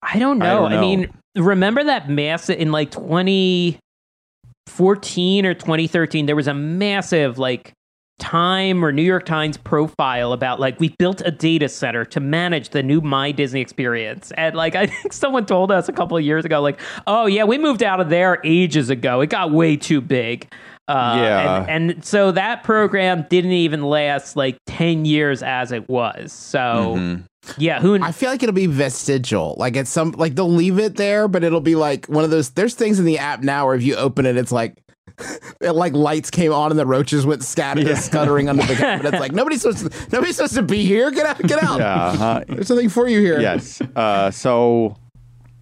[0.02, 0.62] I don't I know.
[0.70, 6.26] don't I, mean, remember that massive in like 2014 or 2013?
[6.26, 7.74] There was a massive like
[8.20, 12.70] Time or New York Times profile about like we built a data center to manage
[12.70, 16.24] the new My Disney experience, and like I think someone told us a couple of
[16.24, 19.22] years ago, like, oh yeah, we moved out of there ages ago.
[19.22, 20.52] It got way too big.
[20.90, 21.66] Uh, Yeah.
[21.70, 26.34] and, and so that program didn't even last like 10 years as it was.
[26.34, 27.24] So, Mhm.
[27.58, 29.56] Yeah, who I feel like it'll be vestigial.
[29.58, 32.52] Like at some like they'll leave it there, but it'll be like one of those.
[32.52, 34.82] There's things in the app now where if you open it, it's like.
[35.60, 39.14] It like lights came on and the roaches went scattering, scuttering under the cabinet.
[39.14, 41.12] It's like nobody's supposed to, nobody's supposed to be here.
[41.12, 41.80] Get out, get out.
[41.80, 41.94] Yeah.
[42.06, 42.44] uh-huh.
[42.48, 43.42] There's something for you here.
[43.42, 43.82] yes.
[43.98, 44.96] Uh, so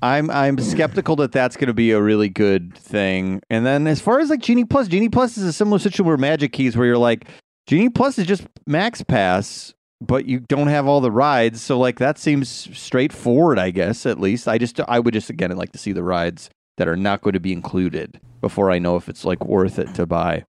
[0.04, 3.42] I'm I'm skeptical that that's going to be a really good thing.
[3.50, 6.18] And then as far as like Genie Plus, Genie Plus is a similar situation where
[6.18, 7.26] Magic Keys, where you're like
[7.66, 11.62] Genie Plus is just Max Pass, but you don't have all the rides.
[11.62, 14.06] So like that seems straightforward, I guess.
[14.06, 16.96] At least I just I would just again like to see the rides that are
[16.98, 20.44] not going to be included before I know if it's like worth it to buy.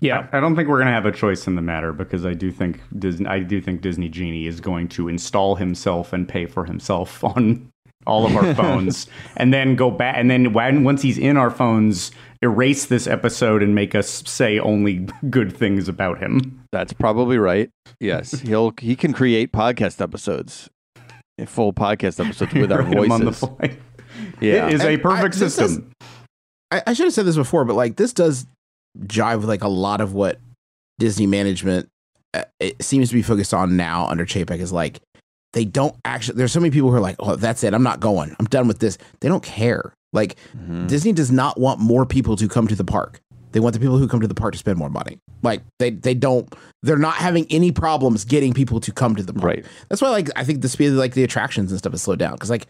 [0.00, 0.26] yeah.
[0.32, 2.80] I don't think we're gonna have a choice in the matter because I do think
[2.98, 3.26] Disney.
[3.26, 7.70] I do think Disney Genie is going to install himself and pay for himself on
[8.06, 9.06] all of our phones,
[9.36, 10.16] and then go back.
[10.16, 12.10] And then when once he's in our phones,
[12.42, 16.62] erase this episode and make us say only good things about him.
[16.72, 17.70] That's probably right.
[18.00, 20.68] Yes, he'll he can create podcast episodes,
[21.46, 23.10] full podcast episodes with our voices.
[23.12, 23.76] on the fly.
[24.40, 24.66] Yeah.
[24.68, 25.92] It is a And I- perfect this system.
[26.70, 28.46] I, I should have said this before, but like this does
[29.06, 30.38] jive with like a lot of what
[30.98, 31.88] Disney management
[32.34, 35.00] uh, it seems to be focused on now under Chapek is like
[35.54, 36.36] they don't actually.
[36.36, 37.72] There's so many people who are like, "Oh, that's it.
[37.72, 38.36] I'm not going.
[38.38, 39.94] I'm done with this." They don't care.
[40.12, 40.86] Like Mhm.
[40.88, 43.20] Disney does not want more people to come to the park.
[43.52, 45.18] They want the people who come to the park to spend more money.
[45.42, 46.52] Like they they don't.
[46.82, 49.44] They're not having any problems getting people to come to the park.
[49.44, 49.64] Right.
[49.88, 52.18] That's why like I think the speed of like the attractions and stuff has slowed
[52.18, 52.66] down because like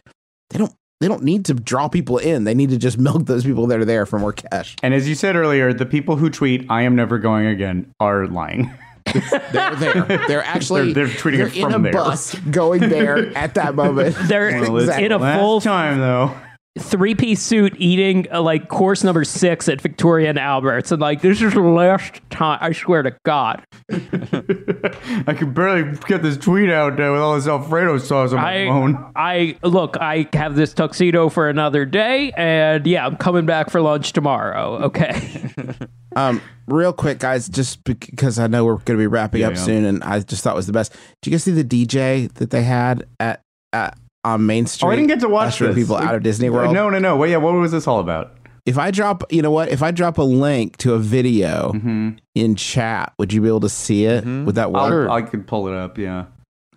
[0.51, 2.45] they don't they don't need to draw people in.
[2.45, 4.77] They need to just milk those people that are there for more cash.
[4.83, 8.27] And as you said earlier, the people who tweet "I am never going again" are
[8.27, 8.71] lying.
[9.53, 10.05] They're there.
[10.29, 11.93] They're actually They're- they're tweeting they're it in a there.
[11.93, 14.15] bus going there at that moment.
[14.23, 15.05] They're Exactly.
[15.07, 16.35] in a full time though.
[16.79, 20.93] Three piece suit eating uh, like course number six at Victoria and Albert's.
[20.93, 23.65] And like, this is the last time, I swear to God.
[23.91, 28.65] I could barely get this tweet out there with all this Alfredo sauce on my
[28.65, 29.13] I, phone.
[29.17, 32.33] I, look, I have this tuxedo for another day.
[32.37, 34.85] And yeah, I'm coming back for lunch tomorrow.
[34.85, 35.51] Okay.
[36.17, 39.63] Um, real quick, guys, just because I know we're going to be wrapping up yeah.
[39.63, 40.93] soon, and I just thought it was the best.
[41.23, 43.43] Did you guys see the DJ that they had at,
[43.73, 44.89] at on Main Street?
[44.89, 45.75] Oh, I didn't get to watch this.
[45.75, 46.75] people out of Disney World.
[46.75, 47.17] No, no, no.
[47.17, 48.35] Wait, yeah, what was this all about?
[48.67, 49.71] If I drop, you know what?
[49.71, 52.11] If I drop a link to a video Mm-hmm.
[52.35, 54.25] in chat, would you be able to see it?
[54.25, 54.45] Mhm.
[54.45, 55.09] Would that work?
[55.09, 55.97] I'll, I could pull it up.
[55.97, 56.27] Yeah.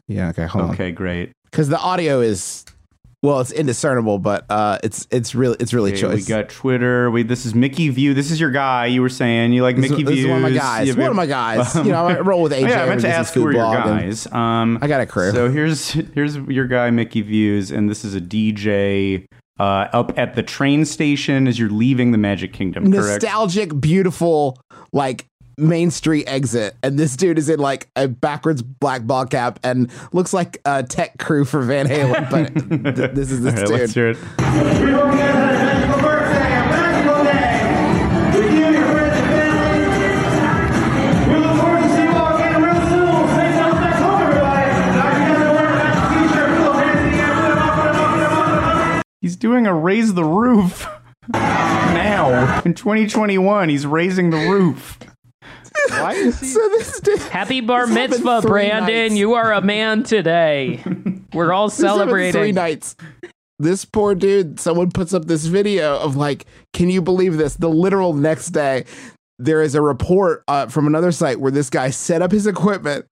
[0.07, 0.29] yeah.
[0.29, 0.45] Okay.
[0.45, 0.71] Hold on.
[0.71, 1.33] Okay, great.
[1.45, 2.63] Because the audio is,
[3.23, 6.15] well, it's indiscernible, but uh, it's it's really it's really Okay, choice.
[6.15, 7.11] we got Twitter.
[7.11, 8.13] We this is Mickey View.
[8.15, 8.87] This is your guy.
[8.87, 10.25] You were saying you like This, is- Mickey this Views.
[10.25, 10.87] is one of my guys.
[10.87, 11.75] You have- one of my guys.
[11.85, 12.63] you know, I roll with AJ.
[12.63, 14.25] Oh, yeah, I meant to ask who are your guys.
[14.31, 15.31] Um, I got a crew.
[15.31, 19.27] So here's here's your guy Mickey Views, and this is a DJ
[19.59, 22.91] uh, up at the train station as you're leaving the Magic Kingdom.
[22.91, 23.21] Correct.
[23.23, 24.59] nostalgic, beautiful,
[24.91, 25.27] like
[25.61, 29.91] Main Street exit, and this dude is in like a backwards black ball cap and
[30.11, 32.29] looks like a tech crew for Van Halen.
[32.29, 33.79] But th- this is this right, dude.
[33.79, 34.17] let's hear it.
[49.21, 50.87] He's doing a raise the roof
[51.33, 53.69] now in 2021.
[53.69, 54.97] He's raising the roof.
[55.89, 56.47] Why is he?
[56.51, 58.87] So this dude, Happy bar This mitzvah, Brandon.
[59.09, 59.15] nights.
[59.15, 60.83] You are a man today.
[61.33, 62.55] We're all this three celebrating.
[62.55, 62.95] nights.
[63.59, 64.59] This poor dude.
[64.59, 67.55] Someone puts up this video of like, can you believe this?
[67.55, 68.85] The literal next day,
[69.39, 73.05] there is a report uh, from another site where this guy set up his equipment.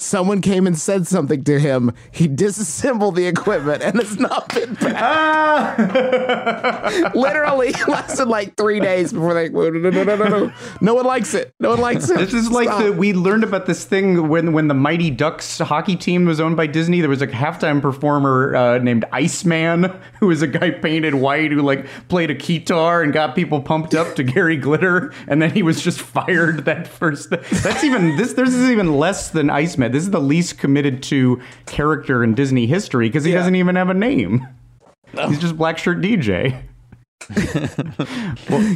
[0.00, 1.92] Someone came and said something to him.
[2.12, 4.94] He disassembled the equipment, and it's not been back.
[4.96, 5.74] Ah!
[7.14, 11.04] literally lasted like three days before they no no no no no no no one
[11.04, 12.82] likes it no one likes it This is like Stop.
[12.82, 16.56] the we learned about this thing when when the Mighty Ducks hockey team was owned
[16.56, 17.00] by Disney.
[17.00, 21.62] There was a halftime performer uh, named Iceman, who was a guy painted white who
[21.62, 25.62] like played a guitar and got people pumped up to Gary Glitter, and then he
[25.62, 27.30] was just fired that first.
[27.30, 28.34] That's even this.
[28.34, 29.87] This is even less than Iceman.
[29.92, 33.88] This is the least committed to character in Disney history because he doesn't even have
[33.88, 34.46] a name.
[35.12, 36.67] He's just Black Shirt DJ.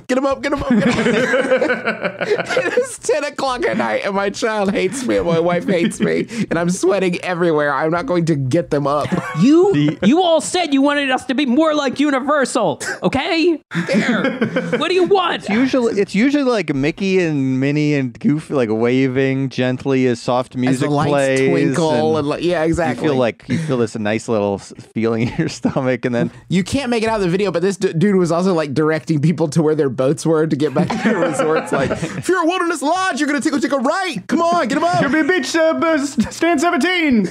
[0.07, 2.17] Get him up, get him up, get him up.
[2.29, 6.27] it's 10 o'clock at night, and my child hates me, and my wife hates me,
[6.51, 7.73] and I'm sweating everywhere.
[7.73, 9.09] I'm not going to get them up.
[9.41, 13.63] You you all said you wanted us to be more like Universal, okay?
[13.87, 14.39] There.
[14.79, 15.49] What do you want?
[15.49, 20.61] Usually, it's usually like Mickey and Minnie and Goofy, like waving gently as soft As
[20.61, 21.49] music the plays.
[21.49, 23.07] twinkle, and and, like, yeah, you exactly.
[23.09, 26.91] feel like you feel this nice little feeling in your stomach, and then You can't
[26.91, 29.49] make it out of the video, but this d- dude was also like directing people
[29.49, 31.71] to where their boats were to get back to their resorts.
[31.71, 34.27] Like, if you're a wilderness lodge, you're gonna take, take a right.
[34.27, 35.03] Come on, get him up.
[35.03, 37.29] Could be beach uh, stand 17.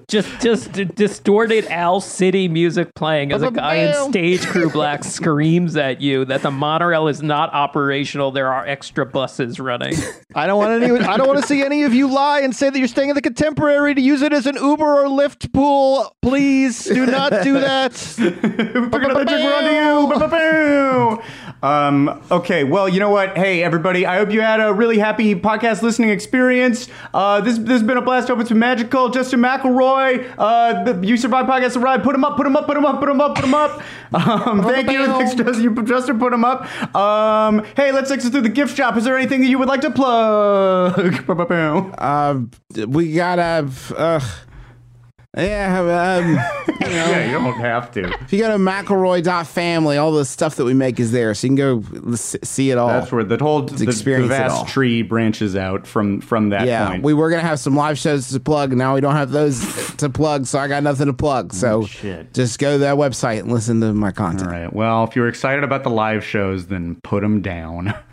[0.09, 5.77] Just just distorted Al City music playing as a guy in stage crew black screams
[5.77, 8.31] at you that the monorail is not operational.
[8.31, 9.95] There are extra buses running.
[10.35, 10.99] I don't want any.
[10.99, 13.17] I don't want to see any of you lie and say that you're staying at
[13.17, 16.17] the Contemporary to use it as an Uber or Lyft pool.
[16.23, 17.93] Please do not do that.
[18.17, 21.23] Pick another drink, we're on to you.
[21.61, 21.67] Ba-ba-boo.
[21.67, 23.37] Um, okay, well, you know what?
[23.37, 26.89] Hey, everybody, I hope you had a really happy podcast listening experience.
[27.13, 28.29] Uh, this, this has been a blast.
[28.29, 29.09] Hope it's been magical.
[29.09, 32.03] Justin McElroy, uh, the You Survive Podcast the Ride.
[32.03, 33.83] Put him up, put him up, put him up, put him up, put him up.
[34.11, 35.05] Um, thank you.
[35.05, 35.63] Thanks, Justin.
[35.63, 36.63] You, Justin, put him up.
[36.97, 38.97] Um, hey, let's exit through the gift shop.
[38.97, 40.89] Is there anything that you would like to plug?
[41.99, 42.41] Uh,
[42.87, 43.71] we gotta.
[43.95, 44.21] Uh,
[45.39, 46.35] yeah, um,
[46.81, 48.13] yeah, you don't have to.
[48.23, 51.57] if you go to McElroy.family, all the stuff that we make is there, so you
[51.57, 52.89] can go see it all.
[52.89, 57.03] That's where the whole the, the vast tree branches out from from that yeah, point.
[57.03, 58.73] we were gonna have some live shows to plug.
[58.73, 61.53] Now we don't have those to plug, so I got nothing to plug.
[61.53, 62.35] So shit.
[62.35, 64.49] just go to that website and listen to my content.
[64.49, 64.73] All right.
[64.73, 67.95] Well, if you're excited about the live shows, then put them down.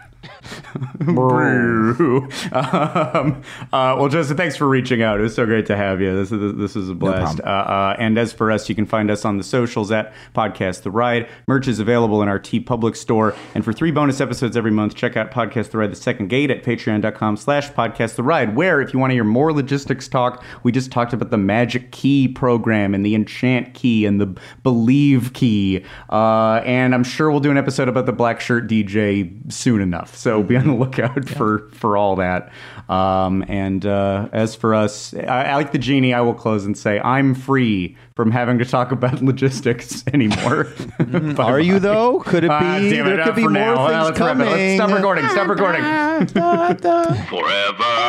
[1.00, 2.30] Brew.
[2.52, 3.42] um,
[3.74, 5.20] uh, well, Joseph, thanks for reaching out.
[5.20, 6.16] It was so great to have you.
[6.16, 7.40] This is this is a blast.
[7.42, 10.84] uh, uh, and as for us, you can find us on the socials at Podcast
[10.84, 11.28] The Ride.
[11.48, 13.36] Merch is available in our TeePublic store.
[13.54, 16.52] And for three bonus episodes every month, check out Podcast The Ride: The Second Gate
[16.52, 18.56] at Patreon.com/slash Podcast The Ride.
[18.56, 21.92] Where, if you want to hear more logistics talk, we just talked about the Magic
[21.92, 25.84] Key program and the Enchant Key and the Believe Key.
[26.10, 30.16] Uh, and I'm sure we'll do an episode about the Black Shirt DJ soon enough.
[30.16, 32.52] So be on the lookout for for all that.
[32.90, 36.14] Um, and uh, as for us, I, I like the genie.
[36.14, 40.68] I will close and say I'm free from having to talk about logistics anymore.
[41.40, 42.20] Are you though?
[42.22, 42.53] Could it be?
[42.53, 43.74] Ah, damn it, there uh, could be more now.
[43.76, 44.40] Uh, things let's wrap it.
[44.40, 44.49] coming.
[44.49, 45.28] Let's stop recording.
[45.30, 47.26] Stop recording.
[47.28, 48.06] Forever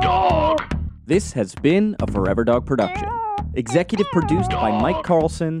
[0.00, 0.60] dog.
[1.06, 3.08] This has been a Forever Dog production.
[3.54, 5.60] Executive produced by Mike Carlson,